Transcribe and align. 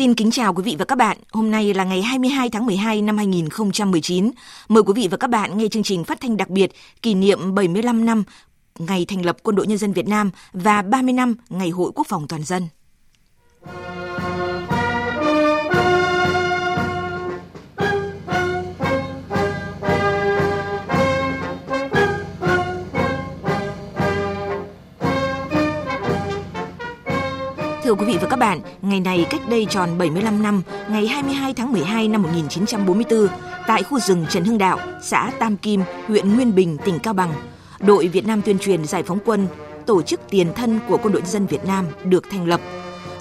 Xin 0.00 0.14
kính 0.14 0.30
chào 0.30 0.54
quý 0.54 0.62
vị 0.62 0.76
và 0.78 0.84
các 0.84 0.98
bạn. 0.98 1.16
Hôm 1.32 1.50
nay 1.50 1.74
là 1.74 1.84
ngày 1.84 2.02
22 2.02 2.50
tháng 2.50 2.66
12 2.66 3.02
năm 3.02 3.16
2019. 3.16 4.30
Mời 4.68 4.82
quý 4.82 4.92
vị 4.96 5.08
và 5.10 5.16
các 5.16 5.30
bạn 5.30 5.58
nghe 5.58 5.68
chương 5.68 5.82
trình 5.82 6.04
phát 6.04 6.20
thanh 6.20 6.36
đặc 6.36 6.48
biệt 6.50 6.72
kỷ 7.02 7.14
niệm 7.14 7.54
75 7.54 8.04
năm 8.04 8.24
ngày 8.78 9.04
thành 9.08 9.24
lập 9.24 9.36
Quân 9.42 9.56
đội 9.56 9.66
Nhân 9.66 9.78
dân 9.78 9.92
Việt 9.92 10.08
Nam 10.08 10.30
và 10.52 10.82
30 10.82 11.12
năm 11.12 11.34
ngày 11.48 11.70
Hội 11.70 11.92
Quốc 11.94 12.06
phòng 12.06 12.28
toàn 12.28 12.42
dân. 12.42 12.68
Thưa 27.90 27.96
quý 27.96 28.06
vị 28.06 28.18
và 28.20 28.28
các 28.28 28.38
bạn, 28.38 28.60
ngày 28.82 29.00
này 29.00 29.26
cách 29.30 29.40
đây 29.48 29.66
tròn 29.70 29.98
75 29.98 30.42
năm, 30.42 30.62
ngày 30.90 31.06
22 31.06 31.54
tháng 31.54 31.72
12 31.72 32.08
năm 32.08 32.22
1944, 32.22 33.28
tại 33.66 33.82
khu 33.82 34.00
rừng 34.00 34.26
Trần 34.30 34.44
Hưng 34.44 34.58
Đạo, 34.58 34.78
xã 35.02 35.30
Tam 35.38 35.56
Kim, 35.56 35.82
huyện 36.06 36.34
Nguyên 36.34 36.54
Bình, 36.54 36.76
tỉnh 36.84 36.98
Cao 36.98 37.14
Bằng, 37.14 37.32
đội 37.80 38.08
Việt 38.08 38.26
Nam 38.26 38.42
tuyên 38.42 38.58
truyền 38.58 38.84
giải 38.84 39.02
phóng 39.02 39.18
quân, 39.24 39.46
tổ 39.86 40.02
chức 40.02 40.20
tiền 40.30 40.52
thân 40.54 40.80
của 40.88 40.96
quân 40.96 41.12
đội 41.12 41.22
dân 41.26 41.46
Việt 41.46 41.64
Nam 41.64 41.86
được 42.04 42.24
thành 42.30 42.46
lập. 42.46 42.60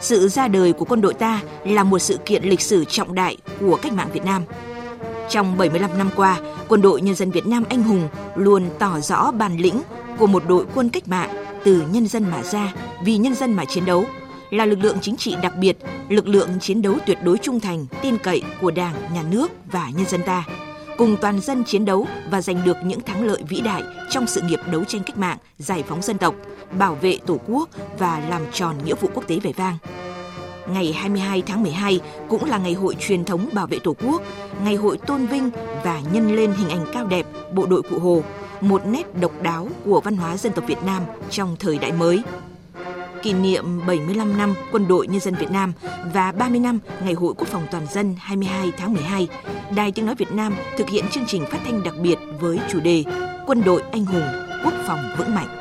Sự 0.01 0.27
ra 0.27 0.47
đời 0.47 0.73
của 0.73 0.85
quân 0.85 1.01
đội 1.01 1.13
ta 1.13 1.41
là 1.65 1.83
một 1.83 1.99
sự 1.99 2.17
kiện 2.25 2.43
lịch 2.43 2.61
sử 2.61 2.85
trọng 2.85 3.15
đại 3.15 3.37
của 3.59 3.79
cách 3.81 3.93
mạng 3.93 4.09
Việt 4.13 4.25
Nam. 4.25 4.43
Trong 5.29 5.57
75 5.57 5.97
năm 5.97 6.09
qua, 6.15 6.37
quân 6.67 6.81
đội 6.81 7.01
nhân 7.01 7.15
dân 7.15 7.31
Việt 7.31 7.47
Nam 7.47 7.63
anh 7.69 7.83
hùng 7.83 8.07
luôn 8.35 8.63
tỏ 8.79 8.99
rõ 8.99 9.31
bản 9.31 9.57
lĩnh 9.57 9.81
của 10.17 10.27
một 10.27 10.43
đội 10.47 10.65
quân 10.75 10.89
cách 10.89 11.07
mạng 11.07 11.45
từ 11.63 11.83
nhân 11.91 12.07
dân 12.07 12.25
mà 12.31 12.43
ra, 12.43 12.73
vì 13.03 13.17
nhân 13.17 13.35
dân 13.35 13.53
mà 13.53 13.65
chiến 13.65 13.85
đấu– 13.85 14.05
là 14.49 14.65
lực 14.65 14.79
lượng 14.79 14.97
chính 15.01 15.17
trị 15.17 15.35
đặc 15.41 15.53
biệt, 15.59 15.77
lực 16.09 16.27
lượng 16.27 16.49
chiến 16.61 16.81
đấu 16.81 16.97
tuyệt 17.05 17.17
đối 17.23 17.37
trung 17.37 17.59
thành, 17.59 17.85
tin 18.01 18.17
cậy 18.17 18.41
của 18.61 18.71
Đảng, 18.71 18.95
Nhà 19.13 19.23
nước 19.31 19.51
và 19.71 19.89
nhân 19.95 20.05
dân 20.05 20.21
ta, 20.25 20.45
cùng 20.97 21.17
toàn 21.21 21.39
dân 21.39 21.63
chiến 21.63 21.85
đấu 21.85 22.07
và 22.31 22.41
giành 22.41 22.65
được 22.65 22.77
những 22.83 23.01
thắng 23.01 23.25
lợi 23.25 23.43
vĩ 23.49 23.61
đại 23.61 23.83
trong 24.09 24.27
sự 24.27 24.41
nghiệp 24.41 24.59
đấu 24.71 24.83
tranh 24.83 25.01
cách 25.05 25.17
mạng, 25.17 25.37
giải 25.57 25.83
phóng 25.87 26.01
dân 26.01 26.17
tộc, 26.17 26.35
bảo 26.77 26.95
vệ 26.95 27.17
Tổ 27.25 27.39
quốc 27.47 27.69
và 27.99 28.21
làm 28.29 28.41
tròn 28.53 28.75
nghĩa 28.85 28.95
vụ 28.95 29.09
quốc 29.13 29.27
tế 29.27 29.39
vẻ 29.39 29.51
vang. 29.55 29.77
Ngày 30.67 30.93
22 30.93 31.41
tháng 31.41 31.63
12 31.63 31.99
cũng 32.29 32.45
là 32.45 32.57
ngày 32.57 32.73
hội 32.73 32.95
truyền 32.99 33.25
thống 33.25 33.49
bảo 33.53 33.67
vệ 33.67 33.79
Tổ 33.79 33.95
quốc, 34.05 34.21
ngày 34.63 34.75
hội 34.75 34.97
tôn 34.97 35.25
vinh 35.25 35.49
và 35.83 36.01
nhân 36.13 36.35
lên 36.35 36.53
hình 36.57 36.69
ảnh 36.69 36.85
cao 36.93 37.05
đẹp 37.05 37.25
bộ 37.53 37.65
đội 37.65 37.81
Cụ 37.81 37.99
Hồ, 37.99 38.23
một 38.61 38.85
nét 38.85 39.15
độc 39.21 39.31
đáo 39.41 39.67
của 39.85 40.01
văn 40.01 40.17
hóa 40.17 40.37
dân 40.37 40.53
tộc 40.53 40.67
Việt 40.67 40.83
Nam 40.85 41.03
trong 41.29 41.55
thời 41.59 41.77
đại 41.77 41.91
mới 41.91 42.21
kỷ 43.23 43.33
niệm 43.33 43.81
75 43.87 44.37
năm 44.37 44.55
Quân 44.71 44.87
đội 44.87 45.07
Nhân 45.07 45.19
dân 45.19 45.35
Việt 45.35 45.51
Nam 45.51 45.73
và 46.13 46.31
30 46.31 46.59
năm 46.59 46.79
Ngày 47.03 47.13
hội 47.13 47.33
Quốc 47.37 47.47
phòng 47.47 47.67
toàn 47.71 47.87
dân 47.91 48.15
22 48.19 48.71
tháng 48.77 48.93
12, 48.93 49.27
Đài 49.75 49.91
Tiếng 49.91 50.05
Nói 50.05 50.15
Việt 50.15 50.31
Nam 50.31 50.55
thực 50.77 50.89
hiện 50.89 51.05
chương 51.11 51.25
trình 51.27 51.45
phát 51.51 51.59
thanh 51.65 51.83
đặc 51.83 51.93
biệt 52.01 52.17
với 52.39 52.59
chủ 52.69 52.79
đề 52.79 53.03
Quân 53.47 53.61
đội 53.65 53.83
anh 53.91 54.05
hùng, 54.05 54.23
quốc 54.63 54.73
phòng 54.87 54.99
vững 55.17 55.35
mạnh. 55.35 55.59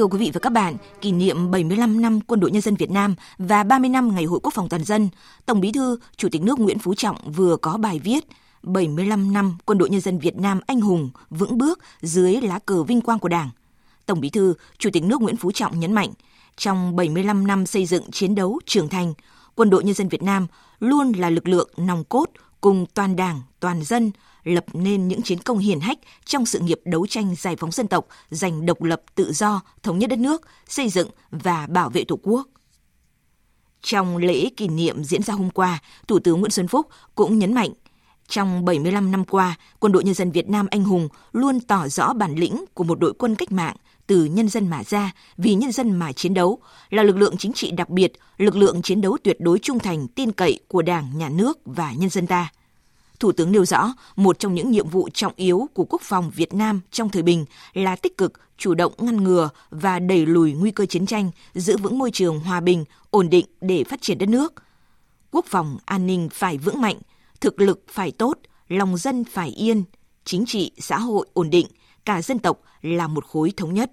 Thưa 0.00 0.06
quý 0.06 0.18
vị 0.18 0.30
và 0.34 0.40
các 0.40 0.52
bạn, 0.52 0.76
kỷ 1.00 1.12
niệm 1.12 1.50
75 1.50 2.00
năm 2.00 2.20
Quân 2.20 2.40
đội 2.40 2.50
Nhân 2.50 2.62
dân 2.62 2.74
Việt 2.74 2.90
Nam 2.90 3.14
và 3.38 3.62
30 3.62 3.90
năm 3.90 4.14
Ngày 4.14 4.24
Hội 4.24 4.40
Quốc 4.42 4.54
phòng 4.54 4.68
toàn 4.68 4.84
dân, 4.84 5.08
Tổng 5.46 5.60
Bí 5.60 5.72
thư, 5.72 5.98
Chủ 6.16 6.28
tịch 6.32 6.42
nước 6.42 6.58
Nguyễn 6.58 6.78
Phú 6.78 6.94
Trọng 6.94 7.32
vừa 7.32 7.56
có 7.56 7.76
bài 7.76 7.98
viết 7.98 8.24
75 8.62 9.32
năm 9.32 9.58
Quân 9.64 9.78
đội 9.78 9.90
Nhân 9.90 10.00
dân 10.00 10.18
Việt 10.18 10.36
Nam 10.36 10.60
anh 10.66 10.80
hùng, 10.80 11.10
vững 11.30 11.58
bước 11.58 11.78
dưới 12.00 12.40
lá 12.40 12.58
cờ 12.58 12.82
vinh 12.82 13.00
quang 13.00 13.18
của 13.18 13.28
Đảng. 13.28 13.50
Tổng 14.06 14.20
Bí 14.20 14.30
thư, 14.30 14.54
Chủ 14.78 14.90
tịch 14.92 15.04
nước 15.04 15.20
Nguyễn 15.20 15.36
Phú 15.36 15.52
Trọng 15.52 15.80
nhấn 15.80 15.92
mạnh, 15.92 16.10
trong 16.56 16.96
75 16.96 17.46
năm 17.46 17.66
xây 17.66 17.86
dựng 17.86 18.10
chiến 18.10 18.34
đấu 18.34 18.60
trưởng 18.66 18.88
thành, 18.88 19.14
Quân 19.54 19.70
đội 19.70 19.84
Nhân 19.84 19.94
dân 19.94 20.08
Việt 20.08 20.22
Nam 20.22 20.46
luôn 20.80 21.12
là 21.12 21.30
lực 21.30 21.48
lượng 21.48 21.68
nòng 21.76 22.04
cốt 22.04 22.26
cùng 22.60 22.86
toàn 22.94 23.16
Đảng, 23.16 23.40
toàn 23.60 23.84
dân 23.84 24.10
lập 24.44 24.64
nên 24.72 25.08
những 25.08 25.22
chiến 25.22 25.38
công 25.38 25.58
hiển 25.58 25.80
hách 25.80 25.98
trong 26.24 26.46
sự 26.46 26.58
nghiệp 26.58 26.80
đấu 26.84 27.06
tranh 27.06 27.34
giải 27.38 27.56
phóng 27.56 27.70
dân 27.70 27.88
tộc, 27.88 28.06
giành 28.30 28.66
độc 28.66 28.82
lập 28.82 29.02
tự 29.14 29.32
do, 29.32 29.60
thống 29.82 29.98
nhất 29.98 30.10
đất 30.10 30.18
nước, 30.18 30.42
xây 30.68 30.88
dựng 30.88 31.08
và 31.30 31.66
bảo 31.66 31.90
vệ 31.90 32.04
Tổ 32.04 32.18
quốc. 32.22 32.48
Trong 33.82 34.16
lễ 34.16 34.48
kỷ 34.56 34.68
niệm 34.68 35.04
diễn 35.04 35.22
ra 35.22 35.34
hôm 35.34 35.50
qua, 35.50 35.78
Thủ 36.08 36.18
tướng 36.18 36.40
Nguyễn 36.40 36.50
Xuân 36.50 36.68
Phúc 36.68 36.86
cũng 37.14 37.38
nhấn 37.38 37.54
mạnh, 37.54 37.70
trong 38.28 38.64
75 38.64 39.10
năm 39.10 39.24
qua, 39.24 39.56
Quân 39.78 39.92
đội 39.92 40.04
Nhân 40.04 40.14
dân 40.14 40.30
Việt 40.30 40.48
Nam 40.48 40.66
anh 40.70 40.84
hùng 40.84 41.08
luôn 41.32 41.60
tỏ 41.60 41.88
rõ 41.88 42.12
bản 42.12 42.34
lĩnh 42.34 42.64
của 42.74 42.84
một 42.84 42.98
đội 43.00 43.12
quân 43.18 43.34
cách 43.34 43.52
mạng 43.52 43.76
từ 44.06 44.24
nhân 44.24 44.48
dân 44.48 44.68
mà 44.68 44.84
ra, 44.84 45.12
vì 45.36 45.54
nhân 45.54 45.72
dân 45.72 45.92
mà 45.92 46.12
chiến 46.12 46.34
đấu, 46.34 46.58
là 46.90 47.02
lực 47.02 47.16
lượng 47.16 47.36
chính 47.36 47.52
trị 47.52 47.70
đặc 47.70 47.90
biệt, 47.90 48.12
lực 48.36 48.56
lượng 48.56 48.82
chiến 48.82 49.00
đấu 49.00 49.16
tuyệt 49.24 49.36
đối 49.40 49.58
trung 49.58 49.78
thành, 49.78 50.08
tin 50.08 50.32
cậy 50.32 50.60
của 50.68 50.82
Đảng, 50.82 51.18
Nhà 51.18 51.28
nước 51.28 51.58
và 51.64 51.92
nhân 51.92 52.10
dân 52.10 52.26
ta. 52.26 52.52
Thủ 53.20 53.32
tướng 53.32 53.52
nêu 53.52 53.64
rõ, 53.64 53.94
một 54.16 54.38
trong 54.38 54.54
những 54.54 54.70
nhiệm 54.70 54.88
vụ 54.88 55.08
trọng 55.14 55.32
yếu 55.36 55.68
của 55.74 55.84
quốc 55.84 56.02
phòng 56.02 56.30
Việt 56.34 56.54
Nam 56.54 56.80
trong 56.90 57.08
thời 57.08 57.22
bình 57.22 57.44
là 57.74 57.96
tích 57.96 58.18
cực, 58.18 58.32
chủ 58.58 58.74
động 58.74 58.92
ngăn 58.98 59.24
ngừa 59.24 59.48
và 59.70 59.98
đẩy 59.98 60.26
lùi 60.26 60.52
nguy 60.52 60.70
cơ 60.70 60.86
chiến 60.86 61.06
tranh, 61.06 61.30
giữ 61.54 61.76
vững 61.76 61.98
môi 61.98 62.10
trường 62.10 62.40
hòa 62.40 62.60
bình, 62.60 62.84
ổn 63.10 63.30
định 63.30 63.46
để 63.60 63.84
phát 63.84 64.02
triển 64.02 64.18
đất 64.18 64.28
nước. 64.28 64.54
Quốc 65.30 65.44
phòng 65.48 65.78
an 65.84 66.06
ninh 66.06 66.28
phải 66.32 66.58
vững 66.58 66.80
mạnh, 66.80 66.96
thực 67.40 67.60
lực 67.60 67.84
phải 67.88 68.10
tốt, 68.10 68.38
lòng 68.68 68.96
dân 68.96 69.24
phải 69.24 69.48
yên, 69.48 69.84
chính 70.24 70.44
trị, 70.46 70.70
xã 70.78 70.98
hội 70.98 71.26
ổn 71.32 71.50
định, 71.50 71.66
cả 72.04 72.22
dân 72.22 72.38
tộc 72.38 72.60
là 72.82 73.06
một 73.06 73.24
khối 73.26 73.52
thống 73.56 73.74
nhất. 73.74 73.90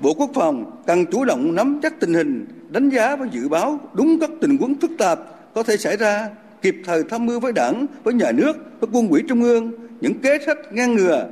Bộ 0.00 0.14
Quốc 0.14 0.30
phòng 0.34 0.82
cần 0.86 1.04
chủ 1.12 1.24
động 1.24 1.54
nắm 1.54 1.80
chắc 1.82 2.00
tình 2.00 2.14
hình, 2.14 2.46
đánh 2.68 2.90
giá 2.90 3.16
và 3.16 3.26
dự 3.32 3.48
báo 3.48 3.80
đúng 3.92 4.20
các 4.20 4.30
tình 4.40 4.56
huống 4.56 4.74
phức 4.80 4.90
tạp 4.98 5.18
có 5.54 5.62
thể 5.62 5.76
xảy 5.76 5.96
ra 5.96 6.30
kịp 6.64 6.76
thời 6.84 7.02
tham 7.04 7.26
mưu 7.26 7.40
với 7.40 7.52
đảng, 7.52 7.86
với 8.04 8.14
nhà 8.14 8.32
nước, 8.32 8.56
với 8.80 8.90
quân 8.92 9.08
ủy 9.08 9.22
trung 9.28 9.42
ương 9.42 9.72
những 10.00 10.20
kế 10.20 10.38
sách 10.46 10.58
ngăn 10.72 10.94
ngừa, 10.94 11.28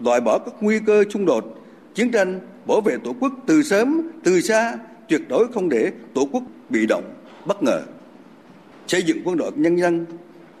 loại 0.00 0.20
bỏ 0.20 0.38
các 0.38 0.54
nguy 0.60 0.78
cơ 0.86 1.04
xung 1.10 1.26
đột, 1.26 1.44
chiến 1.94 2.10
tranh, 2.10 2.40
bảo 2.66 2.80
vệ 2.80 2.96
tổ 3.04 3.14
quốc 3.20 3.32
từ 3.46 3.62
sớm, 3.62 4.10
từ 4.24 4.40
xa, 4.40 4.74
tuyệt 5.08 5.22
đối 5.28 5.48
không 5.52 5.68
để 5.68 5.92
tổ 6.14 6.28
quốc 6.32 6.42
bị 6.68 6.86
động, 6.86 7.14
bất 7.46 7.62
ngờ. 7.62 7.82
Xây 8.86 9.02
dựng 9.02 9.18
quân 9.24 9.36
đội 9.36 9.50
nhân 9.56 9.76
dân, 9.76 10.06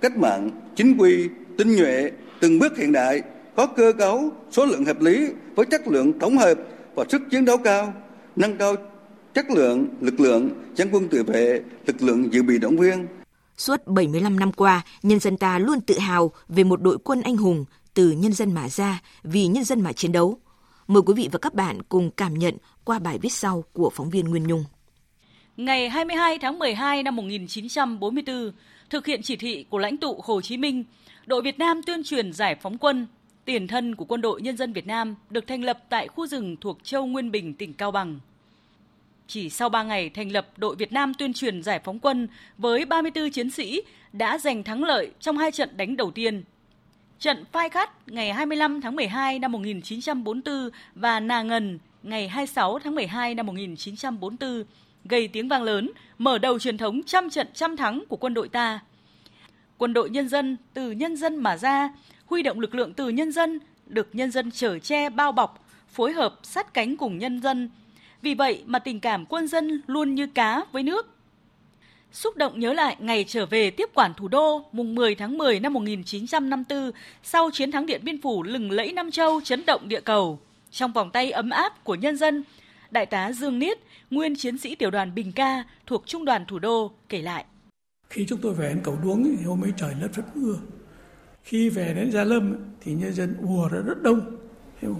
cách 0.00 0.16
mạng, 0.16 0.50
chính 0.76 0.96
quy, 0.98 1.28
tinh 1.58 1.76
nhuệ, 1.76 2.10
từng 2.40 2.58
bước 2.58 2.76
hiện 2.78 2.92
đại, 2.92 3.22
có 3.56 3.66
cơ 3.66 3.92
cấu, 3.98 4.30
số 4.50 4.66
lượng 4.66 4.84
hợp 4.84 5.00
lý 5.00 5.28
với 5.54 5.66
chất 5.66 5.88
lượng 5.88 6.18
tổng 6.18 6.38
hợp 6.38 6.58
và 6.94 7.04
sức 7.08 7.22
chiến 7.30 7.44
đấu 7.44 7.56
cao, 7.56 7.94
nâng 8.36 8.56
cao 8.56 8.74
chất 9.34 9.50
lượng 9.50 9.86
lực 10.00 10.20
lượng 10.20 10.50
dân 10.74 10.88
quân 10.92 11.08
tự 11.08 11.22
vệ, 11.22 11.60
lực 11.86 12.02
lượng 12.02 12.32
dự 12.32 12.42
bị 12.42 12.58
động 12.58 12.76
viên, 12.76 13.06
Suốt 13.56 13.86
75 13.86 14.40
năm 14.40 14.52
qua, 14.52 14.82
nhân 15.02 15.20
dân 15.20 15.36
ta 15.36 15.58
luôn 15.58 15.80
tự 15.80 15.98
hào 15.98 16.32
về 16.48 16.64
một 16.64 16.82
đội 16.82 16.98
quân 17.04 17.22
anh 17.22 17.36
hùng 17.36 17.64
từ 17.94 18.10
nhân 18.10 18.32
dân 18.32 18.52
mà 18.52 18.68
ra, 18.68 19.02
vì 19.22 19.46
nhân 19.46 19.64
dân 19.64 19.80
mà 19.80 19.92
chiến 19.92 20.12
đấu. 20.12 20.38
Mời 20.86 21.02
quý 21.06 21.14
vị 21.16 21.28
và 21.32 21.38
các 21.38 21.54
bạn 21.54 21.82
cùng 21.82 22.10
cảm 22.10 22.34
nhận 22.34 22.56
qua 22.84 22.98
bài 22.98 23.18
viết 23.18 23.32
sau 23.32 23.64
của 23.72 23.90
phóng 23.90 24.10
viên 24.10 24.24
Nguyên 24.24 24.46
Nhung. 24.46 24.64
Ngày 25.56 25.88
22 25.88 26.38
tháng 26.38 26.58
12 26.58 27.02
năm 27.02 27.16
1944, 27.16 28.52
thực 28.90 29.06
hiện 29.06 29.22
chỉ 29.22 29.36
thị 29.36 29.64
của 29.70 29.78
lãnh 29.78 29.96
tụ 29.96 30.20
Hồ 30.24 30.40
Chí 30.40 30.56
Minh, 30.56 30.84
đội 31.26 31.42
Việt 31.42 31.58
Nam 31.58 31.82
tuyên 31.86 32.04
truyền 32.04 32.32
giải 32.32 32.56
phóng 32.62 32.78
quân, 32.78 33.06
tiền 33.44 33.68
thân 33.68 33.94
của 33.94 34.04
quân 34.04 34.20
đội 34.20 34.42
nhân 34.42 34.56
dân 34.56 34.72
Việt 34.72 34.86
Nam 34.86 35.14
được 35.30 35.46
thành 35.46 35.64
lập 35.64 35.78
tại 35.88 36.08
khu 36.08 36.26
rừng 36.26 36.56
thuộc 36.60 36.78
châu 36.82 37.06
Nguyên 37.06 37.30
Bình, 37.30 37.54
tỉnh 37.54 37.74
Cao 37.74 37.90
Bằng. 37.90 38.20
Chỉ 39.26 39.50
sau 39.50 39.68
3 39.68 39.82
ngày 39.82 40.10
thành 40.10 40.32
lập 40.32 40.48
đội 40.56 40.76
Việt 40.76 40.92
Nam 40.92 41.14
tuyên 41.14 41.32
truyền 41.32 41.62
giải 41.62 41.80
phóng 41.84 41.98
quân 41.98 42.28
với 42.58 42.84
34 42.84 43.30
chiến 43.30 43.50
sĩ 43.50 43.82
đã 44.12 44.38
giành 44.38 44.64
thắng 44.64 44.84
lợi 44.84 45.10
trong 45.20 45.38
hai 45.38 45.50
trận 45.50 45.76
đánh 45.76 45.96
đầu 45.96 46.10
tiên. 46.10 46.44
Trận 47.18 47.44
Phai 47.52 47.68
Khát 47.68 48.08
ngày 48.08 48.32
25 48.32 48.80
tháng 48.80 48.96
12 48.96 49.38
năm 49.38 49.52
1944 49.52 50.70
và 50.94 51.20
Nà 51.20 51.42
Ngần 51.42 51.78
ngày 52.02 52.28
26 52.28 52.78
tháng 52.78 52.94
12 52.94 53.34
năm 53.34 53.46
1944 53.46 54.64
gây 55.04 55.28
tiếng 55.28 55.48
vang 55.48 55.62
lớn, 55.62 55.90
mở 56.18 56.38
đầu 56.38 56.58
truyền 56.58 56.78
thống 56.78 57.02
trăm 57.02 57.30
trận 57.30 57.48
trăm 57.54 57.76
thắng 57.76 58.04
của 58.08 58.16
quân 58.16 58.34
đội 58.34 58.48
ta. 58.48 58.80
Quân 59.78 59.92
đội 59.92 60.10
nhân 60.10 60.28
dân 60.28 60.56
từ 60.74 60.90
nhân 60.90 61.16
dân 61.16 61.36
mà 61.36 61.56
ra, 61.56 61.88
huy 62.26 62.42
động 62.42 62.60
lực 62.60 62.74
lượng 62.74 62.94
từ 62.94 63.08
nhân 63.08 63.32
dân, 63.32 63.58
được 63.86 64.08
nhân 64.12 64.30
dân 64.30 64.50
chở 64.50 64.78
che 64.78 65.10
bao 65.10 65.32
bọc, 65.32 65.66
phối 65.88 66.12
hợp 66.12 66.38
sát 66.42 66.74
cánh 66.74 66.96
cùng 66.96 67.18
nhân 67.18 67.40
dân. 67.40 67.70
Vì 68.24 68.34
vậy 68.34 68.62
mà 68.66 68.78
tình 68.78 69.00
cảm 69.00 69.26
quân 69.26 69.48
dân 69.48 69.80
luôn 69.86 70.14
như 70.14 70.26
cá 70.26 70.64
với 70.72 70.82
nước. 70.82 71.06
Xúc 72.12 72.36
động 72.36 72.60
nhớ 72.60 72.72
lại 72.72 72.96
ngày 72.98 73.24
trở 73.28 73.46
về 73.46 73.70
tiếp 73.70 73.90
quản 73.94 74.14
thủ 74.14 74.28
đô 74.28 74.64
mùng 74.72 74.94
10 74.94 75.14
tháng 75.14 75.38
10 75.38 75.60
năm 75.60 75.72
1954 75.72 76.90
sau 77.22 77.50
chiến 77.52 77.72
thắng 77.72 77.86
Điện 77.86 78.00
Biên 78.04 78.20
Phủ 78.22 78.42
lừng 78.42 78.70
lẫy 78.70 78.92
Nam 78.92 79.10
Châu 79.10 79.40
chấn 79.40 79.66
động 79.66 79.88
địa 79.88 80.00
cầu. 80.00 80.38
Trong 80.70 80.92
vòng 80.92 81.10
tay 81.10 81.30
ấm 81.30 81.50
áp 81.50 81.84
của 81.84 81.94
nhân 81.94 82.16
dân, 82.16 82.44
Đại 82.90 83.06
tá 83.06 83.32
Dương 83.32 83.58
Niết, 83.58 83.78
nguyên 84.10 84.36
chiến 84.36 84.58
sĩ 84.58 84.74
tiểu 84.74 84.90
đoàn 84.90 85.14
Bình 85.14 85.32
Ca 85.32 85.64
thuộc 85.86 86.06
Trung 86.06 86.24
đoàn 86.24 86.44
Thủ 86.48 86.58
đô 86.58 86.92
kể 87.08 87.22
lại. 87.22 87.44
Khi 88.10 88.26
chúng 88.28 88.40
tôi 88.40 88.54
về 88.54 88.68
đến 88.68 88.80
cầu 88.84 88.98
đuống 89.02 89.36
thì 89.38 89.44
hôm 89.44 89.64
ấy 89.64 89.72
trời 89.76 89.94
lất 90.00 90.14
rất 90.14 90.36
mưa. 90.36 90.54
Khi 91.42 91.68
về 91.68 91.94
đến 91.96 92.10
Gia 92.12 92.24
Lâm 92.24 92.56
thì 92.80 92.92
nhân 92.92 93.12
dân 93.12 93.36
ùa 93.42 93.68
ra 93.68 93.80
rất 93.86 94.02
đông, 94.02 94.36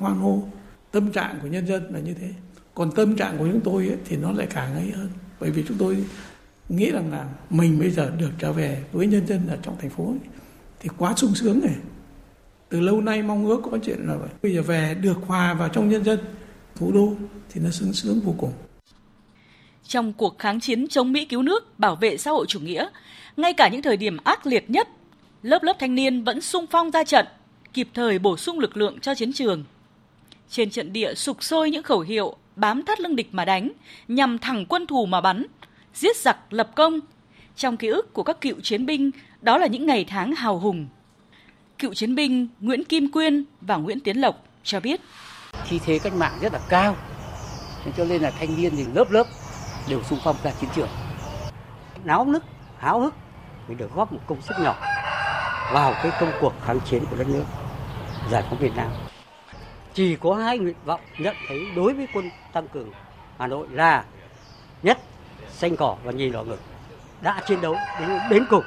hoan 0.00 0.14
hô. 0.14 0.42
Tâm 0.90 1.12
trạng 1.12 1.38
của 1.42 1.48
nhân 1.48 1.66
dân 1.66 1.94
là 1.94 2.00
như 2.00 2.14
thế. 2.20 2.28
Còn 2.74 2.92
tâm 2.92 3.16
trạng 3.16 3.38
của 3.38 3.48
chúng 3.52 3.60
tôi 3.60 3.88
ấy, 3.88 3.96
thì 4.04 4.16
nó 4.16 4.32
lại 4.32 4.46
càng 4.50 4.74
ấy 4.74 4.90
hơn. 4.90 5.08
Bởi 5.40 5.50
vì 5.50 5.64
chúng 5.68 5.78
tôi 5.78 6.04
nghĩ 6.68 6.90
rằng 6.90 7.12
là 7.12 7.28
mình 7.50 7.80
bây 7.80 7.90
giờ 7.90 8.12
được 8.18 8.30
trở 8.38 8.52
về 8.52 8.84
với 8.92 9.06
nhân 9.06 9.26
dân 9.26 9.48
ở 9.48 9.58
trong 9.62 9.76
thành 9.80 9.90
phố 9.90 10.06
ấy, 10.06 10.18
thì 10.80 10.88
quá 10.98 11.14
sung 11.16 11.34
sướng 11.34 11.60
này. 11.64 11.74
Từ 12.68 12.80
lâu 12.80 13.00
nay 13.00 13.22
mong 13.22 13.46
ước 13.46 13.60
có 13.70 13.78
chuyện 13.84 13.98
là 14.06 14.16
vậy. 14.16 14.28
Bây 14.42 14.54
giờ 14.54 14.62
về 14.62 14.94
được 14.94 15.16
hòa 15.26 15.54
vào 15.54 15.68
trong 15.68 15.88
nhân 15.88 16.04
dân 16.04 16.18
thủ 16.76 16.92
đô 16.92 17.14
thì 17.50 17.60
nó 17.60 17.70
sướng 17.70 17.92
sướng 17.92 18.20
vô 18.20 18.34
cùng. 18.38 18.52
Trong 19.86 20.12
cuộc 20.12 20.38
kháng 20.38 20.60
chiến 20.60 20.88
chống 20.88 21.12
Mỹ 21.12 21.24
cứu 21.24 21.42
nước, 21.42 21.78
bảo 21.78 21.96
vệ 21.96 22.16
xã 22.16 22.30
hội 22.30 22.46
chủ 22.48 22.60
nghĩa, 22.60 22.88
ngay 23.36 23.52
cả 23.52 23.68
những 23.68 23.82
thời 23.82 23.96
điểm 23.96 24.16
ác 24.24 24.46
liệt 24.46 24.70
nhất, 24.70 24.88
lớp 25.42 25.62
lớp 25.62 25.76
thanh 25.78 25.94
niên 25.94 26.24
vẫn 26.24 26.40
sung 26.40 26.66
phong 26.70 26.90
ra 26.90 27.04
trận, 27.04 27.26
kịp 27.72 27.88
thời 27.94 28.18
bổ 28.18 28.36
sung 28.36 28.58
lực 28.58 28.76
lượng 28.76 29.00
cho 29.00 29.14
chiến 29.14 29.32
trường. 29.32 29.64
Trên 30.50 30.70
trận 30.70 30.92
địa 30.92 31.14
sục 31.14 31.42
sôi 31.42 31.70
những 31.70 31.82
khẩu 31.82 32.00
hiệu 32.00 32.36
bám 32.56 32.84
thắt 32.84 33.00
lưng 33.00 33.16
địch 33.16 33.28
mà 33.32 33.44
đánh, 33.44 33.70
nhằm 34.08 34.38
thẳng 34.38 34.66
quân 34.68 34.86
thù 34.86 35.06
mà 35.06 35.20
bắn, 35.20 35.46
giết 35.94 36.16
giặc 36.16 36.52
lập 36.52 36.70
công. 36.74 37.00
Trong 37.56 37.76
ký 37.76 37.88
ức 37.88 38.12
của 38.12 38.22
các 38.22 38.40
cựu 38.40 38.60
chiến 38.62 38.86
binh, 38.86 39.10
đó 39.40 39.58
là 39.58 39.66
những 39.66 39.86
ngày 39.86 40.04
tháng 40.08 40.34
hào 40.34 40.58
hùng. 40.58 40.88
Cựu 41.78 41.94
chiến 41.94 42.14
binh 42.14 42.48
Nguyễn 42.60 42.84
Kim 42.84 43.10
Quyên 43.10 43.44
và 43.60 43.76
Nguyễn 43.76 44.00
Tiến 44.00 44.16
Lộc 44.16 44.44
cho 44.62 44.80
biết. 44.80 45.00
Khí 45.64 45.80
thế 45.84 45.98
cách 45.98 46.14
mạng 46.14 46.38
rất 46.42 46.52
là 46.52 46.60
cao, 46.68 46.96
cho 47.96 48.04
nên 48.04 48.22
là 48.22 48.30
thanh 48.30 48.56
niên 48.56 48.72
thì 48.76 48.84
lớp 48.94 49.10
lớp 49.10 49.26
đều 49.88 50.02
xung 50.02 50.18
phong 50.24 50.36
ra 50.44 50.50
chiến 50.60 50.70
trường. 50.74 50.88
Náo 52.04 52.24
nức, 52.24 52.44
háo 52.78 53.00
hức 53.00 53.14
vì 53.68 53.74
được 53.74 53.94
góp 53.94 54.12
một 54.12 54.20
công 54.26 54.42
sức 54.42 54.54
nhỏ 54.60 54.76
vào 55.72 55.94
cái 56.02 56.12
công 56.20 56.32
cuộc 56.40 56.52
kháng 56.64 56.80
chiến 56.80 57.04
của 57.10 57.16
đất 57.16 57.28
nước 57.28 57.44
giải 58.30 58.44
phóng 58.50 58.58
Việt 58.58 58.76
Nam. 58.76 58.90
Chỉ 59.94 60.16
có 60.16 60.34
hai 60.34 60.58
nguyện 60.58 60.74
vọng 60.84 61.00
nhận 61.18 61.36
thấy 61.48 61.60
đối 61.76 61.94
với 61.94 62.08
quân 62.14 62.30
tăng 62.52 62.68
cường 62.68 62.90
Hà 63.38 63.46
Nội 63.46 63.66
là 63.70 64.04
nhất 64.82 64.98
xanh 65.50 65.76
cỏ 65.76 65.96
và 66.04 66.12
nhìn 66.12 66.32
đỏ 66.32 66.44
ngực 66.44 66.60
đã 67.22 67.42
chiến 67.48 67.60
đấu 67.60 67.76
đến 68.00 68.18
đến 68.30 68.44
cùng 68.50 68.64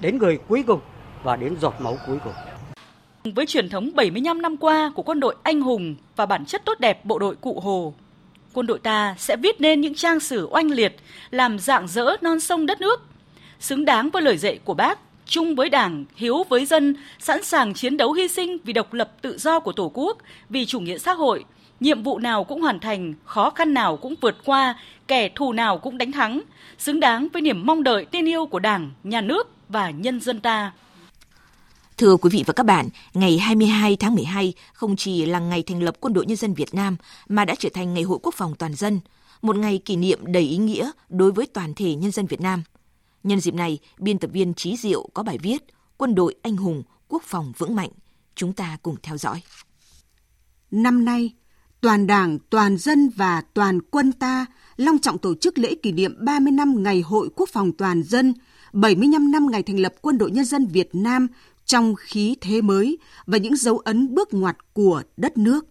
đến 0.00 0.18
người 0.18 0.38
cuối 0.48 0.64
cùng 0.66 0.80
và 1.22 1.36
đến 1.36 1.56
giọt 1.60 1.74
máu 1.78 1.98
cuối 2.06 2.18
cùng. 2.24 2.32
Với 3.34 3.46
truyền 3.46 3.68
thống 3.68 3.90
75 3.94 4.42
năm 4.42 4.56
qua 4.56 4.92
của 4.94 5.02
quân 5.02 5.20
đội 5.20 5.36
anh 5.42 5.60
hùng 5.60 5.94
và 6.16 6.26
bản 6.26 6.46
chất 6.46 6.62
tốt 6.64 6.80
đẹp 6.80 7.04
bộ 7.04 7.18
đội 7.18 7.36
cụ 7.36 7.60
Hồ, 7.60 7.94
quân 8.52 8.66
đội 8.66 8.78
ta 8.78 9.14
sẽ 9.18 9.36
viết 9.36 9.60
nên 9.60 9.80
những 9.80 9.94
trang 9.94 10.20
sử 10.20 10.48
oanh 10.50 10.70
liệt, 10.70 10.96
làm 11.30 11.58
dạng 11.58 11.88
dỡ 11.88 12.16
non 12.20 12.40
sông 12.40 12.66
đất 12.66 12.80
nước, 12.80 13.02
xứng 13.60 13.84
đáng 13.84 14.10
với 14.10 14.22
lời 14.22 14.36
dạy 14.36 14.58
của 14.64 14.74
bác, 14.74 14.98
chung 15.26 15.54
với 15.54 15.68
Đảng, 15.68 16.04
hiếu 16.16 16.44
với 16.48 16.66
dân, 16.66 16.94
sẵn 17.18 17.44
sàng 17.44 17.74
chiến 17.74 17.96
đấu 17.96 18.12
hy 18.12 18.28
sinh 18.28 18.58
vì 18.64 18.72
độc 18.72 18.92
lập 18.92 19.12
tự 19.22 19.38
do 19.38 19.60
của 19.60 19.72
Tổ 19.72 19.90
quốc, 19.94 20.18
vì 20.48 20.66
chủ 20.66 20.80
nghĩa 20.80 20.98
xã 20.98 21.12
hội, 21.12 21.44
nhiệm 21.80 22.02
vụ 22.02 22.18
nào 22.18 22.44
cũng 22.44 22.60
hoàn 22.60 22.80
thành, 22.80 23.14
khó 23.24 23.50
khăn 23.50 23.74
nào 23.74 23.96
cũng 23.96 24.14
vượt 24.20 24.36
qua, 24.44 24.78
kẻ 25.08 25.28
thù 25.28 25.52
nào 25.52 25.78
cũng 25.78 25.98
đánh 25.98 26.12
thắng, 26.12 26.42
xứng 26.78 27.00
đáng 27.00 27.28
với 27.32 27.42
niềm 27.42 27.66
mong 27.66 27.82
đợi 27.82 28.04
tin 28.04 28.28
yêu 28.28 28.46
của 28.46 28.58
Đảng, 28.58 28.90
nhà 29.04 29.20
nước 29.20 29.50
và 29.68 29.90
nhân 29.90 30.20
dân 30.20 30.40
ta. 30.40 30.72
Thưa 31.96 32.16
quý 32.16 32.30
vị 32.32 32.44
và 32.46 32.52
các 32.52 32.66
bạn, 32.66 32.88
ngày 33.14 33.38
22 33.38 33.96
tháng 33.96 34.14
12 34.14 34.52
không 34.72 34.96
chỉ 34.96 35.26
là 35.26 35.38
ngày 35.38 35.62
thành 35.62 35.82
lập 35.82 35.96
Quân 36.00 36.12
đội 36.12 36.26
Nhân 36.26 36.36
dân 36.36 36.54
Việt 36.54 36.74
Nam 36.74 36.96
mà 37.28 37.44
đã 37.44 37.54
trở 37.58 37.68
thành 37.74 37.94
ngày 37.94 38.02
hội 38.02 38.18
quốc 38.22 38.34
phòng 38.34 38.54
toàn 38.58 38.74
dân, 38.74 39.00
một 39.42 39.56
ngày 39.56 39.80
kỷ 39.84 39.96
niệm 39.96 40.18
đầy 40.26 40.42
ý 40.42 40.56
nghĩa 40.56 40.90
đối 41.08 41.32
với 41.32 41.46
toàn 41.46 41.74
thể 41.74 41.94
nhân 41.94 42.10
dân 42.10 42.26
Việt 42.26 42.40
Nam. 42.40 42.62
Nhân 43.26 43.40
dịp 43.40 43.54
này, 43.54 43.78
biên 43.98 44.18
tập 44.18 44.30
viên 44.32 44.54
Trí 44.54 44.76
Diệu 44.76 45.08
có 45.14 45.22
bài 45.22 45.38
viết 45.38 45.64
Quân 45.96 46.14
đội 46.14 46.34
anh 46.42 46.56
hùng, 46.56 46.82
quốc 47.08 47.22
phòng 47.22 47.52
vững 47.58 47.74
mạnh. 47.74 47.90
Chúng 48.34 48.52
ta 48.52 48.78
cùng 48.82 48.96
theo 49.02 49.16
dõi. 49.16 49.42
Năm 50.70 51.04
nay, 51.04 51.34
toàn 51.80 52.06
Đảng, 52.06 52.38
toàn 52.50 52.76
dân 52.76 53.08
và 53.08 53.42
toàn 53.54 53.80
quân 53.90 54.12
ta 54.12 54.46
long 54.76 54.98
trọng 54.98 55.18
tổ 55.18 55.34
chức 55.34 55.58
lễ 55.58 55.74
kỷ 55.74 55.92
niệm 55.92 56.24
30 56.24 56.52
năm 56.52 56.82
Ngày 56.82 57.00
Hội 57.00 57.28
Quốc 57.36 57.48
phòng 57.52 57.72
toàn 57.72 58.02
dân, 58.02 58.34
75 58.72 59.30
năm 59.30 59.46
ngày 59.50 59.62
thành 59.62 59.80
lập 59.80 59.94
Quân 60.00 60.18
đội 60.18 60.30
Nhân 60.30 60.44
dân 60.44 60.66
Việt 60.66 60.88
Nam 60.92 61.26
trong 61.64 61.94
khí 61.94 62.36
thế 62.40 62.62
mới 62.62 62.98
và 63.26 63.38
những 63.38 63.56
dấu 63.56 63.78
ấn 63.78 64.14
bước 64.14 64.34
ngoặt 64.34 64.56
của 64.72 65.02
đất 65.16 65.38
nước. 65.38 65.66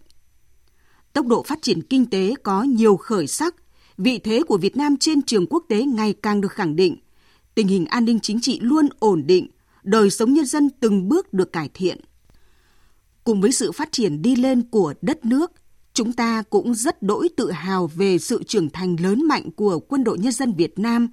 Tốc 1.12 1.26
độ 1.26 1.42
phát 1.42 1.58
triển 1.62 1.82
kinh 1.82 2.06
tế 2.06 2.34
có 2.42 2.62
nhiều 2.62 2.96
khởi 2.96 3.26
sắc, 3.26 3.54
vị 3.96 4.18
thế 4.18 4.42
của 4.48 4.58
Việt 4.58 4.76
Nam 4.76 4.96
trên 4.96 5.22
trường 5.22 5.46
quốc 5.46 5.64
tế 5.68 5.82
ngày 5.82 6.14
càng 6.22 6.40
được 6.40 6.52
khẳng 6.52 6.76
định, 6.76 6.96
tình 7.56 7.68
hình 7.68 7.86
an 7.86 8.04
ninh 8.04 8.20
chính 8.20 8.40
trị 8.40 8.58
luôn 8.60 8.88
ổn 8.98 9.26
định, 9.26 9.46
đời 9.82 10.10
sống 10.10 10.34
nhân 10.34 10.46
dân 10.46 10.70
từng 10.80 11.08
bước 11.08 11.32
được 11.32 11.52
cải 11.52 11.70
thiện. 11.74 12.00
Cùng 13.24 13.40
với 13.40 13.52
sự 13.52 13.72
phát 13.72 13.92
triển 13.92 14.22
đi 14.22 14.36
lên 14.36 14.62
của 14.62 14.94
đất 15.02 15.24
nước, 15.24 15.52
chúng 15.94 16.12
ta 16.12 16.42
cũng 16.50 16.74
rất 16.74 17.02
đỗi 17.02 17.28
tự 17.36 17.50
hào 17.50 17.86
về 17.86 18.18
sự 18.18 18.42
trưởng 18.42 18.70
thành 18.70 18.96
lớn 19.00 19.28
mạnh 19.28 19.50
của 19.50 19.78
quân 19.78 20.04
đội 20.04 20.18
nhân 20.18 20.32
dân 20.32 20.52
Việt 20.52 20.78
Nam, 20.78 21.08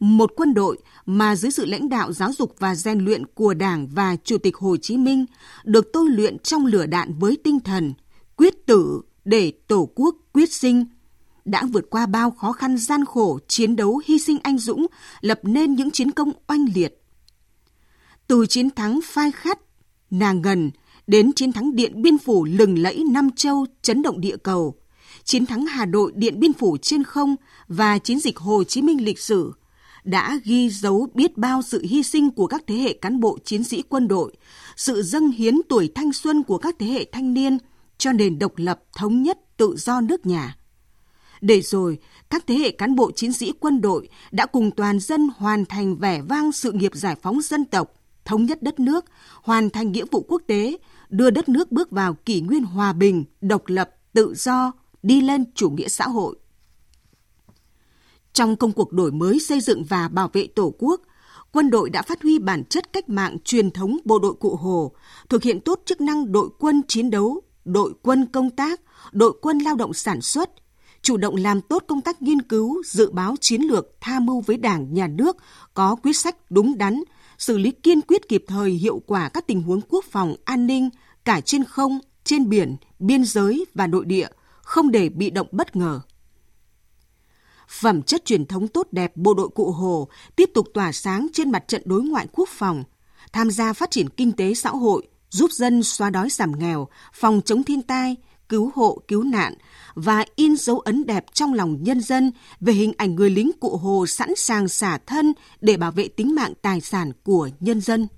một 0.00 0.32
quân 0.36 0.54
đội 0.54 0.78
mà 1.06 1.36
dưới 1.36 1.50
sự 1.50 1.64
lãnh 1.64 1.88
đạo 1.88 2.12
giáo 2.12 2.32
dục 2.32 2.54
và 2.58 2.74
rèn 2.74 2.98
luyện 2.98 3.26
của 3.26 3.54
Đảng 3.54 3.88
và 3.88 4.16
Chủ 4.24 4.38
tịch 4.38 4.56
Hồ 4.56 4.76
Chí 4.76 4.96
Minh 4.96 5.26
được 5.64 5.90
tôi 5.92 6.10
luyện 6.10 6.38
trong 6.38 6.66
lửa 6.66 6.86
đạn 6.86 7.14
với 7.18 7.38
tinh 7.44 7.60
thần 7.60 7.94
quyết 8.36 8.66
tử 8.66 9.00
để 9.24 9.52
Tổ 9.68 9.88
quốc 9.94 10.16
quyết 10.32 10.52
sinh, 10.52 10.84
đã 11.50 11.64
vượt 11.72 11.90
qua 11.90 12.06
bao 12.06 12.30
khó 12.30 12.52
khăn 12.52 12.78
gian 12.78 13.04
khổ, 13.04 13.38
chiến 13.48 13.76
đấu 13.76 14.02
hy 14.04 14.18
sinh 14.18 14.38
anh 14.42 14.58
dũng, 14.58 14.86
lập 15.20 15.40
nên 15.42 15.74
những 15.74 15.90
chiến 15.90 16.10
công 16.10 16.32
oanh 16.46 16.66
liệt. 16.74 17.02
Từ 18.26 18.46
chiến 18.46 18.70
thắng 18.70 19.00
phai 19.04 19.32
khát, 19.32 19.58
nàng 20.10 20.42
gần, 20.42 20.70
đến 21.06 21.32
chiến 21.32 21.52
thắng 21.52 21.76
Điện 21.76 22.02
Biên 22.02 22.18
Phủ 22.18 22.44
lừng 22.44 22.78
lẫy 22.78 23.04
Nam 23.10 23.30
Châu 23.36 23.66
chấn 23.82 24.02
động 24.02 24.20
địa 24.20 24.36
cầu, 24.36 24.74
chiến 25.24 25.46
thắng 25.46 25.66
Hà 25.66 25.86
Nội 25.86 26.12
Điện 26.14 26.40
Biên 26.40 26.52
Phủ 26.52 26.76
trên 26.82 27.04
không 27.04 27.36
và 27.68 27.98
chiến 27.98 28.20
dịch 28.20 28.38
Hồ 28.38 28.64
Chí 28.64 28.82
Minh 28.82 29.04
lịch 29.04 29.18
sử 29.18 29.52
đã 30.04 30.40
ghi 30.44 30.70
dấu 30.70 31.08
biết 31.14 31.38
bao 31.38 31.62
sự 31.62 31.82
hy 31.88 32.02
sinh 32.02 32.30
của 32.30 32.46
các 32.46 32.62
thế 32.66 32.74
hệ 32.74 32.92
cán 32.92 33.20
bộ 33.20 33.38
chiến 33.44 33.64
sĩ 33.64 33.82
quân 33.88 34.08
đội, 34.08 34.32
sự 34.76 35.02
dâng 35.02 35.30
hiến 35.30 35.54
tuổi 35.68 35.92
thanh 35.94 36.12
xuân 36.12 36.42
của 36.42 36.58
các 36.58 36.76
thế 36.78 36.86
hệ 36.86 37.04
thanh 37.12 37.34
niên 37.34 37.58
cho 37.98 38.12
nền 38.12 38.38
độc 38.38 38.52
lập 38.56 38.80
thống 38.96 39.22
nhất 39.22 39.38
tự 39.56 39.76
do 39.76 40.00
nước 40.00 40.26
nhà. 40.26 40.57
Để 41.40 41.60
rồi, 41.60 41.98
các 42.30 42.44
thế 42.46 42.54
hệ 42.54 42.70
cán 42.70 42.94
bộ 42.94 43.10
chiến 43.10 43.32
sĩ 43.32 43.52
quân 43.60 43.80
đội 43.80 44.08
đã 44.30 44.46
cùng 44.46 44.70
toàn 44.70 45.00
dân 45.00 45.28
hoàn 45.36 45.64
thành 45.64 45.96
vẻ 45.96 46.22
vang 46.22 46.52
sự 46.52 46.72
nghiệp 46.72 46.92
giải 46.94 47.16
phóng 47.22 47.40
dân 47.40 47.64
tộc, 47.64 47.92
thống 48.24 48.44
nhất 48.44 48.62
đất 48.62 48.80
nước, 48.80 49.04
hoàn 49.42 49.70
thành 49.70 49.92
nghĩa 49.92 50.04
vụ 50.10 50.24
quốc 50.28 50.42
tế, 50.46 50.76
đưa 51.08 51.30
đất 51.30 51.48
nước 51.48 51.72
bước 51.72 51.90
vào 51.90 52.14
kỷ 52.14 52.40
nguyên 52.40 52.64
hòa 52.64 52.92
bình, 52.92 53.24
độc 53.40 53.62
lập, 53.66 53.90
tự 54.12 54.34
do, 54.36 54.72
đi 55.02 55.20
lên 55.20 55.44
chủ 55.54 55.70
nghĩa 55.70 55.88
xã 55.88 56.08
hội. 56.08 56.36
Trong 58.32 58.56
công 58.56 58.72
cuộc 58.72 58.92
đổi 58.92 59.12
mới 59.12 59.40
xây 59.40 59.60
dựng 59.60 59.84
và 59.84 60.08
bảo 60.08 60.30
vệ 60.32 60.46
Tổ 60.46 60.74
quốc, 60.78 61.00
quân 61.52 61.70
đội 61.70 61.90
đã 61.90 62.02
phát 62.02 62.22
huy 62.22 62.38
bản 62.38 62.64
chất 62.64 62.92
cách 62.92 63.08
mạng 63.08 63.36
truyền 63.44 63.70
thống 63.70 63.96
bộ 64.04 64.18
đội 64.18 64.34
cụ 64.34 64.56
Hồ, 64.56 64.92
thực 65.28 65.42
hiện 65.42 65.60
tốt 65.60 65.82
chức 65.84 66.00
năng 66.00 66.32
đội 66.32 66.48
quân 66.58 66.82
chiến 66.88 67.10
đấu, 67.10 67.40
đội 67.64 67.92
quân 68.02 68.26
công 68.26 68.50
tác, 68.50 68.80
đội 69.12 69.32
quân 69.42 69.58
lao 69.58 69.74
động 69.74 69.92
sản 69.94 70.20
xuất, 70.20 70.50
chủ 71.02 71.16
động 71.16 71.36
làm 71.36 71.60
tốt 71.60 71.84
công 71.88 72.00
tác 72.00 72.22
nghiên 72.22 72.42
cứu, 72.42 72.82
dự 72.86 73.10
báo 73.10 73.34
chiến 73.40 73.62
lược, 73.62 73.86
tham 74.00 74.26
mưu 74.26 74.40
với 74.40 74.56
Đảng, 74.56 74.94
Nhà 74.94 75.06
nước, 75.06 75.36
có 75.74 75.96
quyết 76.02 76.12
sách 76.12 76.36
đúng 76.50 76.78
đắn, 76.78 77.02
xử 77.38 77.58
lý 77.58 77.70
kiên 77.70 78.00
quyết 78.00 78.28
kịp 78.28 78.44
thời 78.46 78.70
hiệu 78.70 79.02
quả 79.06 79.28
các 79.28 79.46
tình 79.46 79.62
huống 79.62 79.80
quốc 79.88 80.04
phòng, 80.10 80.34
an 80.44 80.66
ninh, 80.66 80.90
cả 81.24 81.40
trên 81.40 81.64
không, 81.64 81.98
trên 82.24 82.48
biển, 82.48 82.76
biên 82.98 83.24
giới 83.24 83.64
và 83.74 83.86
nội 83.86 84.04
địa, 84.04 84.28
không 84.62 84.90
để 84.90 85.08
bị 85.08 85.30
động 85.30 85.46
bất 85.50 85.76
ngờ. 85.76 86.00
phẩm 87.68 88.02
chất 88.02 88.24
truyền 88.24 88.46
thống 88.46 88.68
tốt 88.68 88.86
đẹp 88.92 89.16
bộ 89.16 89.34
đội 89.34 89.48
Cụ 89.48 89.70
Hồ 89.72 90.08
tiếp 90.36 90.50
tục 90.54 90.66
tỏa 90.74 90.92
sáng 90.92 91.26
trên 91.32 91.50
mặt 91.50 91.64
trận 91.68 91.82
đối 91.84 92.02
ngoại 92.02 92.26
quốc 92.32 92.48
phòng, 92.48 92.84
tham 93.32 93.50
gia 93.50 93.72
phát 93.72 93.90
triển 93.90 94.08
kinh 94.08 94.32
tế 94.32 94.54
xã 94.54 94.70
hội, 94.70 95.08
giúp 95.30 95.52
dân 95.52 95.82
xóa 95.82 96.10
đói 96.10 96.30
giảm 96.30 96.58
nghèo, 96.58 96.88
phòng 97.12 97.40
chống 97.44 97.62
thiên 97.62 97.82
tai, 97.82 98.16
cứu 98.48 98.70
hộ, 98.74 99.02
cứu 99.08 99.22
nạn 99.22 99.54
và 99.94 100.24
in 100.36 100.56
dấu 100.56 100.78
ấn 100.78 101.06
đẹp 101.06 101.24
trong 101.32 101.54
lòng 101.54 101.82
nhân 101.82 102.00
dân 102.00 102.32
về 102.60 102.72
hình 102.72 102.92
ảnh 102.96 103.14
người 103.14 103.30
lính 103.30 103.50
cụ 103.60 103.76
Hồ 103.76 104.06
sẵn 104.06 104.34
sàng 104.36 104.68
xả 104.68 104.98
thân 105.06 105.32
để 105.60 105.76
bảo 105.76 105.92
vệ 105.92 106.08
tính 106.08 106.34
mạng 106.34 106.52
tài 106.62 106.80
sản 106.80 107.12
của 107.24 107.48
nhân 107.60 107.80
dân. 107.80 108.08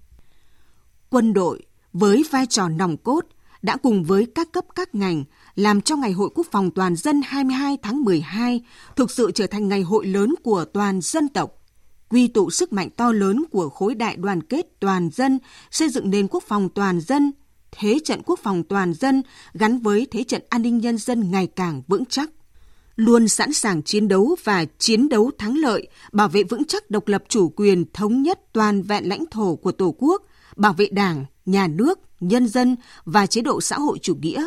Quân 1.11 1.33
đội 1.33 1.63
với 1.93 2.25
vai 2.31 2.47
trò 2.47 2.69
nòng 2.69 2.97
cốt 2.97 3.27
đã 3.63 3.77
cùng 3.77 4.05
với 4.05 4.27
các 4.35 4.53
cấp 4.53 4.65
các 4.75 4.95
ngành 4.95 5.25
làm 5.55 5.81
cho 5.81 5.97
Ngày 5.97 6.13
hội 6.13 6.31
Quốc 6.35 6.47
phòng 6.51 6.71
toàn 6.71 6.97
dân 6.97 7.21
22 7.25 7.79
tháng 7.83 8.03
12 8.03 8.61
thực 8.97 9.11
sự 9.11 9.31
trở 9.35 9.47
thành 9.47 9.69
ngày 9.69 9.83
hội 9.83 10.07
lớn 10.07 10.35
của 10.43 10.65
toàn 10.65 11.01
dân 11.01 11.29
tộc, 11.29 11.51
quy 12.09 12.29
tụ 12.29 12.51
sức 12.51 12.73
mạnh 12.73 12.91
to 12.91 13.13
lớn 13.13 13.45
của 13.51 13.69
khối 13.69 13.95
đại 13.95 14.17
đoàn 14.17 14.43
kết 14.43 14.67
toàn 14.81 15.11
dân, 15.11 15.39
xây 15.71 15.89
dựng 15.89 16.11
nền 16.11 16.29
quốc 16.29 16.45
phòng 16.47 16.69
toàn 16.75 17.01
dân, 17.01 17.33
thế 17.73 17.99
trận 18.05 18.21
quốc 18.27 18.39
phòng 18.43 18.63
toàn 18.63 18.95
dân 18.95 19.23
gắn 19.55 19.79
với 19.79 20.07
thế 20.11 20.25
trận 20.25 20.43
an 20.49 20.63
ninh 20.63 20.79
nhân 20.79 20.99
dân 20.99 21.31
ngày 21.31 21.47
càng 21.47 21.83
vững 21.89 22.05
chắc 22.05 22.31
luôn 23.01 23.29
sẵn 23.29 23.53
sàng 23.53 23.83
chiến 23.83 24.09
đấu 24.09 24.37
và 24.45 24.65
chiến 24.79 25.09
đấu 25.09 25.31
thắng 25.39 25.57
lợi, 25.59 25.89
bảo 26.13 26.29
vệ 26.29 26.43
vững 26.43 26.65
chắc 26.65 26.91
độc 26.91 27.09
lập 27.09 27.25
chủ 27.29 27.53
quyền 27.57 27.85
thống 27.93 28.23
nhất 28.23 28.41
toàn 28.53 28.83
vẹn 28.83 29.09
lãnh 29.09 29.25
thổ 29.31 29.57
của 29.57 29.73
Tổ 29.73 29.95
quốc, 29.99 30.23
bảo 30.57 30.73
vệ 30.73 30.87
Đảng, 30.93 31.25
nhà 31.47 31.67
nước, 31.67 31.99
nhân 32.21 32.49
dân 32.49 32.77
và 33.05 33.27
chế 33.27 33.41
độ 33.41 33.61
xã 33.61 33.79
hội 33.79 33.99
chủ 34.03 34.15
nghĩa. 34.15 34.47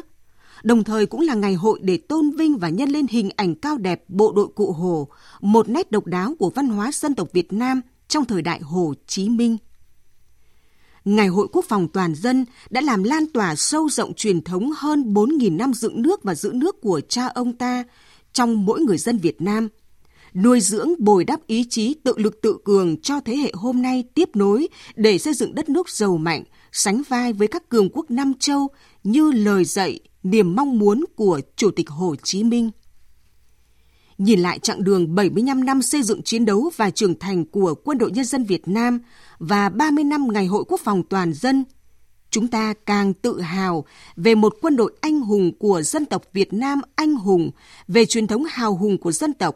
Đồng 0.64 0.84
thời 0.84 1.06
cũng 1.06 1.22
là 1.22 1.34
ngày 1.34 1.54
hội 1.54 1.80
để 1.84 1.98
tôn 1.98 2.32
vinh 2.32 2.58
và 2.58 2.70
nhân 2.70 2.90
lên 2.90 3.08
hình 3.10 3.30
ảnh 3.36 3.56
cao 3.56 3.78
đẹp 3.78 4.04
bộ 4.08 4.32
đội 4.36 4.48
cụ 4.56 4.72
Hồ, 4.72 5.08
một 5.42 5.70
nét 5.70 5.92
độc 5.92 6.06
đáo 6.06 6.36
của 6.40 6.50
văn 6.50 6.68
hóa 6.68 6.92
dân 6.94 7.16
tộc 7.16 7.28
Việt 7.34 7.54
Nam 7.54 7.82
trong 8.08 8.26
thời 8.26 8.42
đại 8.42 8.60
Hồ 8.62 8.94
Chí 9.08 9.30
Minh. 9.30 9.58
Ngày 11.06 11.28
hội 11.28 11.48
quốc 11.52 11.66
phòng 11.70 11.88
toàn 11.88 12.16
dân 12.16 12.46
đã 12.70 12.82
làm 12.82 13.04
lan 13.04 13.26
tỏa 13.34 13.56
sâu 13.56 13.90
rộng 13.90 14.14
truyền 14.14 14.42
thống 14.42 14.72
hơn 14.78 15.14
4.000 15.14 15.58
năm 15.58 15.74
dựng 15.74 16.02
nước 16.02 16.24
và 16.24 16.36
giữ 16.36 16.52
nước 16.54 16.82
của 16.82 17.02
cha 17.10 17.28
ông 17.28 17.54
ta 17.54 17.84
trong 18.34 18.66
mỗi 18.66 18.82
người 18.82 18.98
dân 18.98 19.18
Việt 19.18 19.42
Nam, 19.42 19.70
nuôi 20.34 20.60
dưỡng 20.62 20.94
bồi 21.00 21.24
đắp 21.24 21.48
ý 21.48 21.66
chí 21.70 21.96
tự 22.04 22.14
lực 22.18 22.42
tự 22.42 22.58
cường 22.66 23.02
cho 23.02 23.20
thế 23.20 23.36
hệ 23.36 23.52
hôm 23.54 23.82
nay 23.82 24.04
tiếp 24.14 24.30
nối 24.36 24.68
để 24.96 25.18
xây 25.18 25.34
dựng 25.34 25.56
đất 25.56 25.70
nước 25.70 25.90
giàu 25.90 26.18
mạnh, 26.18 26.44
sánh 26.72 27.02
vai 27.10 27.34
với 27.34 27.48
các 27.48 27.70
cường 27.70 27.90
quốc 27.90 28.12
Nam 28.12 28.34
Châu 28.40 28.68
như 29.04 29.32
lời 29.32 29.66
dạy, 29.66 30.00
niềm 30.24 30.56
mong 30.56 30.80
muốn 30.80 31.04
của 31.16 31.42
Chủ 31.56 31.72
tịch 31.72 31.90
Hồ 31.90 32.16
Chí 32.24 32.44
Minh. 32.44 32.72
Nhìn 34.18 34.40
lại 34.40 34.60
chặng 34.60 34.84
đường 34.84 35.16
75 35.16 35.66
năm 35.66 35.82
xây 35.82 36.04
dựng 36.04 36.22
chiến 36.22 36.46
đấu 36.46 36.72
và 36.78 36.90
trưởng 36.90 37.20
thành 37.20 37.46
của 37.46 37.76
Quân 37.84 37.98
đội 37.98 38.12
Nhân 38.12 38.26
dân 38.26 38.44
Việt 38.44 38.68
Nam 38.68 39.00
và 39.40 39.70
30 39.70 40.04
năm 40.04 40.28
Ngày 40.34 40.46
hội 40.46 40.64
Quốc 40.68 40.82
phòng 40.84 41.04
toàn 41.04 41.34
dân, 41.34 41.64
chúng 42.30 42.48
ta 42.48 42.74
càng 42.86 43.14
tự 43.14 43.42
hào 43.42 43.86
về 44.16 44.36
một 44.36 44.56
quân 44.62 44.76
đội 44.76 44.94
anh 45.02 45.20
hùng 45.20 45.52
của 45.60 45.82
dân 45.82 46.06
tộc 46.06 46.24
Việt 46.34 46.54
Nam 46.54 46.82
anh 46.96 47.16
hùng, 47.16 47.52
về 47.88 48.06
truyền 48.06 48.28
thống 48.28 48.44
hào 48.50 48.76
hùng 48.76 48.98
của 48.98 49.12
dân 49.12 49.34
tộc, 49.34 49.56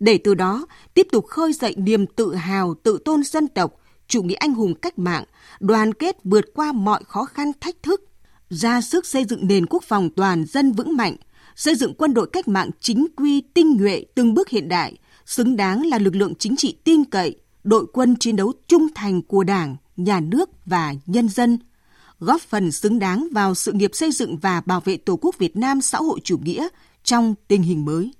để 0.00 0.18
từ 0.18 0.34
đó 0.34 0.66
tiếp 0.94 1.08
tục 1.12 1.26
khơi 1.26 1.52
dậy 1.52 1.74
niềm 1.76 2.06
tự 2.06 2.34
hào 2.34 2.74
tự 2.82 2.98
tôn 3.04 3.24
dân 3.24 3.48
tộc, 3.48 3.74
chủ 4.08 4.22
nghĩa 4.22 4.34
anh 4.34 4.54
hùng 4.54 4.74
cách 4.74 4.98
mạng, 4.98 5.24
đoàn 5.60 5.94
kết 5.94 6.16
vượt 6.24 6.44
qua 6.54 6.72
mọi 6.72 7.04
khó 7.04 7.24
khăn 7.24 7.52
thách 7.60 7.82
thức, 7.82 8.04
ra 8.50 8.80
sức 8.80 9.06
xây 9.06 9.24
dựng 9.24 9.46
nền 9.46 9.66
quốc 9.66 9.82
phòng 9.82 10.10
toàn 10.16 10.44
dân 10.46 10.72
vững 10.72 10.96
mạnh, 10.96 11.16
xây 11.58 11.74
dựng 11.74 11.94
quân 11.94 12.14
đội 12.14 12.26
cách 12.32 12.48
mạng 12.48 12.70
chính 12.80 13.06
quy, 13.16 13.40
tinh 13.54 13.76
nhuệ, 13.76 14.04
từng 14.14 14.34
bước 14.34 14.48
hiện 14.48 14.68
đại, 14.68 14.96
xứng 15.26 15.56
đáng 15.56 15.86
là 15.86 15.98
lực 15.98 16.14
lượng 16.14 16.34
chính 16.34 16.56
trị 16.56 16.76
tin 16.84 17.04
cậy, 17.04 17.36
đội 17.64 17.86
quân 17.92 18.16
chiến 18.20 18.36
đấu 18.36 18.52
trung 18.68 18.86
thành 18.94 19.22
của 19.22 19.44
Đảng, 19.44 19.76
nhà 19.96 20.20
nước 20.20 20.50
và 20.66 20.94
nhân 21.06 21.28
dân, 21.28 21.58
góp 22.18 22.40
phần 22.40 22.72
xứng 22.72 22.98
đáng 22.98 23.28
vào 23.32 23.54
sự 23.54 23.72
nghiệp 23.72 23.90
xây 23.94 24.12
dựng 24.12 24.36
và 24.36 24.62
bảo 24.66 24.80
vệ 24.80 24.96
Tổ 24.96 25.18
quốc 25.20 25.38
Việt 25.38 25.56
Nam 25.56 25.80
xã 25.80 25.98
hội 25.98 26.20
chủ 26.24 26.38
nghĩa 26.38 26.68
trong 27.04 27.34
tình 27.48 27.62
hình 27.62 27.84
mới. 27.84 28.12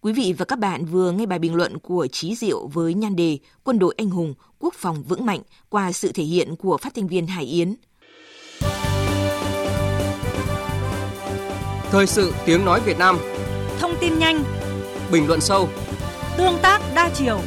Quý 0.00 0.12
vị 0.12 0.34
và 0.38 0.44
các 0.44 0.58
bạn 0.58 0.84
vừa 0.84 1.12
nghe 1.12 1.26
bài 1.26 1.38
bình 1.38 1.54
luận 1.54 1.78
của 1.78 2.06
Trí 2.12 2.34
Diệu 2.34 2.66
với 2.66 2.94
nhan 2.94 3.16
đề 3.16 3.38
Quân 3.64 3.78
đội 3.78 3.94
anh 3.98 4.10
hùng, 4.10 4.34
quốc 4.58 4.74
phòng 4.74 5.02
vững 5.02 5.26
mạnh 5.26 5.40
qua 5.68 5.92
sự 5.92 6.12
thể 6.12 6.24
hiện 6.24 6.56
của 6.56 6.76
phát 6.76 6.94
thanh 6.94 7.08
viên 7.08 7.26
Hải 7.26 7.44
Yến. 7.44 7.74
Thời 11.90 12.06
sự 12.06 12.34
tiếng 12.46 12.64
nói 12.64 12.80
Việt 12.80 12.98
Nam. 12.98 13.18
Thông 13.78 13.94
tin 14.00 14.18
nhanh. 14.18 14.44
Bình 15.12 15.26
luận 15.28 15.40
sâu. 15.40 15.68
Tương 16.36 16.58
tác 16.62 16.80
đa 16.94 17.10
chiều. 17.14 17.40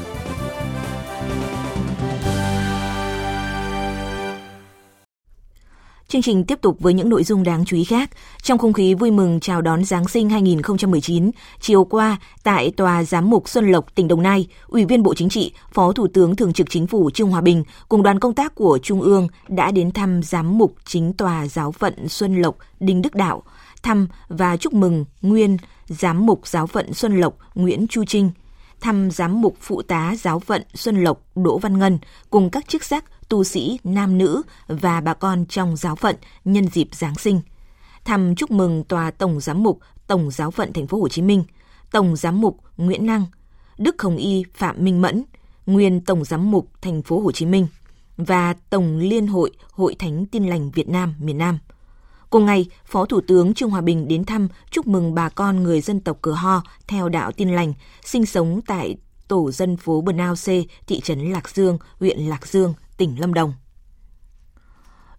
Chương 6.07 6.21
trình 6.21 6.43
tiếp 6.43 6.61
tục 6.61 6.77
với 6.79 6.93
những 6.93 7.09
nội 7.09 7.23
dung 7.23 7.43
đáng 7.43 7.65
chú 7.65 7.77
ý 7.77 7.83
khác. 7.83 8.09
Trong 8.41 8.57
không 8.57 8.73
khí 8.73 8.93
vui 8.93 9.11
mừng 9.11 9.39
chào 9.39 9.61
đón 9.61 9.85
Giáng 9.85 10.07
sinh 10.07 10.29
2019, 10.29 11.31
chiều 11.59 11.83
qua 11.83 12.17
tại 12.43 12.71
Tòa 12.77 13.03
Giám 13.03 13.29
mục 13.29 13.49
Xuân 13.49 13.71
Lộc, 13.71 13.95
tỉnh 13.95 14.07
Đồng 14.07 14.21
Nai, 14.21 14.47
Ủy 14.67 14.85
viên 14.85 15.03
Bộ 15.03 15.13
Chính 15.13 15.29
trị, 15.29 15.53
Phó 15.73 15.91
Thủ 15.91 16.07
tướng 16.07 16.35
Thường 16.35 16.53
trực 16.53 16.69
Chính 16.69 16.87
phủ 16.87 17.09
Trương 17.09 17.29
Hòa 17.29 17.41
Bình 17.41 17.63
cùng 17.89 18.03
đoàn 18.03 18.19
công 18.19 18.33
tác 18.33 18.55
của 18.55 18.79
Trung 18.83 19.01
ương 19.01 19.27
đã 19.47 19.71
đến 19.71 19.91
thăm 19.91 20.23
Giám 20.23 20.57
mục 20.57 20.75
Chính 20.85 21.13
Tòa 21.13 21.47
Giáo 21.47 21.71
phận 21.71 22.07
Xuân 22.07 22.41
Lộc, 22.41 22.57
Đinh 22.79 23.01
Đức 23.01 23.15
Đạo, 23.15 23.43
thăm 23.83 24.07
và 24.27 24.57
chúc 24.57 24.73
mừng 24.73 25.05
nguyên 25.21 25.57
Giám 25.87 26.25
mục 26.25 26.47
Giáo 26.47 26.67
phận 26.67 26.93
Xuân 26.93 27.19
Lộc 27.19 27.37
Nguyễn 27.55 27.87
Chu 27.87 28.05
Trinh, 28.05 28.31
thăm 28.81 29.11
Giám 29.11 29.41
mục 29.41 29.57
Phụ 29.61 29.81
tá 29.81 30.15
Giáo 30.19 30.39
phận 30.39 30.63
Xuân 30.73 31.03
Lộc 31.03 31.21
Đỗ 31.35 31.57
Văn 31.57 31.79
Ngân 31.79 31.99
cùng 32.29 32.49
các 32.49 32.67
chức 32.67 32.83
sắc 32.83 33.05
tu 33.29 33.43
sĩ, 33.43 33.79
nam 33.83 34.17
nữ 34.17 34.41
và 34.67 35.01
bà 35.01 35.13
con 35.13 35.45
trong 35.45 35.75
giáo 35.75 35.95
phận 35.95 36.15
nhân 36.45 36.67
dịp 36.67 36.87
Giáng 36.91 37.15
sinh. 37.15 37.41
Thăm 38.05 38.35
chúc 38.35 38.51
mừng 38.51 38.83
tòa 38.83 39.11
Tổng 39.11 39.39
giám 39.39 39.63
mục 39.63 39.79
Tổng 40.07 40.31
giáo 40.31 40.51
phận 40.51 40.73
Thành 40.73 40.87
phố 40.87 40.99
Hồ 40.99 41.07
Chí 41.07 41.21
Minh, 41.21 41.43
Tổng 41.91 42.15
giám 42.15 42.41
mục 42.41 42.57
Nguyễn 42.77 43.05
Năng, 43.05 43.25
Đức 43.77 44.01
Hồng 44.01 44.17
Y 44.17 44.43
Phạm 44.53 44.75
Minh 44.79 45.01
Mẫn, 45.01 45.23
nguyên 45.65 46.01
Tổng 46.01 46.23
giám 46.23 46.51
mục 46.51 46.67
Thành 46.81 47.01
phố 47.01 47.19
Hồ 47.19 47.31
Chí 47.31 47.45
Minh 47.45 47.67
và 48.17 48.53
Tổng 48.69 48.97
Liên 48.97 49.27
hội 49.27 49.51
Hội 49.71 49.95
Thánh 49.99 50.25
Tin 50.25 50.45
lành 50.47 50.71
Việt 50.71 50.89
Nam 50.89 51.15
miền 51.19 51.37
Nam. 51.37 51.59
Cùng 52.31 52.45
ngày, 52.45 52.65
Phó 52.85 53.05
Thủ 53.05 53.21
tướng 53.27 53.53
Trương 53.53 53.69
Hòa 53.69 53.81
Bình 53.81 54.07
đến 54.07 54.25
thăm 54.25 54.47
chúc 54.71 54.87
mừng 54.87 55.15
bà 55.15 55.29
con 55.29 55.63
người 55.63 55.81
dân 55.81 55.99
tộc 55.99 56.17
Cờ 56.21 56.31
Ho 56.31 56.63
theo 56.87 57.09
đạo 57.09 57.31
Tin 57.31 57.49
lành 57.49 57.73
sinh 58.05 58.25
sống 58.25 58.61
tại 58.67 58.95
tổ 59.27 59.51
dân 59.51 59.77
phố 59.77 60.01
Bờ 60.01 60.13
Nao 60.13 60.35
C, 60.35 60.45
thị 60.87 60.99
trấn 61.03 61.31
Lạc 61.31 61.49
Dương, 61.49 61.77
huyện 61.99 62.19
Lạc 62.19 62.47
Dương, 62.47 62.73
tỉnh 62.97 63.19
Lâm 63.19 63.33
Đồng. 63.33 63.53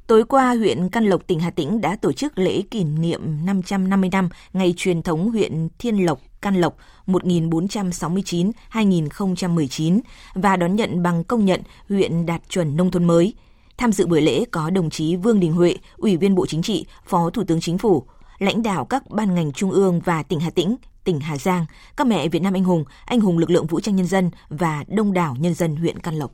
Tối 0.07 0.25
qua, 0.25 0.55
huyện 0.55 0.89
Căn 0.89 1.05
Lộc, 1.05 1.27
tỉnh 1.27 1.41
Hà 1.41 1.51
Tĩnh 1.51 1.81
đã 1.81 1.97
tổ 1.97 2.13
chức 2.13 2.39
lễ 2.39 2.63
kỷ 2.63 2.85
niệm 2.85 3.47
550 3.47 4.11
năm 4.13 4.29
ngày 4.53 4.75
truyền 4.77 5.03
thống 5.03 5.31
huyện 5.31 5.69
Thiên 5.79 6.07
Lộc, 6.07 6.21
Căn 6.41 6.61
Lộc 6.61 6.77
1469-2019 7.07 10.01
và 10.35 10.57
đón 10.57 10.77
nhận 10.77 11.03
bằng 11.03 11.25
công 11.25 11.45
nhận 11.45 11.61
huyện 11.89 12.27
đạt 12.27 12.49
chuẩn 12.49 12.77
nông 12.77 12.91
thôn 12.91 13.05
mới. 13.05 13.35
Tham 13.77 13.93
dự 13.93 14.07
buổi 14.07 14.21
lễ 14.21 14.45
có 14.51 14.71
đồng 14.71 14.91
chí 14.91 15.17
Vương 15.17 15.41
Đình 15.41 15.53
Huệ, 15.53 15.77
Ủy 15.97 16.17
viên 16.17 16.35
Bộ 16.35 16.47
Chính 16.47 16.63
trị, 16.63 16.87
Phó 17.07 17.31
Thủ 17.31 17.45
tướng 17.45 17.61
Chính 17.61 17.79
phủ, 17.79 18.07
lãnh 18.39 18.63
đạo 18.63 18.85
các 18.85 19.11
ban 19.11 19.35
ngành 19.35 19.53
trung 19.53 19.71
ương 19.71 20.01
và 20.05 20.23
tỉnh 20.23 20.41
Hà 20.41 20.51
Tĩnh, 20.51 20.77
tỉnh 21.05 21.21
Hà 21.21 21.39
Giang, 21.39 21.67
các 21.97 22.07
mẹ 22.07 22.29
Việt 22.29 22.43
Nam 22.43 22.57
anh 22.57 22.65
hùng, 22.65 22.85
anh 23.05 23.21
hùng 23.21 23.39
lực 23.39 23.51
lượng 23.51 23.67
vũ 23.67 23.81
trang 23.81 23.97
nhân 23.97 24.07
dân 24.07 24.31
và 24.49 24.85
đông 24.89 25.13
đảo 25.13 25.37
nhân 25.41 25.55
dân 25.55 25.77
huyện 25.77 25.99
Căn 25.99 26.15
Lộc. 26.15 26.33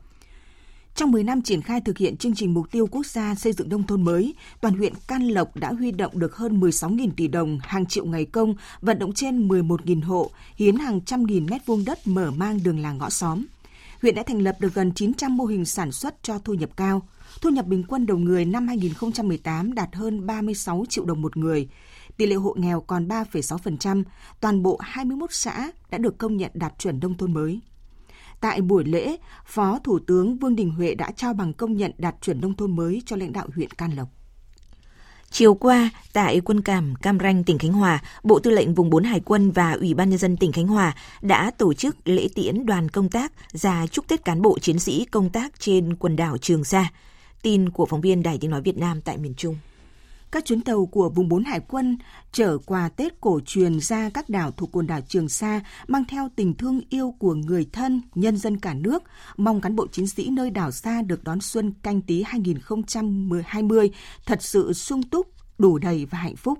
Trong 0.95 1.11
10 1.11 1.23
năm 1.23 1.41
triển 1.41 1.61
khai 1.61 1.81
thực 1.81 1.97
hiện 1.97 2.17
chương 2.17 2.35
trình 2.35 2.53
mục 2.53 2.71
tiêu 2.71 2.87
quốc 2.91 3.05
gia 3.05 3.35
xây 3.35 3.53
dựng 3.53 3.69
nông 3.69 3.83
thôn 3.83 4.01
mới, 4.01 4.33
toàn 4.61 4.77
huyện 4.77 4.93
Can 5.07 5.27
Lộc 5.27 5.55
đã 5.55 5.71
huy 5.71 5.91
động 5.91 6.19
được 6.19 6.35
hơn 6.35 6.59
16.000 6.59 7.09
tỷ 7.17 7.27
đồng, 7.27 7.59
hàng 7.61 7.85
triệu 7.85 8.05
ngày 8.05 8.25
công, 8.25 8.55
vận 8.81 8.99
động 8.99 9.13
trên 9.13 9.47
11.000 9.47 10.03
hộ, 10.03 10.31
hiến 10.55 10.75
hàng 10.75 11.01
trăm 11.01 11.23
nghìn 11.23 11.45
mét 11.45 11.65
vuông 11.65 11.85
đất 11.85 12.07
mở 12.07 12.31
mang 12.31 12.59
đường 12.63 12.79
làng 12.79 12.97
ngõ 12.97 13.09
xóm. 13.09 13.45
Huyện 14.01 14.15
đã 14.15 14.23
thành 14.23 14.41
lập 14.41 14.55
được 14.59 14.73
gần 14.73 14.91
900 14.91 15.37
mô 15.37 15.45
hình 15.45 15.65
sản 15.65 15.91
xuất 15.91 16.15
cho 16.23 16.39
thu 16.39 16.53
nhập 16.53 16.69
cao. 16.75 17.01
Thu 17.41 17.49
nhập 17.49 17.65
bình 17.65 17.83
quân 17.87 18.05
đầu 18.05 18.17
người 18.17 18.45
năm 18.45 18.67
2018 18.67 19.73
đạt 19.73 19.95
hơn 19.95 20.25
36 20.25 20.83
triệu 20.89 21.05
đồng 21.05 21.21
một 21.21 21.37
người. 21.37 21.67
Tỷ 22.17 22.25
lệ 22.25 22.35
hộ 22.35 22.55
nghèo 22.57 22.81
còn 22.81 23.07
3,6%, 23.07 24.03
toàn 24.39 24.63
bộ 24.63 24.77
21 24.81 25.29
xã 25.33 25.71
đã 25.89 25.97
được 25.97 26.17
công 26.17 26.37
nhận 26.37 26.51
đạt 26.53 26.73
chuẩn 26.79 26.99
nông 26.99 27.17
thôn 27.17 27.33
mới. 27.33 27.59
Tại 28.41 28.61
buổi 28.61 28.83
lễ, 28.83 29.17
Phó 29.45 29.79
Thủ 29.83 29.99
tướng 29.99 30.37
Vương 30.37 30.55
Đình 30.55 30.69
Huệ 30.69 30.95
đã 30.95 31.11
trao 31.11 31.33
bằng 31.33 31.53
công 31.53 31.77
nhận 31.77 31.91
đạt 31.97 32.15
chuẩn 32.21 32.41
nông 32.41 32.53
thôn 32.53 32.75
mới 32.75 33.01
cho 33.05 33.15
lãnh 33.15 33.33
đạo 33.33 33.47
huyện 33.55 33.69
Can 33.69 33.91
Lộc. 33.91 34.09
Chiều 35.31 35.53
qua, 35.53 35.89
tại 36.13 36.41
quân 36.41 36.61
cảm 36.61 36.95
Cam 36.95 37.19
Ranh, 37.19 37.43
tỉnh 37.43 37.57
Khánh 37.57 37.73
Hòa, 37.73 38.03
Bộ 38.23 38.39
Tư 38.39 38.51
lệnh 38.51 38.73
Vùng 38.73 38.89
4 38.89 39.03
Hải 39.03 39.19
quân 39.19 39.51
và 39.51 39.71
Ủy 39.71 39.93
ban 39.93 40.09
Nhân 40.09 40.19
dân 40.19 40.37
tỉnh 40.37 40.51
Khánh 40.51 40.67
Hòa 40.67 40.95
đã 41.21 41.51
tổ 41.57 41.73
chức 41.73 41.95
lễ 42.05 42.27
tiễn 42.35 42.65
đoàn 42.65 42.89
công 42.89 43.09
tác 43.09 43.31
ra 43.51 43.87
chúc 43.87 44.07
Tết 44.07 44.25
cán 44.25 44.41
bộ 44.41 44.59
chiến 44.59 44.79
sĩ 44.79 45.05
công 45.05 45.29
tác 45.29 45.59
trên 45.59 45.95
quần 45.95 46.15
đảo 46.15 46.37
Trường 46.37 46.63
Sa. 46.63 46.91
Tin 47.41 47.69
của 47.69 47.85
phóng 47.85 48.01
viên 48.01 48.23
Đài 48.23 48.37
Tiếng 48.37 48.51
Nói 48.51 48.61
Việt 48.61 48.77
Nam 48.77 49.01
tại 49.01 49.17
miền 49.17 49.33
Trung. 49.33 49.55
Các 50.31 50.45
chuyến 50.45 50.61
tàu 50.61 50.85
của 50.85 51.09
vùng 51.09 51.29
4 51.29 51.43
Hải 51.43 51.59
quân 51.59 51.97
chở 52.31 52.57
quà 52.65 52.89
Tết 52.89 53.21
cổ 53.21 53.39
truyền 53.45 53.79
ra 53.79 54.09
các 54.09 54.29
đảo 54.29 54.51
thuộc 54.51 54.69
quần 54.71 54.87
đảo 54.87 55.01
Trường 55.07 55.29
Sa 55.29 55.61
mang 55.87 56.05
theo 56.05 56.29
tình 56.35 56.53
thương 56.53 56.81
yêu 56.89 57.15
của 57.19 57.33
người 57.33 57.69
thân, 57.73 58.01
nhân 58.15 58.37
dân 58.37 58.57
cả 58.57 58.73
nước, 58.73 59.03
mong 59.37 59.61
cán 59.61 59.75
bộ 59.75 59.87
chiến 59.87 60.07
sĩ 60.07 60.29
nơi 60.29 60.49
đảo 60.49 60.71
xa 60.71 61.01
được 61.01 61.23
đón 61.23 61.41
xuân 61.41 61.73
canh 61.83 62.01
tí 62.01 62.23
2020 62.23 63.91
thật 64.25 64.43
sự 64.43 64.73
sung 64.73 65.03
túc, 65.03 65.27
đủ 65.57 65.77
đầy 65.77 66.05
và 66.05 66.17
hạnh 66.17 66.35
phúc 66.35 66.59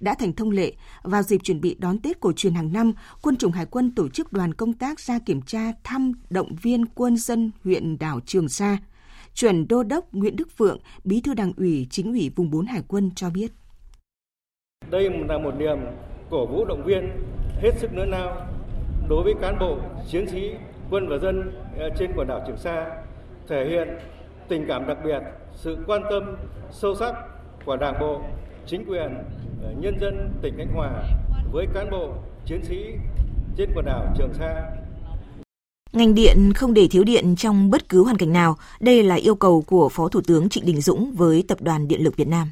đã 0.00 0.14
thành 0.14 0.32
thông 0.32 0.50
lệ, 0.50 0.72
vào 1.02 1.22
dịp 1.22 1.40
chuẩn 1.44 1.60
bị 1.60 1.76
đón 1.78 1.98
Tết 1.98 2.20
cổ 2.20 2.32
truyền 2.32 2.54
hàng 2.54 2.72
năm, 2.72 2.92
Quân 3.22 3.36
chủng 3.36 3.52
Hải 3.52 3.66
quân 3.66 3.94
tổ 3.94 4.08
chức 4.08 4.32
đoàn 4.32 4.54
công 4.54 4.72
tác 4.72 5.00
ra 5.00 5.18
kiểm 5.18 5.42
tra 5.42 5.72
thăm 5.84 6.12
động 6.30 6.54
viên 6.62 6.86
quân 6.86 7.16
dân 7.16 7.50
huyện 7.64 7.98
đảo 7.98 8.20
Trường 8.26 8.48
Sa. 8.48 8.78
Chuẩn 9.40 9.68
Đô 9.68 9.82
đốc 9.82 10.04
Nguyễn 10.14 10.36
Đức 10.36 10.48
Phượng, 10.56 10.78
Bí 11.04 11.20
thư 11.20 11.34
Đảng 11.34 11.52
ủy 11.56 11.86
Chính 11.90 12.12
ủy 12.12 12.30
vùng 12.36 12.50
4 12.50 12.66
Hải 12.66 12.82
quân 12.88 13.10
cho 13.14 13.30
biết. 13.30 13.52
Đây 14.90 15.10
là 15.28 15.38
một 15.38 15.54
niềm 15.58 15.78
cổ 16.30 16.46
vũ 16.46 16.64
động 16.64 16.82
viên 16.86 17.10
hết 17.62 17.70
sức 17.76 17.90
lớn 17.94 18.10
lao 18.10 18.46
đối 19.08 19.24
với 19.24 19.34
cán 19.40 19.58
bộ, 19.58 19.78
chiến 20.08 20.28
sĩ, 20.28 20.50
quân 20.90 21.08
và 21.08 21.18
dân 21.18 21.52
ờ, 21.78 21.90
trên 21.98 22.10
quần 22.16 22.28
đảo 22.28 22.44
Trường 22.46 22.56
Sa, 22.56 23.02
thể 23.48 23.68
hiện 23.68 23.88
tình 24.48 24.64
cảm 24.68 24.86
đặc 24.86 24.98
biệt, 25.04 25.20
sự 25.54 25.78
quan 25.86 26.02
tâm 26.10 26.36
sâu 26.70 26.94
sắc 26.94 27.14
của 27.64 27.76
Đảng 27.76 28.00
bộ, 28.00 28.20
chính 28.66 28.84
quyền, 28.84 29.14
ờ, 29.62 29.72
nhân 29.80 29.98
dân 30.00 30.30
tỉnh 30.42 30.54
Khánh 30.56 30.72
Hòa 30.74 31.02
với 31.52 31.66
cán 31.74 31.90
bộ, 31.90 32.14
chiến 32.46 32.60
sĩ 32.62 32.94
trên 33.56 33.70
quần 33.74 33.84
đảo 33.84 34.14
Trường 34.18 34.34
Sa 34.34 34.70
Ngành 35.92 36.14
điện 36.14 36.52
không 36.52 36.74
để 36.74 36.88
thiếu 36.88 37.04
điện 37.04 37.36
trong 37.36 37.70
bất 37.70 37.88
cứ 37.88 38.04
hoàn 38.04 38.16
cảnh 38.16 38.32
nào, 38.32 38.56
đây 38.80 39.02
là 39.02 39.14
yêu 39.14 39.34
cầu 39.34 39.62
của 39.62 39.88
Phó 39.88 40.08
Thủ 40.08 40.20
tướng 40.20 40.48
Trịnh 40.48 40.66
Đình 40.66 40.80
Dũng 40.80 41.12
với 41.12 41.44
Tập 41.48 41.58
đoàn 41.60 41.88
Điện 41.88 42.04
lực 42.04 42.16
Việt 42.16 42.28
Nam. 42.28 42.50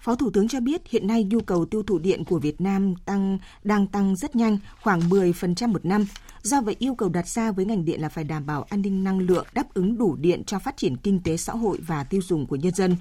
Phó 0.00 0.14
Thủ 0.14 0.30
tướng 0.30 0.48
cho 0.48 0.60
biết 0.60 0.82
hiện 0.88 1.06
nay 1.06 1.24
nhu 1.24 1.40
cầu 1.40 1.66
tiêu 1.66 1.82
thụ 1.82 1.98
điện 1.98 2.24
của 2.24 2.38
Việt 2.38 2.60
Nam 2.60 2.94
tăng 3.04 3.38
đang 3.64 3.86
tăng 3.86 4.16
rất 4.16 4.36
nhanh, 4.36 4.58
khoảng 4.82 5.00
10% 5.00 5.72
một 5.72 5.84
năm. 5.84 6.06
Do 6.42 6.60
vậy 6.60 6.76
yêu 6.78 6.94
cầu 6.94 7.08
đặt 7.08 7.28
ra 7.28 7.52
với 7.52 7.64
ngành 7.64 7.84
điện 7.84 8.00
là 8.00 8.08
phải 8.08 8.24
đảm 8.24 8.46
bảo 8.46 8.66
an 8.68 8.82
ninh 8.82 9.04
năng 9.04 9.18
lượng, 9.18 9.46
đáp 9.54 9.74
ứng 9.74 9.98
đủ 9.98 10.16
điện 10.16 10.42
cho 10.46 10.58
phát 10.58 10.76
triển 10.76 10.96
kinh 10.96 11.20
tế 11.24 11.36
xã 11.36 11.52
hội 11.52 11.78
và 11.86 12.04
tiêu 12.04 12.20
dùng 12.24 12.46
của 12.46 12.56
nhân 12.56 12.74
dân, 12.74 12.96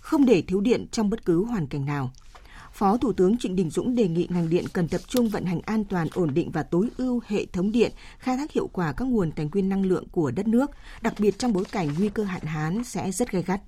không 0.00 0.24
để 0.24 0.42
thiếu 0.42 0.60
điện 0.60 0.86
trong 0.90 1.10
bất 1.10 1.24
cứ 1.24 1.44
hoàn 1.44 1.66
cảnh 1.66 1.86
nào. 1.86 2.10
Phó 2.72 2.96
Thủ 2.96 3.12
tướng 3.12 3.38
Trịnh 3.38 3.56
Đình 3.56 3.70
Dũng 3.70 3.94
đề 3.94 4.08
nghị 4.08 4.26
ngành 4.30 4.50
điện 4.50 4.64
cần 4.72 4.88
tập 4.88 5.00
trung 5.08 5.28
vận 5.28 5.44
hành 5.44 5.60
an 5.60 5.84
toàn, 5.84 6.08
ổn 6.14 6.34
định 6.34 6.50
và 6.50 6.62
tối 6.62 6.88
ưu 6.96 7.20
hệ 7.26 7.46
thống 7.46 7.72
điện, 7.72 7.92
khai 8.18 8.36
thác 8.36 8.52
hiệu 8.52 8.70
quả 8.72 8.92
các 8.92 9.08
nguồn 9.08 9.30
tài 9.32 9.48
nguyên 9.52 9.68
năng 9.68 9.86
lượng 9.86 10.04
của 10.12 10.30
đất 10.30 10.48
nước, 10.48 10.70
đặc 11.02 11.14
biệt 11.18 11.38
trong 11.38 11.52
bối 11.52 11.64
cảnh 11.72 11.88
nguy 11.98 12.08
cơ 12.08 12.24
hạn 12.24 12.42
hán 12.42 12.84
sẽ 12.84 13.12
rất 13.12 13.30
gay 13.30 13.42
gắt. 13.42 13.60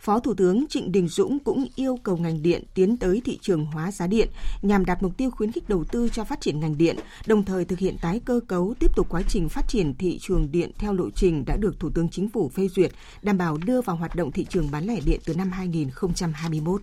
Phó 0.00 0.20
Thủ 0.20 0.34
tướng 0.34 0.66
Trịnh 0.68 0.92
Đình 0.92 1.08
Dũng 1.08 1.38
cũng 1.38 1.66
yêu 1.76 1.98
cầu 2.02 2.16
ngành 2.16 2.42
điện 2.42 2.64
tiến 2.74 2.96
tới 2.96 3.22
thị 3.24 3.38
trường 3.42 3.66
hóa 3.66 3.92
giá 3.92 4.06
điện 4.06 4.28
nhằm 4.62 4.84
đạt 4.84 5.02
mục 5.02 5.16
tiêu 5.16 5.30
khuyến 5.30 5.52
khích 5.52 5.68
đầu 5.68 5.84
tư 5.84 6.08
cho 6.12 6.24
phát 6.24 6.40
triển 6.40 6.60
ngành 6.60 6.78
điện, 6.78 6.96
đồng 7.26 7.44
thời 7.44 7.64
thực 7.64 7.78
hiện 7.78 7.96
tái 8.00 8.20
cơ 8.24 8.40
cấu 8.48 8.74
tiếp 8.80 8.96
tục 8.96 9.06
quá 9.10 9.22
trình 9.28 9.48
phát 9.48 9.68
triển 9.68 9.94
thị 9.94 10.18
trường 10.20 10.52
điện 10.52 10.70
theo 10.78 10.92
lộ 10.92 11.10
trình 11.10 11.44
đã 11.46 11.56
được 11.56 11.80
Thủ 11.80 11.90
tướng 11.90 12.08
Chính 12.08 12.28
phủ 12.28 12.48
phê 12.48 12.68
duyệt, 12.68 12.92
đảm 13.22 13.38
bảo 13.38 13.58
đưa 13.66 13.80
vào 13.80 13.96
hoạt 13.96 14.16
động 14.16 14.32
thị 14.32 14.46
trường 14.48 14.70
bán 14.70 14.84
lẻ 14.84 15.00
điện 15.06 15.20
từ 15.24 15.34
năm 15.34 15.50
2021. 15.52 16.82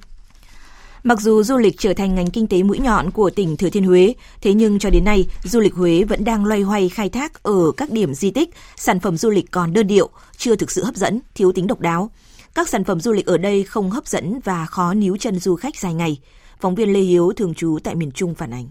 Mặc 1.03 1.21
dù 1.21 1.43
du 1.43 1.57
lịch 1.57 1.75
trở 1.77 1.93
thành 1.93 2.15
ngành 2.15 2.31
kinh 2.31 2.47
tế 2.47 2.63
mũi 2.63 2.79
nhọn 2.79 3.11
của 3.11 3.29
tỉnh 3.29 3.57
Thừa 3.57 3.69
Thiên 3.69 3.83
Huế, 3.83 4.13
thế 4.41 4.53
nhưng 4.53 4.79
cho 4.79 4.89
đến 4.89 5.05
nay, 5.05 5.25
du 5.43 5.59
lịch 5.59 5.73
Huế 5.73 6.03
vẫn 6.03 6.23
đang 6.23 6.45
loay 6.45 6.61
hoay 6.61 6.89
khai 6.89 7.09
thác 7.09 7.43
ở 7.43 7.71
các 7.77 7.91
điểm 7.91 8.13
di 8.13 8.31
tích, 8.31 8.49
sản 8.75 8.99
phẩm 8.99 9.17
du 9.17 9.29
lịch 9.29 9.51
còn 9.51 9.73
đơn 9.73 9.87
điệu, 9.87 10.09
chưa 10.37 10.55
thực 10.55 10.71
sự 10.71 10.83
hấp 10.83 10.95
dẫn, 10.95 11.19
thiếu 11.35 11.51
tính 11.51 11.67
độc 11.67 11.79
đáo. 11.79 12.11
Các 12.55 12.69
sản 12.69 12.83
phẩm 12.83 12.99
du 12.99 13.11
lịch 13.11 13.25
ở 13.25 13.37
đây 13.37 13.63
không 13.63 13.89
hấp 13.89 14.07
dẫn 14.07 14.39
và 14.43 14.65
khó 14.65 14.93
níu 14.93 15.17
chân 15.17 15.39
du 15.39 15.55
khách 15.55 15.75
dài 15.75 15.93
ngày. 15.93 16.19
Phóng 16.59 16.75
viên 16.75 16.93
Lê 16.93 16.99
Hiếu 16.99 17.31
thường 17.35 17.53
trú 17.53 17.77
tại 17.83 17.95
miền 17.95 18.11
Trung 18.11 18.35
phản 18.35 18.53
ánh. 18.53 18.67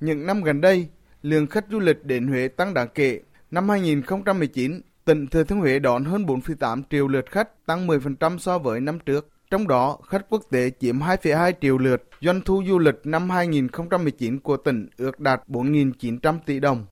Những 0.00 0.26
năm 0.26 0.42
gần 0.42 0.60
đây, 0.60 0.88
lượng 1.22 1.46
khách 1.46 1.64
du 1.70 1.78
lịch 1.78 2.04
đến 2.04 2.26
Huế 2.26 2.48
tăng 2.48 2.74
đáng 2.74 2.88
kể. 2.94 3.20
Năm 3.50 3.68
2019, 3.68 4.80
tỉnh 5.04 5.26
Thừa 5.26 5.44
Thiên 5.44 5.60
Huế 5.60 5.78
đón 5.78 6.04
hơn 6.04 6.26
4,8 6.26 6.82
triệu 6.90 7.08
lượt 7.08 7.24
khách, 7.30 7.66
tăng 7.66 7.86
10% 7.86 8.38
so 8.38 8.58
với 8.58 8.80
năm 8.80 8.98
trước. 9.06 9.28
Trong 9.50 9.68
đó, 9.68 9.98
khách 10.06 10.26
quốc 10.30 10.42
tế 10.50 10.70
chiếm 10.80 10.98
2,2 10.98 11.52
triệu 11.60 11.78
lượt, 11.78 12.02
doanh 12.20 12.40
thu 12.40 12.62
du 12.68 12.78
lịch 12.78 12.94
năm 13.04 13.30
2019 13.30 14.38
của 14.38 14.56
tỉnh 14.56 14.88
ước 14.96 15.20
đạt 15.20 15.42
4.900 15.48 16.38
tỷ 16.46 16.60
đồng. 16.60 16.86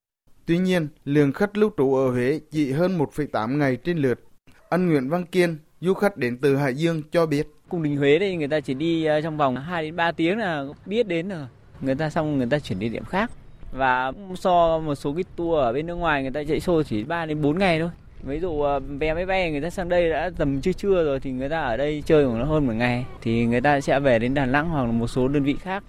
Tuy 0.46 0.58
nhiên, 0.58 0.88
lượng 1.04 1.32
khách 1.32 1.56
lưu 1.56 1.70
trú 1.76 1.94
ở 1.94 2.10
Huế 2.10 2.40
chỉ 2.50 2.72
hơn 2.72 2.98
1,8 2.98 3.56
ngày 3.58 3.76
trên 3.76 3.98
lượt. 3.98 4.20
Anh 4.68 4.88
Nguyễn 4.88 5.08
Văn 5.08 5.24
Kiên, 5.24 5.56
du 5.80 5.94
khách 5.94 6.16
đến 6.16 6.38
từ 6.42 6.56
Hải 6.56 6.74
Dương 6.74 7.02
cho 7.12 7.26
biết. 7.26 7.48
Cung 7.68 7.82
đình 7.82 7.96
Huế 7.96 8.18
đây 8.18 8.36
người 8.36 8.48
ta 8.48 8.60
chỉ 8.60 8.74
đi 8.74 9.04
ờ, 9.04 9.20
trong 9.20 9.36
vòng 9.36 9.56
2 9.56 9.82
đến 9.82 9.96
3 9.96 10.12
tiếng 10.12 10.38
là 10.38 10.64
biết 10.86 11.06
đến 11.08 11.28
rồi. 11.28 11.46
Người 11.80 11.94
ta 11.94 12.10
xong 12.10 12.38
người 12.38 12.46
ta 12.50 12.58
chuyển 12.58 12.78
đi 12.78 12.88
điểm 12.88 13.04
khác. 13.04 13.30
Và 13.72 14.12
so 14.34 14.78
một 14.78 14.94
số 14.94 15.14
cái 15.14 15.24
tour 15.36 15.58
ở 15.60 15.72
bên 15.72 15.86
nước 15.86 15.94
ngoài 15.94 16.22
người 16.22 16.30
ta 16.30 16.42
chạy 16.48 16.60
xô 16.60 16.82
chỉ 16.82 17.04
3 17.04 17.26
đến 17.26 17.42
4 17.42 17.58
ngày 17.58 17.80
thôi 17.80 17.90
ví 18.22 18.40
dụ 18.40 18.60
ờ, 18.62 18.80
vé 18.80 19.14
máy 19.14 19.26
bay 19.26 19.50
người 19.50 19.60
ta 19.60 19.70
sang 19.70 19.88
đây 19.88 20.10
đã 20.10 20.30
tầm 20.36 20.60
trưa 20.60 20.72
trưa 20.72 21.04
rồi 21.04 21.20
thì 21.20 21.32
người 21.32 21.48
ta 21.48 21.60
ở 21.60 21.76
đây 21.76 22.02
chơi 22.06 22.26
khoảng 22.26 22.46
hơn 22.46 22.66
một 22.66 22.72
ngày 22.72 23.06
thì 23.22 23.46
người 23.46 23.60
ta 23.60 23.80
sẽ 23.80 24.00
về 24.00 24.18
đến 24.18 24.34
Đà 24.34 24.46
Nẵng 24.46 24.68
hoặc 24.70 24.84
là 24.84 24.92
một 24.92 25.06
số 25.06 25.28
đơn 25.28 25.42
vị 25.42 25.56
khác. 25.60 25.84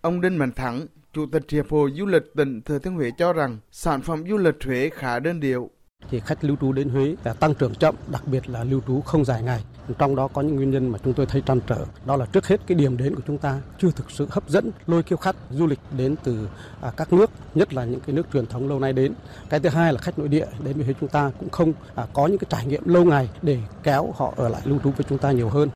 Ông 0.00 0.20
Đinh 0.20 0.38
Mạnh 0.38 0.52
Thắng, 0.52 0.86
Chủ 1.12 1.26
tịch 1.32 1.42
Hiệp 1.50 1.70
hội 1.70 1.92
Du 1.92 2.06
lịch 2.06 2.22
tỉnh 2.36 2.62
Thừa 2.62 2.78
Thiên 2.78 2.94
Huế 2.94 3.10
cho 3.18 3.32
rằng 3.32 3.58
sản 3.70 4.02
phẩm 4.02 4.24
du 4.28 4.38
lịch 4.38 4.64
Huế 4.64 4.90
khá 4.94 5.18
đơn 5.18 5.40
điệu. 5.40 5.70
Thì 6.10 6.20
khách 6.20 6.44
lưu 6.44 6.56
trú 6.60 6.72
đến 6.72 6.88
Huế 6.88 7.14
là 7.24 7.34
tăng 7.34 7.54
trưởng 7.54 7.74
chậm, 7.74 7.94
đặc 8.12 8.22
biệt 8.26 8.48
là 8.48 8.64
lưu 8.64 8.80
trú 8.86 9.00
không 9.00 9.24
dài 9.24 9.42
ngày. 9.42 9.60
Trong 9.98 10.16
đó 10.16 10.28
có 10.28 10.42
những 10.42 10.56
nguyên 10.56 10.70
nhân 10.70 10.88
mà 10.88 10.98
chúng 11.04 11.14
tôi 11.14 11.26
thấy 11.26 11.42
trăn 11.46 11.60
trở. 11.66 11.84
Đó 12.06 12.16
là 12.16 12.26
trước 12.26 12.46
hết 12.46 12.60
cái 12.66 12.74
điểm 12.74 12.96
đến 12.96 13.14
của 13.14 13.22
chúng 13.26 13.38
ta 13.38 13.60
chưa 13.78 13.90
thực 13.90 14.10
sự 14.10 14.26
hấp 14.30 14.48
dẫn 14.48 14.70
lôi 14.86 15.02
kêu 15.02 15.16
khách 15.16 15.36
du 15.50 15.66
lịch 15.66 15.78
đến 15.96 16.16
từ 16.24 16.48
à, 16.80 16.92
các 16.96 17.12
nước, 17.12 17.30
nhất 17.54 17.74
là 17.74 17.84
những 17.84 18.00
cái 18.00 18.16
nước 18.16 18.26
truyền 18.32 18.46
thống 18.46 18.68
lâu 18.68 18.80
nay 18.80 18.92
đến. 18.92 19.14
Cái 19.50 19.60
thứ 19.60 19.68
hai 19.68 19.92
là 19.92 19.98
khách 19.98 20.18
nội 20.18 20.28
địa 20.28 20.46
đến 20.64 20.82
với 20.82 20.94
chúng 21.00 21.08
ta 21.08 21.30
cũng 21.38 21.50
không 21.50 21.72
à, 21.94 22.06
có 22.12 22.26
những 22.26 22.38
cái 22.38 22.46
trải 22.50 22.66
nghiệm 22.66 22.88
lâu 22.88 23.04
ngày 23.04 23.30
để 23.42 23.58
kéo 23.82 24.14
họ 24.16 24.34
ở 24.36 24.48
lại 24.48 24.62
lưu 24.64 24.78
trú 24.84 24.90
với 24.90 25.06
chúng 25.08 25.18
ta 25.18 25.32
nhiều 25.32 25.48
hơn. 25.48 25.68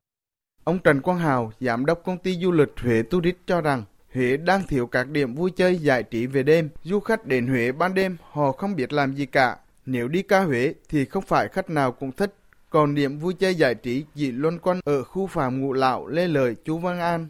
Ông 0.65 0.79
Trần 0.79 1.01
Quang 1.01 1.19
Hào, 1.19 1.53
giám 1.61 1.87
đốc 1.87 2.03
công 2.05 2.19
ty 2.19 2.39
du 2.39 2.53
lịch 2.53 2.73
Huế 2.83 3.03
Tourist 3.03 3.37
cho 3.47 3.61
rằng 3.61 3.85
Huế 4.15 4.37
đang 4.37 4.67
thiếu 4.67 4.87
các 4.87 5.09
điểm 5.09 5.35
vui 5.35 5.51
chơi 5.51 5.77
giải 5.77 6.03
trí 6.03 6.27
về 6.27 6.43
đêm. 6.43 6.69
Du 6.83 7.01
khách 7.01 7.27
đến 7.27 7.47
Huế 7.47 7.73
ban 7.73 7.95
đêm 7.95 8.17
họ 8.31 8.53
không 8.53 8.77
biết 8.77 8.93
làm 8.93 9.15
gì 9.15 9.27
cả. 9.27 9.57
Nếu 9.87 10.09
đi 10.09 10.23
ca 10.23 10.41
Huế 10.41 10.75
thì 10.89 11.05
không 11.05 11.25
phải 11.27 11.49
khách 11.49 11.71
nào 11.71 11.93
cũng 11.93 12.13
thích 12.13 12.35
còn 12.77 12.95
điểm 12.95 13.19
vui 13.19 13.35
chơi 13.35 13.55
giải 13.55 13.75
trí 13.75 14.05
chỉ 14.15 14.33
luân 14.33 14.59
quanh 14.59 14.81
ở 14.85 15.05
khu 15.05 15.27
phạm 15.27 15.61
ngụ 15.61 15.73
lão 15.73 16.07
Lê 16.07 16.29
Lợi, 16.29 16.55
Chú 16.65 16.79
Văn 16.79 17.01
An. 17.01 17.29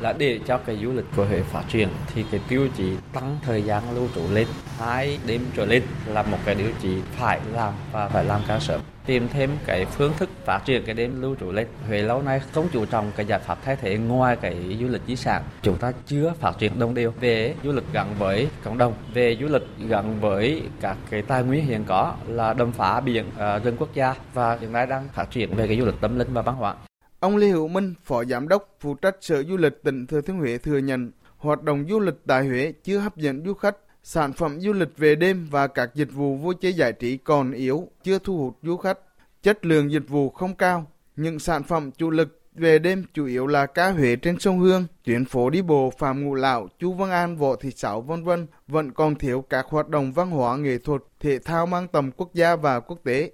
Là 0.00 0.12
để 0.18 0.40
cho 0.46 0.58
cái 0.58 0.78
du 0.82 0.92
lịch 0.92 1.04
của 1.16 1.24
Huế 1.24 1.42
phát 1.42 1.62
triển 1.68 1.88
thì 2.14 2.24
cái 2.30 2.40
tiêu 2.48 2.68
chí 2.76 2.92
tăng 3.12 3.38
thời 3.42 3.62
gian 3.62 3.82
lưu 3.94 4.08
trú 4.14 4.22
lên 4.32 4.46
hai 4.78 5.18
đêm 5.26 5.40
trở 5.56 5.64
lên 5.64 5.82
là 6.06 6.22
một 6.22 6.38
cái 6.44 6.54
tiêu 6.54 6.70
chí 6.82 6.88
phải 7.16 7.40
làm 7.52 7.74
và 7.92 8.08
phải 8.08 8.24
làm 8.24 8.40
càng 8.48 8.60
sớm 8.60 8.80
tìm 9.06 9.28
thêm 9.28 9.50
cái 9.66 9.84
phương 9.84 10.12
thức 10.18 10.30
phát 10.44 10.60
triển 10.64 10.82
cái 10.84 10.94
đêm 10.94 11.22
lưu 11.22 11.36
trú 11.40 11.52
lên. 11.52 11.66
Huế 11.86 12.02
lâu 12.02 12.22
nay 12.22 12.40
không 12.40 12.68
chú 12.72 12.84
trọng 12.86 13.12
cái 13.16 13.26
giải 13.26 13.38
pháp 13.38 13.58
thay 13.64 13.76
thế 13.76 13.98
ngoài 13.98 14.36
cái 14.36 14.76
du 14.80 14.88
lịch 14.88 15.02
di 15.06 15.16
sản. 15.16 15.42
Chúng 15.62 15.78
ta 15.78 15.92
chưa 16.06 16.32
phát 16.40 16.58
triển 16.58 16.78
đồng 16.78 16.94
đều 16.94 17.10
về 17.20 17.54
du 17.64 17.72
lịch 17.72 17.84
gắn 17.92 18.14
với 18.18 18.48
cộng 18.64 18.78
đồng, 18.78 18.94
về 19.14 19.36
du 19.40 19.48
lịch 19.48 19.62
gắn 19.88 20.20
với 20.20 20.62
các 20.80 20.96
cái 21.10 21.22
tài 21.22 21.42
nguyên 21.42 21.66
hiện 21.66 21.84
có 21.84 22.14
là 22.26 22.54
đầm 22.54 22.72
phá 22.72 23.00
biển, 23.00 23.24
uh, 23.28 23.64
rừng 23.64 23.76
quốc 23.78 23.94
gia 23.94 24.14
và 24.34 24.56
hiện 24.60 24.72
nay 24.72 24.86
đang 24.86 25.08
phát 25.12 25.30
triển 25.30 25.54
về 25.54 25.66
cái 25.66 25.78
du 25.78 25.84
lịch 25.84 26.00
tâm 26.00 26.18
linh 26.18 26.32
và 26.32 26.42
văn 26.42 26.54
hóa. 26.54 26.74
Ông 27.20 27.36
Lê 27.36 27.48
Hữu 27.48 27.68
Minh, 27.68 27.94
Phó 28.04 28.24
Giám 28.24 28.48
đốc 28.48 28.76
phụ 28.80 28.94
trách 28.94 29.16
Sở 29.20 29.42
Du 29.42 29.56
lịch 29.56 29.82
tỉnh 29.82 30.06
Thừa 30.06 30.20
Thiên 30.20 30.38
Huế 30.38 30.58
thừa 30.58 30.78
nhận 30.78 31.10
hoạt 31.36 31.62
động 31.62 31.84
du 31.88 32.00
lịch 32.00 32.14
tại 32.26 32.46
Huế 32.46 32.72
chưa 32.84 32.98
hấp 32.98 33.16
dẫn 33.16 33.44
du 33.44 33.54
khách 33.54 33.76
Sản 34.02 34.32
phẩm 34.32 34.60
du 34.60 34.72
lịch 34.72 34.98
về 34.98 35.14
đêm 35.14 35.48
và 35.50 35.66
các 35.66 35.90
dịch 35.94 36.12
vụ 36.12 36.36
vui 36.36 36.54
chơi 36.60 36.72
giải 36.72 36.92
trí 36.92 37.16
còn 37.16 37.52
yếu, 37.52 37.88
chưa 38.04 38.18
thu 38.18 38.38
hút 38.38 38.58
du 38.62 38.76
khách. 38.76 38.98
Chất 39.42 39.66
lượng 39.66 39.92
dịch 39.92 40.08
vụ 40.08 40.30
không 40.30 40.54
cao. 40.54 40.86
Những 41.16 41.38
sản 41.38 41.62
phẩm 41.62 41.90
chủ 41.90 42.10
lực 42.10 42.40
về 42.54 42.78
đêm 42.78 43.04
chủ 43.14 43.26
yếu 43.26 43.46
là 43.46 43.66
cá 43.66 43.90
Huế 43.90 44.16
trên 44.16 44.38
sông 44.38 44.58
Hương, 44.58 44.86
tuyến 45.04 45.24
phố 45.24 45.50
đi 45.50 45.62
bộ 45.62 45.92
Phạm 45.98 46.24
Ngũ 46.24 46.34
Lão, 46.34 46.68
Chu 46.78 46.92
Văn 46.92 47.10
An, 47.10 47.36
Võ 47.36 47.56
Thị 47.56 47.70
Sáu 47.76 48.00
vân 48.00 48.24
vân 48.24 48.46
vẫn 48.66 48.92
còn 48.92 49.14
thiếu 49.14 49.44
các 49.50 49.66
hoạt 49.68 49.88
động 49.88 50.12
văn 50.12 50.30
hóa 50.30 50.56
nghệ 50.56 50.78
thuật, 50.78 51.02
thể 51.20 51.38
thao 51.38 51.66
mang 51.66 51.88
tầm 51.88 52.10
quốc 52.16 52.34
gia 52.34 52.56
và 52.56 52.80
quốc 52.80 52.98
tế. 53.04 53.30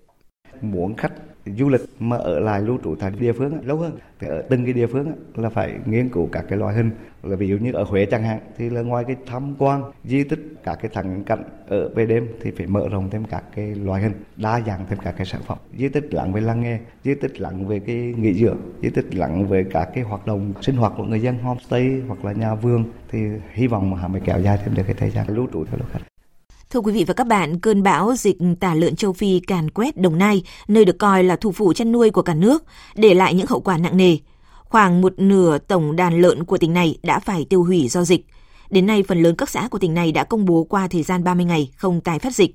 Muốn 0.61 0.95
khách 0.97 1.12
du 1.47 1.69
lịch 1.69 1.81
mà 1.99 2.17
ở 2.17 2.40
lại 2.40 2.62
lưu 2.62 2.79
trú 2.85 2.95
tại 2.95 3.11
địa 3.21 3.33
phương 3.33 3.67
lâu 3.67 3.77
hơn. 3.77 3.93
Thì 4.21 4.27
ở 4.27 4.43
từng 4.51 4.64
cái 4.64 4.73
địa 4.73 4.87
phương 4.87 5.12
là 5.35 5.49
phải 5.49 5.75
nghiên 5.85 6.09
cứu 6.09 6.29
các 6.33 6.45
cái 6.49 6.59
loại 6.59 6.75
hình. 6.75 6.90
Là 7.23 7.37
ví 7.37 7.49
dụ 7.49 7.57
như 7.57 7.73
ở 7.73 7.85
Huế 7.85 8.07
chẳng 8.07 8.23
hạn, 8.23 8.40
thì 8.59 8.71
là 8.71 8.81
ngoài 8.81 9.05
cái 9.07 9.17
tham 9.27 9.55
quan, 9.59 9.83
di 10.05 10.25
tích, 10.25 10.40
các 10.64 10.79
cái 10.83 10.90
thắng 10.95 11.25
cảnh 11.25 11.43
ở 11.69 11.88
về 11.88 12.07
đêm, 12.07 12.29
thì 12.43 12.51
phải 12.51 12.67
mở 12.67 12.88
rộng 12.88 13.11
thêm 13.11 13.25
các 13.25 13.45
cái 13.57 13.75
loại 13.75 14.03
hình, 14.03 14.12
đa 14.37 14.61
dạng 14.67 14.85
thêm 14.88 14.99
các 15.05 15.14
cái 15.17 15.27
sản 15.27 15.40
phẩm. 15.47 15.59
Di 15.79 15.88
tích 15.88 16.14
lặng 16.14 16.33
về 16.33 16.40
làng 16.40 16.61
nghề, 16.61 16.79
di 17.05 17.14
tích 17.14 17.40
lặng 17.40 17.67
về 17.67 17.79
cái 17.79 17.97
nghỉ 17.97 18.35
dưỡng, 18.35 18.59
di 18.83 18.90
tích 18.90 19.14
lặng 19.14 19.49
về 19.49 19.64
các 19.71 19.88
cái 19.95 20.05
hoạt 20.05 20.27
động 20.27 20.53
sinh 20.62 20.77
hoạt 20.77 20.93
của 20.97 21.05
người 21.05 21.21
dân, 21.21 21.38
homestay 21.38 22.03
hoặc 22.07 22.25
là 22.25 22.33
nhà 22.33 22.55
vườn, 22.55 22.85
thì 23.11 23.19
hy 23.53 23.67
vọng 23.67 23.90
mà 23.90 24.09
mới 24.09 24.21
kéo 24.21 24.40
dài 24.40 24.59
thêm 24.64 24.75
được 24.75 24.83
cái 24.87 24.97
thời 24.99 25.11
gian 25.11 25.27
lưu 25.29 25.47
trú 25.53 25.64
cho 25.64 25.79
du 25.79 25.85
khách. 25.93 26.01
Thưa 26.75 26.81
quý 26.81 26.93
vị 26.93 27.05
và 27.05 27.15
các 27.15 27.27
bạn, 27.27 27.61
cơn 27.61 27.83
bão 27.83 28.15
dịch 28.17 28.37
tả 28.61 28.75
lợn 28.75 28.97
châu 28.97 29.13
Phi 29.13 29.41
càn 29.41 29.71
quét 29.71 29.97
Đồng 29.97 30.19
Nai, 30.19 30.43
nơi 30.69 30.85
được 30.85 30.99
coi 30.99 31.25
là 31.25 31.37
thủ 31.37 31.53
phủ 31.53 31.73
chăn 31.73 31.93
nuôi 31.93 32.11
của 32.11 32.23
cả 32.23 32.35
nước, 32.35 32.65
để 32.95 33.15
lại 33.15 33.35
những 33.35 33.47
hậu 33.47 33.61
quả 33.61 33.79
nặng 33.79 33.97
nề. 33.97 34.17
Khoảng 34.65 35.01
một 35.01 35.13
nửa 35.17 35.59
tổng 35.59 35.97
đàn 35.97 36.21
lợn 36.21 36.45
của 36.45 36.59
tỉnh 36.59 36.73
này 36.73 36.99
đã 37.03 37.19
phải 37.19 37.47
tiêu 37.51 37.65
hủy 37.65 37.89
do 37.89 38.05
dịch. 38.05 38.27
Đến 38.71 38.87
nay, 38.87 39.03
phần 39.09 39.23
lớn 39.23 39.35
các 39.39 39.51
xã 39.51 39.69
của 39.69 39.79
tỉnh 39.79 39.95
này 39.95 40.13
đã 40.13 40.25
công 40.25 40.45
bố 40.45 40.65
qua 40.65 40.89
thời 40.89 41.03
gian 41.03 41.25
30 41.25 41.45
ngày 41.45 41.71
không 41.77 42.01
tái 42.01 42.19
phát 42.19 42.35
dịch. 42.35 42.55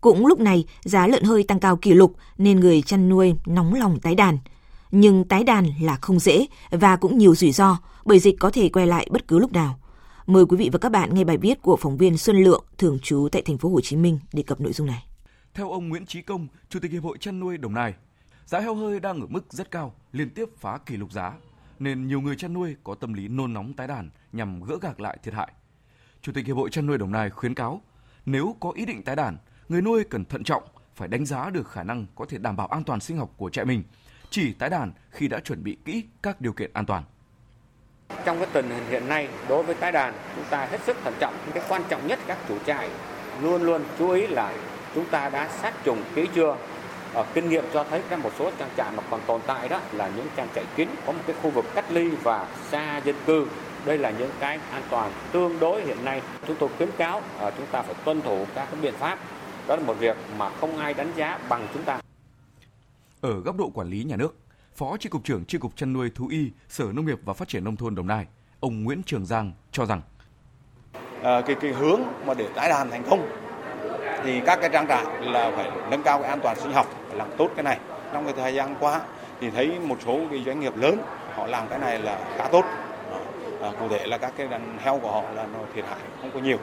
Cũng 0.00 0.26
lúc 0.26 0.40
này, 0.40 0.64
giá 0.84 1.06
lợn 1.06 1.22
hơi 1.22 1.42
tăng 1.42 1.60
cao 1.60 1.76
kỷ 1.76 1.92
lục 1.92 2.14
nên 2.38 2.60
người 2.60 2.82
chăn 2.82 3.08
nuôi 3.08 3.34
nóng 3.46 3.74
lòng 3.74 4.00
tái 4.00 4.14
đàn. 4.14 4.38
Nhưng 4.90 5.24
tái 5.24 5.44
đàn 5.44 5.66
là 5.80 5.96
không 5.96 6.18
dễ 6.18 6.46
và 6.70 6.96
cũng 6.96 7.18
nhiều 7.18 7.34
rủi 7.34 7.52
ro 7.52 7.78
bởi 8.04 8.18
dịch 8.18 8.36
có 8.40 8.50
thể 8.50 8.68
quay 8.68 8.86
lại 8.86 9.08
bất 9.10 9.28
cứ 9.28 9.38
lúc 9.38 9.52
nào. 9.52 9.78
Mời 10.28 10.44
quý 10.48 10.56
vị 10.56 10.70
và 10.72 10.78
các 10.78 10.92
bạn 10.92 11.14
nghe 11.14 11.24
bài 11.24 11.36
viết 11.38 11.62
của 11.62 11.76
phóng 11.80 11.96
viên 11.96 12.18
Xuân 12.18 12.36
Lượng 12.36 12.64
thường 12.78 12.98
trú 13.02 13.28
tại 13.32 13.42
thành 13.42 13.58
phố 13.58 13.68
Hồ 13.68 13.80
Chí 13.80 13.96
Minh 13.96 14.18
đề 14.32 14.42
cập 14.42 14.60
nội 14.60 14.72
dung 14.72 14.86
này. 14.86 15.06
Theo 15.54 15.70
ông 15.70 15.88
Nguyễn 15.88 16.06
Chí 16.06 16.22
Công, 16.22 16.46
Chủ 16.68 16.80
tịch 16.80 16.92
Hiệp 16.92 17.02
hội 17.02 17.18
chăn 17.18 17.40
nuôi 17.40 17.58
Đồng 17.58 17.74
Nai, 17.74 17.94
giá 18.44 18.60
heo 18.60 18.74
hơi 18.74 19.00
đang 19.00 19.20
ở 19.20 19.26
mức 19.26 19.52
rất 19.52 19.70
cao, 19.70 19.94
liên 20.12 20.30
tiếp 20.30 20.48
phá 20.58 20.78
kỷ 20.78 20.96
lục 20.96 21.12
giá, 21.12 21.32
nên 21.78 22.06
nhiều 22.06 22.20
người 22.20 22.36
chăn 22.36 22.52
nuôi 22.52 22.76
có 22.84 22.94
tâm 22.94 23.12
lý 23.12 23.28
nôn 23.28 23.52
nóng 23.52 23.72
tái 23.72 23.86
đàn 23.86 24.10
nhằm 24.32 24.62
gỡ 24.62 24.78
gạc 24.80 25.00
lại 25.00 25.18
thiệt 25.22 25.34
hại. 25.34 25.52
Chủ 26.22 26.32
tịch 26.32 26.46
Hiệp 26.46 26.56
hội 26.56 26.70
chăn 26.70 26.86
nuôi 26.86 26.98
Đồng 26.98 27.12
Nai 27.12 27.30
khuyến 27.30 27.54
cáo, 27.54 27.80
nếu 28.26 28.56
có 28.60 28.70
ý 28.70 28.86
định 28.86 29.02
tái 29.02 29.16
đàn, 29.16 29.36
người 29.68 29.82
nuôi 29.82 30.04
cần 30.04 30.24
thận 30.24 30.44
trọng, 30.44 30.62
phải 30.94 31.08
đánh 31.08 31.26
giá 31.26 31.50
được 31.50 31.68
khả 31.68 31.82
năng 31.82 32.06
có 32.14 32.24
thể 32.28 32.38
đảm 32.38 32.56
bảo 32.56 32.66
an 32.66 32.84
toàn 32.84 33.00
sinh 33.00 33.16
học 33.16 33.34
của 33.36 33.50
trại 33.50 33.64
mình, 33.64 33.82
chỉ 34.30 34.52
tái 34.52 34.70
đàn 34.70 34.92
khi 35.10 35.28
đã 35.28 35.40
chuẩn 35.40 35.62
bị 35.62 35.76
kỹ 35.84 36.04
các 36.22 36.40
điều 36.40 36.52
kiện 36.52 36.70
an 36.72 36.86
toàn. 36.86 37.04
Trong 38.24 38.38
cái 38.38 38.48
tình 38.52 38.70
hình 38.70 38.84
hiện 38.90 39.08
nay, 39.08 39.28
đối 39.48 39.62
với 39.62 39.74
tái 39.74 39.92
đàn, 39.92 40.14
chúng 40.36 40.44
ta 40.50 40.66
hết 40.70 40.80
sức 40.86 40.96
thận 41.04 41.14
trọng. 41.20 41.34
Cái 41.54 41.62
quan 41.68 41.82
trọng 41.88 42.06
nhất 42.06 42.18
các 42.26 42.38
chủ 42.48 42.54
trại 42.66 42.88
luôn 43.42 43.62
luôn 43.62 43.84
chú 43.98 44.10
ý 44.10 44.26
là 44.26 44.52
chúng 44.94 45.04
ta 45.04 45.28
đã 45.28 45.48
sát 45.62 45.74
trùng 45.84 46.02
kỹ 46.14 46.26
chưa. 46.34 46.56
Ở 47.14 47.24
kinh 47.34 47.48
nghiệm 47.48 47.64
cho 47.72 47.84
thấy 47.84 48.02
rằng 48.10 48.22
một 48.22 48.30
số 48.38 48.50
trang 48.58 48.68
trại 48.76 48.90
mà 48.96 49.02
còn 49.10 49.20
tồn 49.26 49.40
tại 49.46 49.68
đó 49.68 49.80
là 49.92 50.10
những 50.16 50.26
trang 50.36 50.48
trại 50.54 50.64
kín 50.76 50.88
có 51.06 51.12
một 51.12 51.20
cái 51.26 51.36
khu 51.42 51.50
vực 51.50 51.64
cách 51.74 51.84
ly 51.90 52.10
và 52.10 52.46
xa 52.70 53.00
dân 53.04 53.16
cư 53.26 53.46
đây 53.84 53.98
là 53.98 54.10
những 54.10 54.30
cái 54.40 54.58
an 54.70 54.82
toàn 54.90 55.12
tương 55.32 55.60
đối 55.60 55.82
hiện 55.82 56.04
nay 56.04 56.22
chúng 56.46 56.56
tôi 56.56 56.68
khuyến 56.76 56.90
cáo 56.98 57.22
ờ, 57.38 57.52
chúng 57.56 57.66
ta 57.66 57.82
phải 57.82 57.94
tuân 58.04 58.22
thủ 58.22 58.46
các 58.54 58.68
cái 58.70 58.80
biện 58.80 58.94
pháp 58.94 59.18
đó 59.68 59.76
là 59.76 59.82
một 59.82 59.94
việc 59.98 60.16
mà 60.38 60.50
không 60.60 60.78
ai 60.78 60.94
đánh 60.94 61.12
giá 61.16 61.38
bằng 61.48 61.66
chúng 61.74 61.82
ta 61.82 62.00
ở 63.20 63.40
góc 63.40 63.56
độ 63.56 63.70
quản 63.74 63.88
lý 63.88 64.04
nhà 64.04 64.16
nước 64.16 64.34
Phó 64.78 64.96
tri 64.96 65.08
cục 65.08 65.24
trưởng 65.24 65.44
tri 65.44 65.58
cục 65.58 65.76
chăn 65.76 65.92
nuôi 65.92 66.10
thú 66.14 66.28
y, 66.30 66.50
Sở 66.68 66.84
Nông 66.92 67.06
nghiệp 67.06 67.18
và 67.24 67.34
Phát 67.34 67.48
triển 67.48 67.64
nông 67.64 67.76
thôn 67.76 67.94
Đồng 67.94 68.06
Nai, 68.06 68.26
ông 68.60 68.84
Nguyễn 68.84 69.02
Trường 69.02 69.26
Giang 69.26 69.52
cho 69.72 69.86
rằng 69.86 70.00
à, 71.22 71.40
cái 71.40 71.56
cái 71.60 71.72
hướng 71.72 72.00
mà 72.26 72.34
để 72.34 72.48
tái 72.54 72.68
đàn 72.68 72.90
thành 72.90 73.02
công 73.10 73.28
thì 74.24 74.40
các 74.46 74.58
cái 74.60 74.70
trang 74.72 74.88
trại 74.88 75.04
là 75.20 75.52
phải 75.56 75.70
nâng 75.90 76.02
cao 76.02 76.20
cái 76.20 76.28
an 76.28 76.40
toàn 76.42 76.60
sinh 76.60 76.72
học, 76.72 76.86
phải 77.08 77.16
làm 77.16 77.28
tốt 77.38 77.50
cái 77.56 77.62
này. 77.62 77.78
Trong 78.12 78.24
cái 78.24 78.34
thời 78.36 78.54
gian 78.54 78.76
qua 78.80 79.00
thì 79.40 79.50
thấy 79.50 79.78
một 79.80 79.98
số 80.04 80.20
cái 80.30 80.42
doanh 80.46 80.60
nghiệp 80.60 80.76
lớn 80.76 81.02
họ 81.34 81.46
làm 81.46 81.68
cái 81.68 81.78
này 81.78 81.98
là 81.98 82.34
khá 82.36 82.48
tốt. 82.52 82.64
À, 83.12 83.18
à 83.62 83.72
cụ 83.80 83.88
thể 83.88 84.06
là 84.06 84.18
các 84.18 84.32
cái 84.36 84.46
đàn 84.46 84.78
heo 84.78 84.98
của 84.98 85.12
họ 85.12 85.22
là 85.34 85.46
nó 85.52 85.58
thiệt 85.74 85.84
hại 85.84 85.98
không 86.20 86.30
có 86.34 86.40
nhiều. 86.40 86.58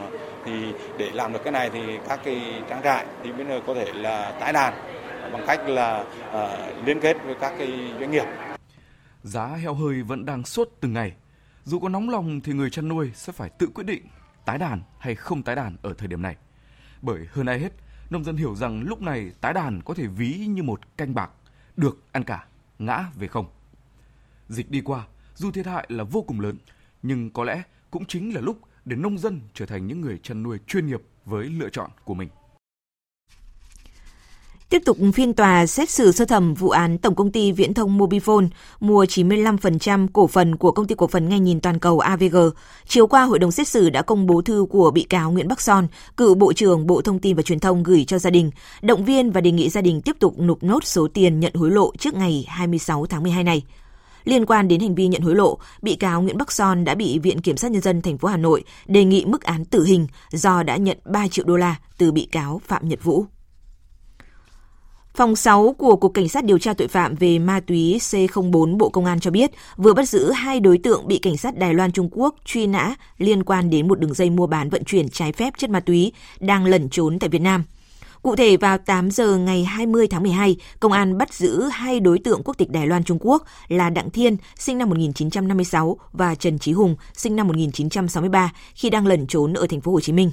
À, 0.00 0.06
thì 0.44 0.52
để 0.98 1.10
làm 1.12 1.32
được 1.32 1.40
cái 1.44 1.52
này 1.52 1.70
thì 1.70 1.98
các 2.08 2.20
cái 2.24 2.62
trang 2.68 2.82
trại 2.82 3.06
thì 3.22 3.32
bây 3.32 3.46
giờ 3.46 3.60
có 3.66 3.74
thể 3.74 3.92
là 3.92 4.32
tái 4.40 4.52
đàn 4.52 4.72
bằng 5.32 5.44
cách 5.46 5.68
là 5.68 6.04
ờ, 6.30 6.74
liên 6.84 7.00
kết 7.00 7.16
với 7.24 7.34
các 7.40 7.54
cái 7.58 7.94
doanh 8.00 8.10
nghiệp. 8.10 8.24
Giá 9.22 9.46
heo 9.46 9.74
hơi 9.74 10.02
vẫn 10.02 10.24
đang 10.24 10.44
sốt 10.44 10.68
từng 10.80 10.92
ngày. 10.92 11.12
Dù 11.64 11.80
có 11.80 11.88
nóng 11.88 12.10
lòng 12.10 12.40
thì 12.40 12.52
người 12.52 12.70
chăn 12.70 12.88
nuôi 12.88 13.10
sẽ 13.14 13.32
phải 13.32 13.50
tự 13.58 13.66
quyết 13.74 13.84
định 13.84 14.06
tái 14.44 14.58
đàn 14.58 14.82
hay 14.98 15.14
không 15.14 15.42
tái 15.42 15.56
đàn 15.56 15.76
ở 15.82 15.94
thời 15.98 16.08
điểm 16.08 16.22
này. 16.22 16.36
Bởi 17.02 17.26
hơn 17.32 17.46
ai 17.46 17.58
hết, 17.58 17.72
nông 18.10 18.24
dân 18.24 18.36
hiểu 18.36 18.54
rằng 18.54 18.82
lúc 18.82 19.02
này 19.02 19.30
tái 19.40 19.52
đàn 19.52 19.82
có 19.82 19.94
thể 19.94 20.06
ví 20.06 20.46
như 20.48 20.62
một 20.62 20.96
canh 20.96 21.14
bạc, 21.14 21.30
được 21.76 22.02
ăn 22.12 22.24
cả, 22.24 22.46
ngã 22.78 23.04
về 23.14 23.28
không. 23.28 23.46
Dịch 24.48 24.70
đi 24.70 24.80
qua, 24.80 25.06
dù 25.34 25.50
thiệt 25.50 25.66
hại 25.66 25.86
là 25.88 26.04
vô 26.04 26.22
cùng 26.22 26.40
lớn, 26.40 26.56
nhưng 27.02 27.30
có 27.30 27.44
lẽ 27.44 27.62
cũng 27.90 28.04
chính 28.04 28.34
là 28.34 28.40
lúc 28.40 28.58
để 28.84 28.96
nông 28.96 29.18
dân 29.18 29.40
trở 29.54 29.66
thành 29.66 29.86
những 29.86 30.00
người 30.00 30.18
chăn 30.18 30.42
nuôi 30.42 30.58
chuyên 30.66 30.86
nghiệp 30.86 31.02
với 31.24 31.46
lựa 31.46 31.68
chọn 31.68 31.90
của 32.04 32.14
mình. 32.14 32.28
Tiếp 34.70 34.82
tục 34.84 34.96
phiên 35.14 35.34
tòa 35.34 35.66
xét 35.66 35.90
xử 35.90 36.12
sơ 36.12 36.24
thẩm 36.24 36.54
vụ 36.54 36.70
án 36.70 36.98
Tổng 36.98 37.14
công 37.14 37.32
ty 37.32 37.52
Viễn 37.52 37.74
thông 37.74 37.98
Mobifone 37.98 38.48
mua 38.80 39.04
95% 39.04 40.08
cổ 40.12 40.26
phần 40.26 40.56
của 40.56 40.70
công 40.70 40.86
ty 40.86 40.94
cổ 40.94 41.06
phần 41.06 41.28
nghe 41.28 41.40
nhìn 41.40 41.60
toàn 41.60 41.78
cầu 41.78 41.98
AVG. 41.98 42.36
Chiều 42.86 43.06
qua, 43.06 43.22
hội 43.22 43.38
đồng 43.38 43.52
xét 43.52 43.68
xử 43.68 43.90
đã 43.90 44.02
công 44.02 44.26
bố 44.26 44.42
thư 44.42 44.66
của 44.70 44.90
bị 44.90 45.02
cáo 45.02 45.32
Nguyễn 45.32 45.48
Bắc 45.48 45.60
Son, 45.60 45.86
cựu 46.16 46.34
Bộ 46.34 46.52
trưởng 46.52 46.86
Bộ 46.86 47.00
Thông 47.00 47.18
tin 47.18 47.36
và 47.36 47.42
Truyền 47.42 47.60
thông 47.60 47.82
gửi 47.82 48.04
cho 48.04 48.18
gia 48.18 48.30
đình, 48.30 48.50
động 48.82 49.04
viên 49.04 49.30
và 49.30 49.40
đề 49.40 49.50
nghị 49.50 49.68
gia 49.68 49.80
đình 49.80 50.00
tiếp 50.00 50.16
tục 50.18 50.38
nộp 50.38 50.62
nốt 50.62 50.84
số 50.84 51.08
tiền 51.14 51.40
nhận 51.40 51.54
hối 51.54 51.70
lộ 51.70 51.92
trước 51.98 52.14
ngày 52.14 52.44
26 52.48 53.06
tháng 53.06 53.22
12 53.22 53.44
này. 53.44 53.62
Liên 54.24 54.46
quan 54.46 54.68
đến 54.68 54.80
hành 54.80 54.94
vi 54.94 55.06
nhận 55.06 55.22
hối 55.22 55.34
lộ, 55.34 55.58
bị 55.82 55.94
cáo 55.94 56.22
Nguyễn 56.22 56.38
Bắc 56.38 56.52
Son 56.52 56.84
đã 56.84 56.94
bị 56.94 57.18
Viện 57.18 57.40
Kiểm 57.40 57.56
sát 57.56 57.70
Nhân 57.70 57.82
dân 57.82 58.02
thành 58.02 58.18
phố 58.18 58.28
Hà 58.28 58.36
Nội 58.36 58.64
đề 58.86 59.04
nghị 59.04 59.24
mức 59.24 59.42
án 59.42 59.64
tử 59.64 59.84
hình 59.84 60.06
do 60.32 60.62
đã 60.62 60.76
nhận 60.76 60.98
3 61.04 61.28
triệu 61.28 61.44
đô 61.44 61.56
la 61.56 61.76
từ 61.98 62.12
bị 62.12 62.28
cáo 62.32 62.60
Phạm 62.66 62.88
Nhật 62.88 63.04
Vũ. 63.04 63.26
Phòng 65.16 65.36
6 65.36 65.74
của 65.78 65.96
Cục 65.96 66.14
Cảnh 66.14 66.28
sát 66.28 66.44
điều 66.44 66.58
tra 66.58 66.74
tội 66.74 66.88
phạm 66.88 67.14
về 67.14 67.38
ma 67.38 67.60
túy 67.60 67.98
C04 67.98 68.78
Bộ 68.78 68.88
Công 68.88 69.04
an 69.04 69.20
cho 69.20 69.30
biết 69.30 69.50
vừa 69.76 69.94
bắt 69.94 70.08
giữ 70.08 70.30
hai 70.32 70.60
đối 70.60 70.78
tượng 70.78 71.08
bị 71.08 71.18
cảnh 71.18 71.36
sát 71.36 71.58
Đài 71.58 71.74
Loan 71.74 71.92
Trung 71.92 72.08
Quốc 72.12 72.34
truy 72.44 72.66
nã 72.66 72.94
liên 73.18 73.44
quan 73.44 73.70
đến 73.70 73.88
một 73.88 74.00
đường 74.00 74.14
dây 74.14 74.30
mua 74.30 74.46
bán 74.46 74.70
vận 74.70 74.84
chuyển 74.84 75.08
trái 75.08 75.32
phép 75.32 75.54
chất 75.58 75.70
ma 75.70 75.80
túy 75.80 76.12
đang 76.40 76.66
lẩn 76.66 76.88
trốn 76.88 77.18
tại 77.18 77.28
Việt 77.28 77.38
Nam. 77.38 77.64
Cụ 78.22 78.36
thể 78.36 78.56
vào 78.56 78.78
8 78.78 79.10
giờ 79.10 79.36
ngày 79.36 79.64
20 79.64 80.06
tháng 80.06 80.22
12, 80.22 80.56
công 80.80 80.92
an 80.92 81.18
bắt 81.18 81.34
giữ 81.34 81.62
hai 81.62 82.00
đối 82.00 82.18
tượng 82.18 82.42
quốc 82.44 82.58
tịch 82.58 82.70
Đài 82.70 82.86
Loan 82.86 83.04
Trung 83.04 83.18
Quốc 83.20 83.44
là 83.68 83.90
Đặng 83.90 84.10
Thiên, 84.10 84.36
sinh 84.58 84.78
năm 84.78 84.88
1956 84.88 85.96
và 86.12 86.34
Trần 86.34 86.58
Chí 86.58 86.72
Hùng, 86.72 86.96
sinh 87.14 87.36
năm 87.36 87.48
1963 87.48 88.52
khi 88.74 88.90
đang 88.90 89.06
lẩn 89.06 89.26
trốn 89.26 89.52
ở 89.52 89.66
thành 89.66 89.80
phố 89.80 89.92
Hồ 89.92 90.00
Chí 90.00 90.12
Minh. 90.12 90.30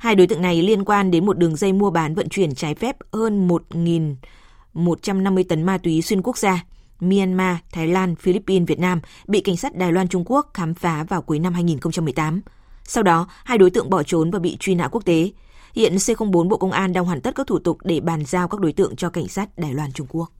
Hai 0.00 0.14
đối 0.14 0.26
tượng 0.26 0.42
này 0.42 0.62
liên 0.62 0.84
quan 0.84 1.10
đến 1.10 1.26
một 1.26 1.38
đường 1.38 1.56
dây 1.56 1.72
mua 1.72 1.90
bán 1.90 2.14
vận 2.14 2.28
chuyển 2.28 2.54
trái 2.54 2.74
phép 2.74 2.96
hơn 3.12 3.48
1.150 3.48 5.44
tấn 5.48 5.62
ma 5.62 5.78
túy 5.78 6.02
xuyên 6.02 6.22
quốc 6.22 6.38
gia. 6.38 6.64
Myanmar, 7.00 7.56
Thái 7.72 7.86
Lan, 7.86 8.16
Philippines, 8.16 8.68
Việt 8.68 8.78
Nam 8.78 9.00
bị 9.26 9.40
cảnh 9.40 9.56
sát 9.56 9.74
Đài 9.74 9.92
Loan 9.92 10.08
Trung 10.08 10.24
Quốc 10.26 10.50
khám 10.54 10.74
phá 10.74 11.04
vào 11.04 11.22
cuối 11.22 11.38
năm 11.38 11.54
2018. 11.54 12.40
Sau 12.84 13.02
đó, 13.02 13.26
hai 13.44 13.58
đối 13.58 13.70
tượng 13.70 13.90
bỏ 13.90 14.02
trốn 14.02 14.30
và 14.30 14.38
bị 14.38 14.56
truy 14.60 14.74
nã 14.74 14.88
quốc 14.88 15.04
tế. 15.04 15.30
Hiện 15.74 15.96
C04 15.96 16.48
Bộ 16.48 16.56
Công 16.56 16.72
an 16.72 16.92
đang 16.92 17.04
hoàn 17.04 17.20
tất 17.20 17.34
các 17.34 17.46
thủ 17.46 17.58
tục 17.58 17.78
để 17.84 18.00
bàn 18.00 18.24
giao 18.24 18.48
các 18.48 18.60
đối 18.60 18.72
tượng 18.72 18.96
cho 18.96 19.10
cảnh 19.10 19.28
sát 19.28 19.58
Đài 19.58 19.74
Loan 19.74 19.92
Trung 19.92 20.06
Quốc. 20.10 20.32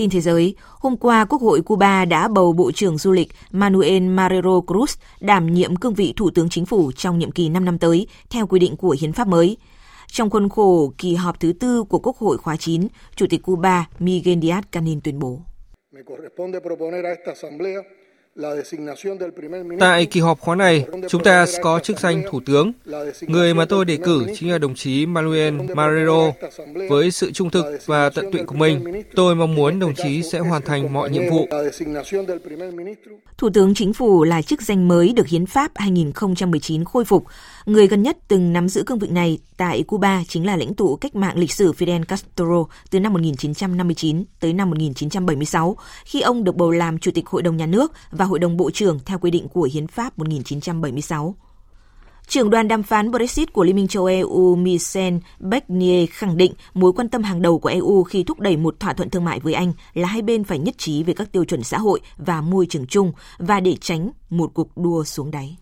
Tin 0.00 0.10
thế 0.10 0.20
giới, 0.20 0.54
hôm 0.78 0.96
qua 0.96 1.24
Quốc 1.24 1.42
hội 1.42 1.62
Cuba 1.62 2.04
đã 2.04 2.28
bầu 2.28 2.52
Bộ 2.52 2.72
trưởng 2.72 2.98
Du 2.98 3.12
lịch 3.12 3.28
Manuel 3.52 4.02
Marrero 4.02 4.60
Cruz 4.66 4.96
đảm 5.20 5.54
nhiệm 5.54 5.76
cương 5.76 5.94
vị 5.94 6.14
Thủ 6.16 6.30
tướng 6.34 6.48
Chính 6.48 6.66
phủ 6.66 6.92
trong 6.92 7.18
nhiệm 7.18 7.30
kỳ 7.30 7.48
5 7.48 7.64
năm 7.64 7.78
tới, 7.78 8.06
theo 8.30 8.46
quy 8.46 8.58
định 8.58 8.76
của 8.76 8.96
hiến 9.00 9.12
pháp 9.12 9.28
mới. 9.28 9.56
Trong 10.06 10.30
khuôn 10.30 10.48
khổ 10.48 10.92
kỳ 10.98 11.14
họp 11.14 11.40
thứ 11.40 11.52
tư 11.52 11.84
của 11.84 11.98
Quốc 11.98 12.16
hội 12.16 12.38
khóa 12.38 12.56
9, 12.56 12.86
Chủ 13.16 13.26
tịch 13.30 13.42
Cuba 13.42 13.86
Miguel 13.98 14.38
Díaz-Canel 14.38 15.00
tuyên 15.04 15.18
bố. 15.18 15.40
Tại 19.80 20.06
kỳ 20.06 20.20
họp 20.20 20.40
khóa 20.40 20.56
này, 20.56 20.84
chúng 21.08 21.22
ta 21.22 21.46
có 21.62 21.80
chức 21.80 22.00
danh 22.00 22.22
Thủ 22.30 22.40
tướng. 22.46 22.72
Người 23.20 23.54
mà 23.54 23.64
tôi 23.64 23.84
đề 23.84 23.96
cử 23.96 24.26
chính 24.34 24.52
là 24.52 24.58
đồng 24.58 24.74
chí 24.74 25.06
Manuel 25.06 25.54
Marrero. 25.74 26.32
Với 26.88 27.10
sự 27.10 27.32
trung 27.32 27.50
thực 27.50 27.64
và 27.86 28.10
tận 28.10 28.32
tụy 28.32 28.42
của 28.42 28.54
mình, 28.54 29.02
tôi 29.14 29.34
mong 29.34 29.54
muốn 29.54 29.78
đồng 29.78 29.94
chí 29.94 30.22
sẽ 30.22 30.38
hoàn 30.38 30.62
thành 30.62 30.92
mọi 30.92 31.10
nhiệm 31.10 31.22
vụ. 31.30 31.48
Thủ 33.38 33.50
tướng 33.54 33.74
Chính 33.74 33.92
phủ 33.92 34.24
là 34.24 34.42
chức 34.42 34.62
danh 34.62 34.88
mới 34.88 35.12
được 35.12 35.26
Hiến 35.26 35.46
pháp 35.46 35.72
2019 35.74 36.84
khôi 36.84 37.04
phục. 37.04 37.24
Người 37.66 37.86
gần 37.86 38.02
nhất 38.02 38.18
từng 38.28 38.52
nắm 38.52 38.68
giữ 38.68 38.82
cương 38.82 38.98
vị 38.98 39.08
này 39.08 39.38
tại 39.56 39.82
Cuba 39.82 40.22
chính 40.28 40.46
là 40.46 40.56
lãnh 40.56 40.74
tụ 40.74 40.96
cách 40.96 41.14
mạng 41.14 41.38
lịch 41.38 41.52
sử 41.52 41.72
Fidel 41.72 42.04
Castro 42.04 42.64
từ 42.90 43.00
năm 43.00 43.12
1959 43.12 44.24
tới 44.40 44.52
năm 44.52 44.70
1976, 44.70 45.76
khi 46.04 46.20
ông 46.20 46.44
được 46.44 46.56
bầu 46.56 46.70
làm 46.70 46.98
Chủ 46.98 47.10
tịch 47.14 47.26
Hội 47.26 47.42
đồng 47.42 47.56
Nhà 47.56 47.66
nước 47.66 47.92
và 48.10 48.24
Hội 48.24 48.38
đồng 48.38 48.56
Bộ 48.56 48.70
trưởng 48.70 48.98
theo 49.06 49.18
quy 49.18 49.30
định 49.30 49.48
của 49.48 49.68
Hiến 49.72 49.86
pháp 49.86 50.18
1976. 50.18 51.34
Trưởng 52.28 52.50
đoàn 52.50 52.68
đàm 52.68 52.82
phán 52.82 53.10
Brexit 53.10 53.52
của 53.52 53.64
Liên 53.64 53.76
minh 53.76 53.88
châu 53.88 54.04
EU 54.04 54.56
Michel 54.56 55.14
Barnier 55.38 56.10
khẳng 56.10 56.36
định 56.36 56.52
mối 56.74 56.92
quan 56.92 57.08
tâm 57.08 57.22
hàng 57.22 57.42
đầu 57.42 57.58
của 57.58 57.68
EU 57.68 58.02
khi 58.02 58.24
thúc 58.24 58.40
đẩy 58.40 58.56
một 58.56 58.80
thỏa 58.80 58.92
thuận 58.92 59.10
thương 59.10 59.24
mại 59.24 59.40
với 59.40 59.54
Anh 59.54 59.72
là 59.94 60.08
hai 60.08 60.22
bên 60.22 60.44
phải 60.44 60.58
nhất 60.58 60.74
trí 60.78 61.02
về 61.02 61.14
các 61.14 61.32
tiêu 61.32 61.44
chuẩn 61.44 61.62
xã 61.62 61.78
hội 61.78 62.00
và 62.16 62.40
môi 62.40 62.66
trường 62.66 62.86
chung 62.86 63.12
và 63.38 63.60
để 63.60 63.76
tránh 63.80 64.10
một 64.30 64.50
cuộc 64.54 64.76
đua 64.76 65.04
xuống 65.04 65.30
đáy. 65.30 65.56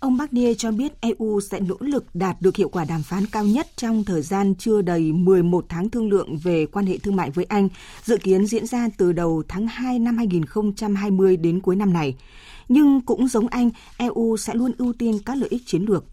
Ông 0.00 0.16
Barnier 0.16 0.56
cho 0.58 0.70
biết 0.70 1.00
EU 1.00 1.40
sẽ 1.40 1.60
nỗ 1.60 1.76
lực 1.80 2.04
đạt 2.14 2.36
được 2.42 2.56
hiệu 2.56 2.68
quả 2.68 2.84
đàm 2.84 3.02
phán 3.02 3.26
cao 3.26 3.44
nhất 3.44 3.66
trong 3.76 4.04
thời 4.04 4.22
gian 4.22 4.54
chưa 4.54 4.82
đầy 4.82 5.12
11 5.12 5.64
tháng 5.68 5.90
thương 5.90 6.08
lượng 6.08 6.36
về 6.36 6.66
quan 6.66 6.86
hệ 6.86 6.98
thương 6.98 7.16
mại 7.16 7.30
với 7.30 7.44
Anh, 7.44 7.68
dự 8.04 8.16
kiến 8.16 8.46
diễn 8.46 8.66
ra 8.66 8.88
từ 8.96 9.12
đầu 9.12 9.42
tháng 9.48 9.66
2 9.66 9.98
năm 9.98 10.16
2020 10.16 11.36
đến 11.36 11.60
cuối 11.60 11.76
năm 11.76 11.92
này. 11.92 12.16
Nhưng 12.68 13.00
cũng 13.00 13.28
giống 13.28 13.48
Anh, 13.48 13.70
EU 13.96 14.36
sẽ 14.36 14.54
luôn 14.54 14.72
ưu 14.78 14.92
tiên 14.92 15.18
các 15.24 15.36
lợi 15.36 15.48
ích 15.48 15.62
chiến 15.66 15.84
lược. 15.88 16.04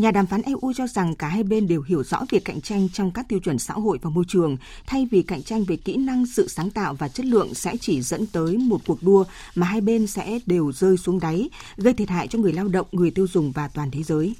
Nhà 0.00 0.10
đàm 0.10 0.26
phán 0.26 0.42
EU 0.42 0.72
cho 0.76 0.86
rằng 0.86 1.14
cả 1.14 1.28
hai 1.28 1.42
bên 1.42 1.66
đều 1.66 1.82
hiểu 1.82 2.02
rõ 2.04 2.24
việc 2.30 2.44
cạnh 2.44 2.60
tranh 2.60 2.88
trong 2.92 3.10
các 3.10 3.28
tiêu 3.28 3.38
chuẩn 3.38 3.58
xã 3.58 3.74
hội 3.74 3.98
và 4.02 4.10
môi 4.10 4.24
trường, 4.28 4.56
thay 4.86 5.08
vì 5.10 5.22
cạnh 5.22 5.42
tranh 5.42 5.64
về 5.64 5.76
kỹ 5.76 5.96
năng, 5.96 6.26
sự 6.26 6.48
sáng 6.48 6.70
tạo 6.70 6.94
và 6.94 7.08
chất 7.08 7.26
lượng 7.26 7.54
sẽ 7.54 7.76
chỉ 7.80 8.02
dẫn 8.02 8.26
tới 8.26 8.58
một 8.58 8.80
cuộc 8.86 9.02
đua 9.02 9.24
mà 9.54 9.66
hai 9.66 9.80
bên 9.80 10.06
sẽ 10.06 10.38
đều 10.46 10.72
rơi 10.72 10.96
xuống 10.96 11.20
đáy, 11.20 11.50
gây 11.76 11.94
thiệt 11.94 12.08
hại 12.08 12.28
cho 12.28 12.38
người 12.38 12.52
lao 12.52 12.68
động, 12.68 12.86
người 12.92 13.10
tiêu 13.10 13.26
dùng 13.26 13.52
và 13.52 13.68
toàn 13.68 13.90
thế 13.90 14.02
giới. 14.02 14.34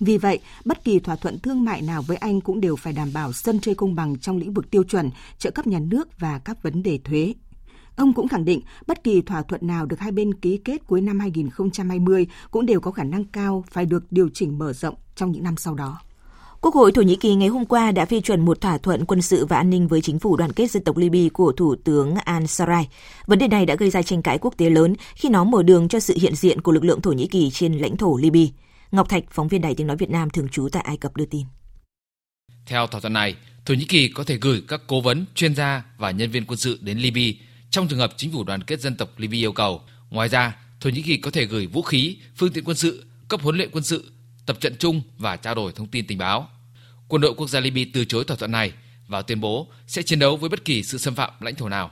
Vì 0.00 0.18
vậy, 0.18 0.38
bất 0.64 0.84
kỳ 0.84 0.98
thỏa 0.98 1.16
thuận 1.16 1.38
thương 1.38 1.64
mại 1.64 1.82
nào 1.82 2.02
với 2.02 2.16
Anh 2.16 2.40
cũng 2.40 2.60
đều 2.60 2.76
phải 2.76 2.92
đảm 2.92 3.12
bảo 3.12 3.32
sân 3.32 3.60
chơi 3.60 3.74
công 3.74 3.94
bằng 3.94 4.18
trong 4.18 4.36
lĩnh 4.36 4.54
vực 4.54 4.70
tiêu 4.70 4.84
chuẩn, 4.84 5.10
trợ 5.38 5.50
cấp 5.50 5.66
nhà 5.66 5.78
nước 5.78 6.20
và 6.20 6.38
các 6.38 6.62
vấn 6.62 6.82
đề 6.82 6.98
thuế. 7.04 7.34
Ông 7.96 8.12
cũng 8.12 8.28
khẳng 8.28 8.44
định 8.44 8.60
bất 8.86 9.04
kỳ 9.04 9.22
thỏa 9.22 9.42
thuận 9.42 9.66
nào 9.66 9.86
được 9.86 10.00
hai 10.00 10.12
bên 10.12 10.34
ký 10.34 10.60
kết 10.64 10.86
cuối 10.86 11.00
năm 11.00 11.20
2020 11.20 12.26
cũng 12.50 12.66
đều 12.66 12.80
có 12.80 12.90
khả 12.90 13.04
năng 13.04 13.24
cao 13.24 13.64
phải 13.70 13.86
được 13.86 14.04
điều 14.10 14.28
chỉnh 14.34 14.58
mở 14.58 14.72
rộng 14.72 14.94
trong 15.16 15.32
những 15.32 15.44
năm 15.44 15.56
sau 15.56 15.74
đó. 15.74 15.98
Quốc 16.60 16.74
hội 16.74 16.92
Thổ 16.92 17.02
Nhĩ 17.02 17.16
Kỳ 17.16 17.34
ngày 17.34 17.48
hôm 17.48 17.64
qua 17.64 17.92
đã 17.92 18.04
phê 18.04 18.20
chuẩn 18.20 18.40
một 18.40 18.60
thỏa 18.60 18.78
thuận 18.78 19.04
quân 19.04 19.22
sự 19.22 19.46
và 19.46 19.56
an 19.56 19.70
ninh 19.70 19.88
với 19.88 20.00
chính 20.00 20.18
phủ 20.18 20.36
đoàn 20.36 20.52
kết 20.52 20.70
dân 20.70 20.84
tộc 20.84 20.96
Libya 20.96 21.28
của 21.32 21.52
Thủ 21.52 21.74
tướng 21.84 22.14
Al-Sarai. 22.14 22.84
Vấn 23.26 23.38
đề 23.38 23.48
này 23.48 23.66
đã 23.66 23.74
gây 23.74 23.90
ra 23.90 24.02
tranh 24.02 24.22
cãi 24.22 24.38
quốc 24.38 24.54
tế 24.56 24.70
lớn 24.70 24.94
khi 25.14 25.28
nó 25.28 25.44
mở 25.44 25.62
đường 25.62 25.88
cho 25.88 26.00
sự 26.00 26.14
hiện 26.20 26.34
diện 26.34 26.60
của 26.60 26.72
lực 26.72 26.84
lượng 26.84 27.00
Thổ 27.00 27.12
Nhĩ 27.12 27.26
Kỳ 27.26 27.50
trên 27.50 27.78
lãnh 27.78 27.96
thổ 27.96 28.16
Libya. 28.16 28.52
Ngọc 28.90 29.08
Thạch, 29.08 29.24
phóng 29.30 29.48
viên 29.48 29.60
Đài 29.60 29.74
Tiếng 29.74 29.86
Nói 29.86 29.96
Việt 29.96 30.10
Nam 30.10 30.30
thường 30.30 30.48
trú 30.48 30.68
tại 30.72 30.82
Ai 30.86 30.96
Cập 30.96 31.16
đưa 31.16 31.26
tin. 31.26 31.42
Theo 32.66 32.86
thỏa 32.86 33.00
thuận 33.00 33.12
này, 33.12 33.36
Thổ 33.64 33.74
Nhĩ 33.74 33.84
Kỳ 33.84 34.08
có 34.08 34.24
thể 34.24 34.38
gửi 34.40 34.62
các 34.68 34.80
cố 34.86 35.00
vấn, 35.00 35.26
chuyên 35.34 35.54
gia 35.54 35.84
và 35.98 36.10
nhân 36.10 36.30
viên 36.30 36.44
quân 36.46 36.58
sự 36.58 36.78
đến 36.82 36.98
Libya 36.98 37.32
trong 37.72 37.88
trường 37.88 37.98
hợp 37.98 38.14
chính 38.16 38.32
phủ 38.32 38.44
đoàn 38.44 38.62
kết 38.62 38.80
dân 38.80 38.96
tộc 38.96 39.18
Libya 39.18 39.38
yêu 39.38 39.52
cầu. 39.52 39.82
Ngoài 40.10 40.28
ra, 40.28 40.56
Thổ 40.80 40.90
Nhĩ 40.90 41.02
Kỳ 41.02 41.16
có 41.16 41.30
thể 41.30 41.44
gửi 41.44 41.66
vũ 41.66 41.82
khí, 41.82 42.16
phương 42.36 42.52
tiện 42.52 42.64
quân 42.64 42.76
sự, 42.76 43.04
cấp 43.28 43.40
huấn 43.42 43.56
luyện 43.56 43.70
quân 43.72 43.84
sự, 43.84 44.12
tập 44.46 44.56
trận 44.60 44.76
chung 44.78 45.02
và 45.18 45.36
trao 45.36 45.54
đổi 45.54 45.72
thông 45.72 45.86
tin 45.86 46.06
tình 46.06 46.18
báo. 46.18 46.48
Quân 47.08 47.22
đội 47.22 47.34
quốc 47.34 47.48
gia 47.48 47.60
Libya 47.60 47.84
từ 47.92 48.04
chối 48.04 48.24
thỏa 48.24 48.36
thuận 48.36 48.52
này 48.52 48.72
và 49.08 49.22
tuyên 49.22 49.40
bố 49.40 49.68
sẽ 49.86 50.02
chiến 50.02 50.18
đấu 50.18 50.36
với 50.36 50.48
bất 50.48 50.64
kỳ 50.64 50.82
sự 50.82 50.98
xâm 50.98 51.14
phạm 51.14 51.30
lãnh 51.40 51.54
thổ 51.54 51.68
nào. 51.68 51.90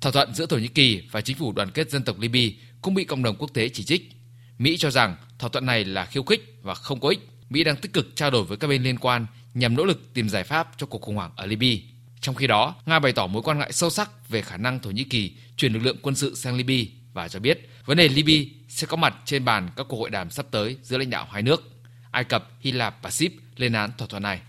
Thỏa 0.00 0.12
thuận 0.12 0.34
giữa 0.34 0.46
Thổ 0.46 0.56
Nhĩ 0.56 0.68
Kỳ 0.68 1.02
và 1.10 1.20
chính 1.20 1.36
phủ 1.36 1.52
đoàn 1.52 1.70
kết 1.70 1.90
dân 1.90 2.02
tộc 2.04 2.18
Libya 2.18 2.56
cũng 2.82 2.94
bị 2.94 3.04
cộng 3.04 3.22
đồng 3.22 3.36
quốc 3.36 3.50
tế 3.54 3.68
chỉ 3.68 3.84
trích. 3.84 4.12
Mỹ 4.58 4.76
cho 4.76 4.90
rằng 4.90 5.16
thỏa 5.38 5.48
thuận 5.48 5.66
này 5.66 5.84
là 5.84 6.04
khiêu 6.04 6.22
khích 6.22 6.58
và 6.62 6.74
không 6.74 7.00
có 7.00 7.08
ích. 7.08 7.28
Mỹ 7.50 7.64
đang 7.64 7.76
tích 7.76 7.92
cực 7.92 8.16
trao 8.16 8.30
đổi 8.30 8.44
với 8.44 8.56
các 8.56 8.68
bên 8.68 8.82
liên 8.82 8.98
quan 8.98 9.26
nhằm 9.54 9.76
nỗ 9.76 9.84
lực 9.84 10.14
tìm 10.14 10.28
giải 10.28 10.44
pháp 10.44 10.70
cho 10.76 10.86
cuộc 10.86 11.02
khủng 11.02 11.16
hoảng 11.16 11.30
ở 11.36 11.46
Libya. 11.46 11.91
Trong 12.22 12.34
khi 12.34 12.46
đó, 12.46 12.74
Nga 12.86 12.98
bày 12.98 13.12
tỏ 13.12 13.26
mối 13.26 13.42
quan 13.42 13.58
ngại 13.58 13.72
sâu 13.72 13.90
sắc 13.90 14.28
về 14.28 14.42
khả 14.42 14.56
năng 14.56 14.80
Thổ 14.80 14.90
Nhĩ 14.90 15.04
Kỳ 15.04 15.32
chuyển 15.56 15.72
lực 15.72 15.82
lượng 15.82 15.96
quân 16.02 16.14
sự 16.14 16.34
sang 16.34 16.56
Libya 16.56 16.90
và 17.12 17.28
cho 17.28 17.40
biết 17.40 17.68
vấn 17.86 17.96
đề 17.96 18.08
Libya 18.08 18.50
sẽ 18.68 18.86
có 18.86 18.96
mặt 18.96 19.14
trên 19.24 19.44
bàn 19.44 19.68
các 19.76 19.86
cuộc 19.88 19.96
hội 19.96 20.10
đàm 20.10 20.30
sắp 20.30 20.46
tới 20.50 20.76
giữa 20.82 20.98
lãnh 20.98 21.10
đạo 21.10 21.26
hai 21.30 21.42
nước. 21.42 21.62
Ai 22.10 22.24
Cập, 22.24 22.50
Hy 22.60 22.72
Lạp 22.72 23.02
và 23.02 23.10
sip 23.10 23.32
lên 23.56 23.72
án 23.72 23.90
thỏa 23.98 24.08
thuận 24.08 24.22
này. 24.22 24.40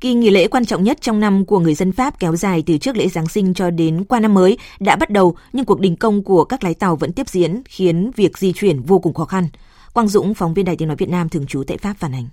Kỳ 0.00 0.14
nghỉ 0.14 0.30
lễ 0.30 0.48
quan 0.48 0.64
trọng 0.64 0.84
nhất 0.84 0.98
trong 1.00 1.20
năm 1.20 1.44
của 1.44 1.58
người 1.58 1.74
dân 1.74 1.92
Pháp 1.92 2.18
kéo 2.18 2.36
dài 2.36 2.62
từ 2.66 2.78
trước 2.78 2.96
lễ 2.96 3.08
Giáng 3.08 3.28
sinh 3.28 3.54
cho 3.54 3.70
đến 3.70 4.04
qua 4.04 4.20
năm 4.20 4.34
mới 4.34 4.58
đã 4.80 4.96
bắt 4.96 5.10
đầu, 5.10 5.36
nhưng 5.52 5.64
cuộc 5.64 5.80
đình 5.80 5.96
công 5.96 6.22
của 6.22 6.44
các 6.44 6.64
lái 6.64 6.74
tàu 6.74 6.96
vẫn 6.96 7.12
tiếp 7.12 7.28
diễn, 7.28 7.62
khiến 7.68 8.10
việc 8.16 8.38
di 8.38 8.52
chuyển 8.52 8.82
vô 8.82 8.98
cùng 8.98 9.14
khó 9.14 9.24
khăn. 9.24 9.48
Quang 9.92 10.08
Dũng, 10.08 10.34
phóng 10.34 10.54
viên 10.54 10.64
Đài 10.64 10.76
Tiếng 10.76 10.88
Nói 10.88 10.96
Việt 10.96 11.08
Nam 11.08 11.28
thường 11.28 11.46
trú 11.46 11.64
tại 11.66 11.78
Pháp 11.78 11.94
phản 11.98 12.14
ánh. 12.14 12.28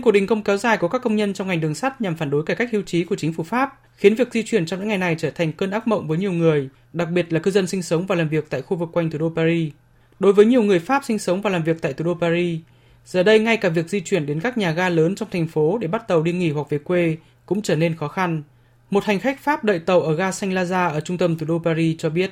Cuộc 0.00 0.12
đình 0.12 0.26
công 0.26 0.42
kéo 0.42 0.56
dài 0.56 0.78
của 0.78 0.88
các 0.88 1.02
công 1.02 1.16
nhân 1.16 1.34
trong 1.34 1.48
ngành 1.48 1.60
đường 1.60 1.74
sắt 1.74 2.00
nhằm 2.00 2.16
phản 2.16 2.30
đối 2.30 2.42
cải 2.42 2.56
cách 2.56 2.68
hưu 2.72 2.82
trí 2.82 3.04
của 3.04 3.16
chính 3.16 3.32
phủ 3.32 3.42
Pháp 3.44 3.78
khiến 3.96 4.14
việc 4.14 4.32
di 4.32 4.42
chuyển 4.42 4.66
trong 4.66 4.80
những 4.80 4.88
ngày 4.88 4.98
này 4.98 5.16
trở 5.18 5.30
thành 5.30 5.52
cơn 5.52 5.70
ác 5.70 5.88
mộng 5.88 6.08
với 6.08 6.18
nhiều 6.18 6.32
người, 6.32 6.68
đặc 6.92 7.08
biệt 7.10 7.32
là 7.32 7.40
cư 7.40 7.50
dân 7.50 7.66
sinh 7.66 7.82
sống 7.82 8.06
và 8.06 8.14
làm 8.14 8.28
việc 8.28 8.50
tại 8.50 8.62
khu 8.62 8.76
vực 8.76 8.88
quanh 8.92 9.10
thủ 9.10 9.18
đô 9.18 9.32
Paris. 9.36 9.72
Đối 10.20 10.32
với 10.32 10.46
nhiều 10.46 10.62
người 10.62 10.78
Pháp 10.78 11.04
sinh 11.04 11.18
sống 11.18 11.42
và 11.42 11.50
làm 11.50 11.62
việc 11.62 11.82
tại 11.82 11.92
thủ 11.92 12.04
đô 12.04 12.14
Paris, 12.20 12.60
giờ 13.06 13.22
đây 13.22 13.38
ngay 13.38 13.56
cả 13.56 13.68
việc 13.68 13.88
di 13.88 14.00
chuyển 14.00 14.26
đến 14.26 14.40
các 14.40 14.58
nhà 14.58 14.70
ga 14.70 14.88
lớn 14.88 15.14
trong 15.14 15.28
thành 15.32 15.46
phố 15.46 15.78
để 15.78 15.88
bắt 15.88 16.08
tàu 16.08 16.22
đi 16.22 16.32
nghỉ 16.32 16.50
hoặc 16.50 16.66
về 16.70 16.78
quê 16.78 17.16
cũng 17.46 17.62
trở 17.62 17.76
nên 17.76 17.96
khó 17.96 18.08
khăn. 18.08 18.42
Một 18.90 19.04
hành 19.04 19.20
khách 19.20 19.40
Pháp 19.40 19.64
đợi 19.64 19.78
tàu 19.78 20.00
ở 20.00 20.14
ga 20.14 20.32
Saint 20.32 20.54
Lazare 20.54 20.92
ở 20.92 21.00
trung 21.00 21.18
tâm 21.18 21.38
thủ 21.38 21.46
đô 21.46 21.58
Paris 21.64 21.96
cho 21.98 22.10
biết. 22.10 22.30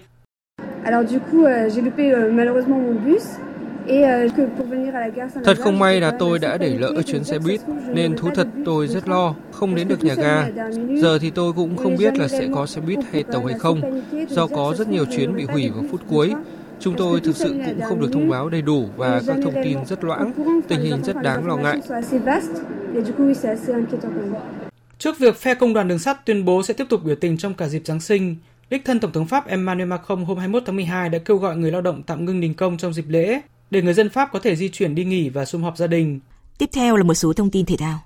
Alors 0.84 1.10
du 1.10 1.18
coup, 1.18 1.44
euh, 1.46 1.74
j'ai 1.74 1.82
loupé 1.82 2.10
euh, 2.10 2.32
malheureusement 2.32 2.80
mon 2.82 2.96
bus 3.04 3.24
thật 5.44 5.58
không 5.58 5.78
may 5.78 6.00
là 6.00 6.10
tôi 6.18 6.38
đã 6.38 6.56
để 6.56 6.78
lỡ 6.78 7.02
chuyến 7.06 7.24
xe 7.24 7.38
buýt, 7.38 7.60
nên 7.88 8.16
thú 8.16 8.28
thật 8.34 8.48
tôi 8.64 8.88
rất 8.88 9.08
lo, 9.08 9.34
không 9.50 9.74
đến 9.74 9.88
được 9.88 10.04
nhà 10.04 10.14
ga. 10.14 10.46
Giờ 11.00 11.18
thì 11.18 11.30
tôi 11.30 11.52
cũng 11.52 11.76
không 11.76 11.96
biết 11.96 12.18
là 12.18 12.28
sẽ 12.28 12.48
có 12.54 12.66
xe 12.66 12.80
buýt 12.80 12.98
hay 13.12 13.22
tàu 13.22 13.44
hay 13.44 13.58
không, 13.58 14.02
do 14.28 14.46
có 14.46 14.74
rất 14.78 14.88
nhiều 14.88 15.04
chuyến 15.04 15.36
bị 15.36 15.44
hủy 15.44 15.70
vào 15.70 15.84
phút 15.90 16.00
cuối. 16.08 16.34
Chúng 16.80 16.94
tôi 16.96 17.20
thực 17.20 17.36
sự 17.36 17.56
cũng 17.66 17.80
không 17.80 18.00
được 18.00 18.08
thông 18.12 18.28
báo 18.28 18.48
đầy 18.48 18.62
đủ 18.62 18.88
và 18.96 19.22
các 19.26 19.36
thông 19.42 19.54
tin 19.64 19.78
rất 19.86 20.04
loãng, 20.04 20.32
tình 20.68 20.80
hình 20.80 21.02
rất 21.04 21.16
đáng 21.22 21.46
lo 21.46 21.56
ngại. 21.56 21.80
Trước 24.98 25.18
việc 25.18 25.36
phe 25.36 25.54
công 25.54 25.74
đoàn 25.74 25.88
đường 25.88 25.98
sắt 25.98 26.26
tuyên 26.26 26.44
bố 26.44 26.62
sẽ 26.62 26.74
tiếp 26.74 26.86
tục 26.88 27.04
biểu 27.04 27.14
tình 27.14 27.36
trong 27.36 27.54
cả 27.54 27.68
dịp 27.68 27.82
Giáng 27.84 28.00
sinh, 28.00 28.36
đích 28.70 28.84
thân 28.84 29.00
Tổng 29.00 29.12
thống 29.12 29.26
Pháp 29.26 29.46
Emmanuel 29.46 29.88
Macron 29.88 30.24
hôm 30.24 30.38
21 30.38 30.62
tháng 30.66 30.76
12 30.76 31.08
đã 31.08 31.18
kêu 31.18 31.36
gọi 31.36 31.56
người 31.56 31.70
lao 31.70 31.80
động 31.80 32.02
tạm 32.02 32.24
ngưng 32.24 32.40
đình 32.40 32.54
công 32.54 32.76
trong 32.76 32.92
dịp 32.92 33.04
lễ 33.08 33.40
để 33.70 33.82
người 33.82 33.94
dân 33.94 34.10
Pháp 34.10 34.28
có 34.32 34.38
thể 34.38 34.56
di 34.56 34.68
chuyển 34.68 34.94
đi 34.94 35.04
nghỉ 35.04 35.28
và 35.28 35.44
sum 35.44 35.62
họp 35.62 35.76
gia 35.76 35.86
đình. 35.86 36.20
Tiếp 36.58 36.70
theo 36.72 36.96
là 36.96 37.02
một 37.02 37.14
số 37.14 37.32
thông 37.32 37.50
tin 37.50 37.66
thể 37.66 37.76
thao. 37.76 37.98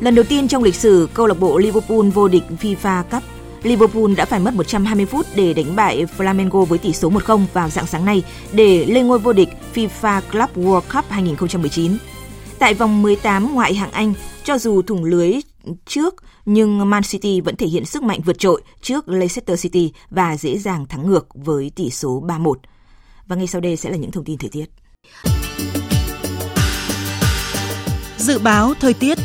Lần 0.00 0.14
đầu 0.14 0.24
tiên 0.28 0.48
trong 0.48 0.62
lịch 0.62 0.74
sử, 0.74 1.08
câu 1.14 1.26
lạc 1.26 1.40
bộ 1.40 1.58
Liverpool 1.58 2.08
vô 2.14 2.28
địch 2.28 2.42
FIFA 2.60 3.02
Cup 3.02 3.22
Liverpool 3.62 4.14
đã 4.16 4.24
phải 4.24 4.40
mất 4.40 4.54
120 4.54 5.06
phút 5.06 5.26
để 5.34 5.52
đánh 5.52 5.76
bại 5.76 6.06
Flamengo 6.18 6.64
với 6.64 6.78
tỷ 6.78 6.92
số 6.92 7.10
1-0 7.10 7.44
vào 7.52 7.68
dạng 7.68 7.86
sáng 7.86 8.04
nay 8.04 8.22
để 8.52 8.84
lên 8.84 9.06
ngôi 9.06 9.18
vô 9.18 9.32
địch 9.32 9.48
FIFA 9.74 10.20
Club 10.32 10.50
World 10.56 10.80
Cup 10.80 11.04
2019. 11.10 11.96
Tại 12.58 12.74
vòng 12.74 13.02
18 13.02 13.54
ngoại 13.54 13.74
hạng 13.74 13.90
Anh, 13.90 14.14
cho 14.44 14.58
dù 14.58 14.82
thủng 14.82 15.04
lưới 15.04 15.32
trước 15.86 16.14
nhưng 16.50 16.90
Man 16.90 17.02
City 17.02 17.40
vẫn 17.40 17.56
thể 17.56 17.66
hiện 17.66 17.84
sức 17.84 18.02
mạnh 18.02 18.20
vượt 18.24 18.38
trội 18.38 18.62
trước 18.82 19.08
Leicester 19.08 19.62
City 19.62 19.92
và 20.10 20.36
dễ 20.36 20.58
dàng 20.58 20.86
thắng 20.86 21.06
ngược 21.06 21.26
với 21.34 21.70
tỷ 21.76 21.90
số 21.90 22.22
3-1. 22.26 22.54
Và 23.26 23.36
ngay 23.36 23.46
sau 23.46 23.60
đây 23.60 23.76
sẽ 23.76 23.90
là 23.90 23.96
những 23.96 24.10
thông 24.10 24.24
tin 24.24 24.38
thời 24.38 24.50
tiết. 24.50 24.66
Dự 28.18 28.38
báo 28.38 28.74
thời 28.80 28.94
tiết 28.94 29.18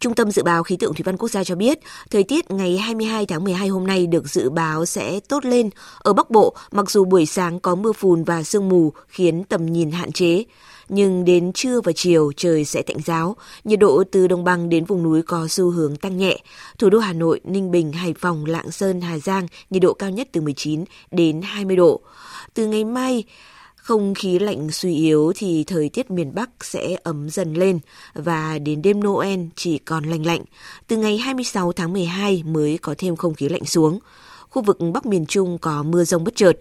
Trung 0.00 0.14
tâm 0.14 0.30
Dự 0.30 0.42
báo 0.42 0.62
Khí 0.62 0.76
tượng 0.76 0.94
Thủy 0.94 1.02
văn 1.04 1.16
Quốc 1.16 1.28
gia 1.28 1.44
cho 1.44 1.54
biết, 1.54 1.78
thời 2.10 2.22
tiết 2.22 2.50
ngày 2.50 2.78
22 2.78 3.26
tháng 3.26 3.44
12 3.44 3.68
hôm 3.68 3.86
nay 3.86 4.06
được 4.06 4.28
dự 4.28 4.50
báo 4.50 4.86
sẽ 4.86 5.20
tốt 5.28 5.44
lên. 5.44 5.70
Ở 5.98 6.12
Bắc 6.12 6.30
Bộ, 6.30 6.54
mặc 6.72 6.90
dù 6.90 7.04
buổi 7.04 7.26
sáng 7.26 7.60
có 7.60 7.74
mưa 7.74 7.92
phùn 7.92 8.24
và 8.24 8.42
sương 8.42 8.68
mù 8.68 8.92
khiến 9.08 9.44
tầm 9.44 9.66
nhìn 9.66 9.90
hạn 9.90 10.12
chế, 10.12 10.44
nhưng 10.88 11.24
đến 11.24 11.52
trưa 11.52 11.80
và 11.80 11.92
chiều 11.92 12.32
trời 12.36 12.64
sẽ 12.64 12.82
tạnh 12.82 12.96
giáo, 13.04 13.36
nhiệt 13.64 13.78
độ 13.78 14.04
từ 14.12 14.28
đồng 14.28 14.44
bằng 14.44 14.68
đến 14.68 14.84
vùng 14.84 15.02
núi 15.02 15.22
có 15.22 15.48
xu 15.48 15.70
hướng 15.70 15.96
tăng 15.96 16.16
nhẹ. 16.16 16.38
Thủ 16.78 16.90
đô 16.90 16.98
Hà 16.98 17.12
Nội, 17.12 17.40
Ninh 17.44 17.70
Bình, 17.70 17.92
Hải 17.92 18.14
Phòng, 18.18 18.44
Lạng 18.44 18.70
Sơn, 18.70 19.00
Hà 19.00 19.18
Giang, 19.18 19.46
nhiệt 19.70 19.82
độ 19.82 19.94
cao 19.94 20.10
nhất 20.10 20.28
từ 20.32 20.40
19 20.40 20.84
đến 21.10 21.42
20 21.42 21.76
độ. 21.76 22.00
Từ 22.54 22.66
ngày 22.66 22.84
mai, 22.84 23.24
không 23.82 24.14
khí 24.14 24.38
lạnh 24.38 24.70
suy 24.70 24.94
yếu 24.94 25.32
thì 25.36 25.64
thời 25.64 25.88
tiết 25.88 26.10
miền 26.10 26.34
Bắc 26.34 26.50
sẽ 26.60 26.96
ấm 27.02 27.30
dần 27.30 27.54
lên 27.54 27.78
và 28.14 28.58
đến 28.58 28.82
đêm 28.82 29.00
Noel 29.04 29.40
chỉ 29.56 29.78
còn 29.78 30.04
lạnh 30.04 30.26
lạnh. 30.26 30.44
Từ 30.86 30.96
ngày 30.96 31.18
26 31.18 31.72
tháng 31.72 31.92
12 31.92 32.42
mới 32.46 32.78
có 32.78 32.94
thêm 32.98 33.16
không 33.16 33.34
khí 33.34 33.48
lạnh 33.48 33.64
xuống. 33.64 33.98
Khu 34.48 34.62
vực 34.62 34.78
Bắc 34.92 35.06
miền 35.06 35.26
Trung 35.26 35.58
có 35.58 35.82
mưa 35.82 36.04
rông 36.04 36.24
bất 36.24 36.36
chợt. 36.36 36.52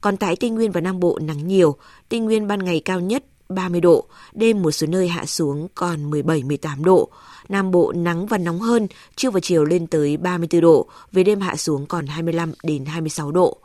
Còn 0.00 0.16
tại 0.16 0.36
Tây 0.36 0.50
Nguyên 0.50 0.72
và 0.72 0.80
Nam 0.80 1.00
Bộ 1.00 1.18
nắng 1.22 1.48
nhiều, 1.48 1.76
Tây 2.08 2.20
Nguyên 2.20 2.46
ban 2.46 2.64
ngày 2.64 2.82
cao 2.84 3.00
nhất 3.00 3.24
30 3.48 3.80
độ, 3.80 4.04
đêm 4.32 4.62
một 4.62 4.70
số 4.70 4.86
nơi 4.86 5.08
hạ 5.08 5.26
xuống 5.26 5.68
còn 5.74 6.10
17-18 6.10 6.84
độ. 6.84 7.08
Nam 7.48 7.70
Bộ 7.70 7.92
nắng 7.96 8.26
và 8.26 8.38
nóng 8.38 8.60
hơn, 8.60 8.88
trưa 9.16 9.30
và 9.30 9.40
chiều 9.40 9.64
lên 9.64 9.86
tới 9.86 10.16
34 10.16 10.60
độ, 10.60 10.86
về 11.12 11.22
đêm 11.22 11.40
hạ 11.40 11.56
xuống 11.56 11.86
còn 11.86 12.06
25 12.06 12.52
đến 12.62 12.84
26 12.84 13.30
độ. 13.30 13.56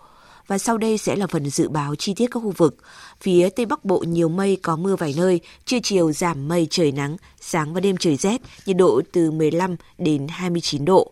Và 0.48 0.58
sau 0.58 0.78
đây 0.78 0.98
sẽ 0.98 1.16
là 1.16 1.28
phần 1.28 1.50
dự 1.50 1.70
báo 1.70 1.96
chi 1.96 2.14
tiết 2.14 2.28
các 2.32 2.40
khu 2.40 2.54
vực. 2.58 2.76
Phía 3.22 3.50
Tây 3.50 3.66
Bắc 3.66 3.86
Bộ 3.86 4.00
nhiều 4.08 4.30
mây 4.30 4.58
có 4.62 4.76
mưa 4.76 4.96
vài 4.96 5.14
nơi, 5.18 5.40
trưa 5.66 5.78
chiều 5.84 6.12
giảm 6.12 6.48
mây 6.48 6.68
trời 6.70 6.92
nắng, 6.92 7.18
sáng 7.42 7.74
và 7.74 7.80
đêm 7.80 7.98
trời 7.98 8.16
rét, 8.16 8.42
nhiệt 8.66 8.78
độ 8.78 9.02
từ 9.12 9.32
15 9.32 9.76
đến 9.98 10.28
29 10.28 10.86
độ. 10.86 11.12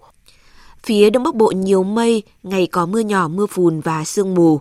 Phía 0.84 1.10
Đông 1.10 1.24
Bắc 1.24 1.36
Bộ 1.36 1.52
nhiều 1.52 1.84
mây, 1.84 2.24
ngày 2.44 2.68
có 2.68 2.86
mưa 2.86 3.00
nhỏ, 3.00 3.28
mưa 3.28 3.46
phùn 3.46 3.80
và 3.80 4.06
sương 4.06 4.34
mù. 4.34 4.60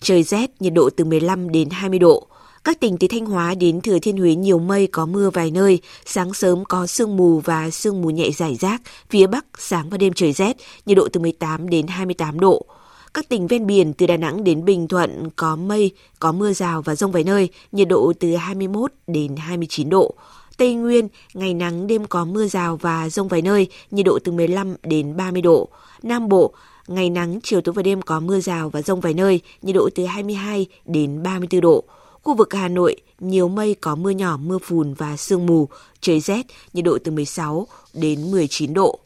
Trời 0.00 0.22
rét, 0.22 0.50
nhiệt 0.62 0.72
độ 0.72 0.90
từ 0.96 1.04
15 1.04 1.50
đến 1.50 1.70
20 1.70 1.98
độ. 1.98 2.26
Các 2.68 2.80
tỉnh 2.80 2.96
từ 2.98 3.06
Thanh 3.08 3.26
Hóa 3.26 3.54
đến 3.54 3.80
Thừa 3.80 3.98
Thiên 3.98 4.16
Huế 4.16 4.34
nhiều 4.34 4.58
mây 4.58 4.86
có 4.86 5.06
mưa 5.06 5.30
vài 5.30 5.50
nơi, 5.50 5.80
sáng 6.04 6.34
sớm 6.34 6.64
có 6.64 6.86
sương 6.86 7.16
mù 7.16 7.40
và 7.40 7.70
sương 7.70 8.02
mù 8.02 8.10
nhẹ 8.10 8.30
rải 8.30 8.54
rác, 8.54 8.82
phía 9.10 9.26
Bắc 9.26 9.44
sáng 9.58 9.90
và 9.90 9.98
đêm 9.98 10.12
trời 10.12 10.32
rét, 10.32 10.56
nhiệt 10.86 10.96
độ 10.96 11.08
từ 11.12 11.20
18 11.20 11.68
đến 11.68 11.86
28 11.86 12.40
độ. 12.40 12.66
Các 13.14 13.28
tỉnh 13.28 13.46
ven 13.46 13.66
biển 13.66 13.92
từ 13.92 14.06
Đà 14.06 14.16
Nẵng 14.16 14.44
đến 14.44 14.64
Bình 14.64 14.88
Thuận 14.88 15.30
có 15.36 15.56
mây, 15.56 15.90
có 16.18 16.32
mưa 16.32 16.52
rào 16.52 16.82
và 16.82 16.94
rông 16.94 17.12
vài 17.12 17.24
nơi, 17.24 17.48
nhiệt 17.72 17.88
độ 17.88 18.12
từ 18.20 18.36
21 18.36 18.92
đến 19.06 19.36
29 19.36 19.90
độ. 19.90 20.14
Tây 20.56 20.74
Nguyên, 20.74 21.08
ngày 21.34 21.54
nắng 21.54 21.86
đêm 21.86 22.04
có 22.04 22.24
mưa 22.24 22.46
rào 22.46 22.76
và 22.76 23.08
rông 23.08 23.28
vài 23.28 23.42
nơi, 23.42 23.66
nhiệt 23.90 24.06
độ 24.06 24.18
từ 24.24 24.32
15 24.32 24.74
đến 24.82 25.16
30 25.16 25.42
độ. 25.42 25.68
Nam 26.02 26.28
Bộ, 26.28 26.54
Ngày 26.88 27.10
nắng, 27.10 27.38
chiều 27.42 27.60
tối 27.60 27.72
và 27.72 27.82
đêm 27.82 28.02
có 28.02 28.20
mưa 28.20 28.40
rào 28.40 28.70
và 28.70 28.82
rông 28.82 29.00
vài 29.00 29.14
nơi, 29.14 29.40
nhiệt 29.62 29.74
độ 29.74 29.88
từ 29.94 30.04
22 30.04 30.66
đến 30.86 31.22
34 31.22 31.60
độ. 31.60 31.84
Khu 32.28 32.34
vực 32.34 32.54
Hà 32.54 32.68
Nội, 32.68 32.96
nhiều 33.20 33.48
mây 33.48 33.76
có 33.80 33.94
mưa 33.94 34.10
nhỏ, 34.10 34.36
mưa 34.36 34.58
phùn 34.58 34.94
và 34.94 35.16
sương 35.16 35.46
mù, 35.46 35.68
trời 36.00 36.20
rét, 36.20 36.46
nhiệt 36.72 36.84
độ 36.84 36.98
từ 37.04 37.12
16 37.12 37.66
đến 37.94 38.30
19 38.30 38.74
độ. 38.74 38.98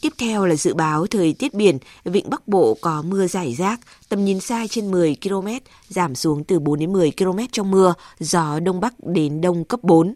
Tiếp 0.00 0.12
theo 0.18 0.46
là 0.46 0.54
dự 0.54 0.74
báo 0.74 1.06
thời 1.06 1.32
tiết 1.32 1.54
biển, 1.54 1.78
vịnh 2.04 2.30
Bắc 2.30 2.48
Bộ 2.48 2.76
có 2.80 3.02
mưa 3.02 3.26
rải 3.26 3.54
rác, 3.54 3.80
tầm 4.08 4.24
nhìn 4.24 4.40
xa 4.40 4.66
trên 4.70 4.90
10 4.90 5.16
km, 5.22 5.48
giảm 5.88 6.14
xuống 6.14 6.44
từ 6.44 6.58
4 6.58 6.78
đến 6.78 6.92
10 6.92 7.12
km 7.18 7.38
trong 7.52 7.70
mưa, 7.70 7.94
gió 8.18 8.60
Đông 8.60 8.80
Bắc 8.80 8.94
đến 9.06 9.40
Đông 9.40 9.64
cấp 9.64 9.80
4. 9.82 10.14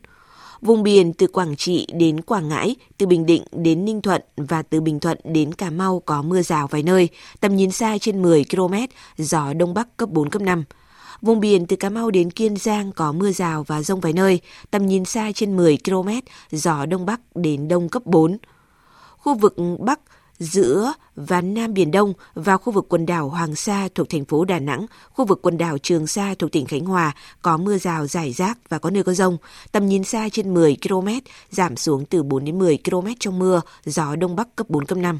Vùng 0.60 0.82
biển 0.82 1.12
từ 1.12 1.26
Quảng 1.26 1.56
Trị 1.56 1.86
đến 1.92 2.20
Quảng 2.20 2.48
Ngãi, 2.48 2.76
từ 2.98 3.06
Bình 3.06 3.26
Định 3.26 3.44
đến 3.52 3.84
Ninh 3.84 4.02
Thuận 4.02 4.22
và 4.36 4.62
từ 4.62 4.80
Bình 4.80 5.00
Thuận 5.00 5.18
đến 5.24 5.54
Cà 5.54 5.70
Mau 5.70 6.02
có 6.06 6.22
mưa 6.22 6.42
rào 6.42 6.66
vài 6.66 6.82
nơi, 6.82 7.08
tầm 7.40 7.56
nhìn 7.56 7.70
xa 7.70 7.98
trên 8.00 8.22
10 8.22 8.44
km, 8.50 8.74
gió 9.18 9.52
Đông 9.52 9.74
Bắc 9.74 9.96
cấp 9.96 10.08
4, 10.10 10.30
cấp 10.30 10.42
5. 10.42 10.64
Vùng 11.22 11.40
biển 11.40 11.66
từ 11.66 11.76
Cà 11.76 11.90
Mau 11.90 12.10
đến 12.10 12.30
Kiên 12.30 12.56
Giang 12.56 12.92
có 12.92 13.12
mưa 13.12 13.32
rào 13.32 13.62
và 13.62 13.82
rông 13.82 14.00
vài 14.00 14.12
nơi, 14.12 14.40
tầm 14.70 14.86
nhìn 14.86 15.04
xa 15.04 15.32
trên 15.34 15.56
10 15.56 15.78
km, 15.84 16.08
gió 16.50 16.86
Đông 16.86 17.06
Bắc 17.06 17.20
đến 17.34 17.68
Đông 17.68 17.88
cấp 17.88 18.06
4. 18.06 18.38
Khu 19.16 19.34
vực 19.34 19.56
Bắc, 19.78 20.00
giữa 20.38 20.92
và 21.16 21.40
Nam 21.40 21.74
Biển 21.74 21.90
Đông 21.90 22.12
và 22.34 22.56
khu 22.56 22.72
vực 22.72 22.86
quần 22.88 23.06
đảo 23.06 23.28
Hoàng 23.28 23.54
Sa 23.54 23.88
thuộc 23.94 24.08
thành 24.08 24.24
phố 24.24 24.44
Đà 24.44 24.58
Nẵng, 24.58 24.86
khu 25.12 25.24
vực 25.24 25.42
quần 25.42 25.58
đảo 25.58 25.78
Trường 25.78 26.06
Sa 26.06 26.34
thuộc 26.38 26.52
tỉnh 26.52 26.66
Khánh 26.66 26.84
Hòa 26.84 27.14
có 27.42 27.56
mưa 27.56 27.78
rào 27.78 28.06
rải 28.06 28.32
rác 28.32 28.58
và 28.68 28.78
có 28.78 28.90
nơi 28.90 29.02
có 29.02 29.12
rông, 29.12 29.36
tầm 29.72 29.86
nhìn 29.86 30.04
xa 30.04 30.28
trên 30.32 30.54
10 30.54 30.76
km, 30.88 31.08
giảm 31.50 31.76
xuống 31.76 32.04
từ 32.04 32.22
4 32.22 32.44
đến 32.44 32.58
10 32.58 32.78
km 32.84 33.06
trong 33.20 33.38
mưa, 33.38 33.60
gió 33.84 34.16
Đông 34.16 34.36
Bắc 34.36 34.56
cấp 34.56 34.70
4, 34.70 34.84
cấp 34.84 34.98
5. 34.98 35.18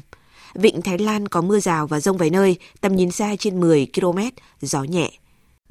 Vịnh 0.53 0.81
Thái 0.81 0.97
Lan 0.97 1.27
có 1.27 1.41
mưa 1.41 1.59
rào 1.59 1.87
và 1.87 1.99
rông 1.99 2.17
vài 2.17 2.29
nơi, 2.29 2.57
tầm 2.81 2.95
nhìn 2.95 3.11
xa 3.11 3.35
trên 3.39 3.59
10 3.59 3.87
km, 3.95 4.19
gió 4.61 4.83
nhẹ. 4.83 5.11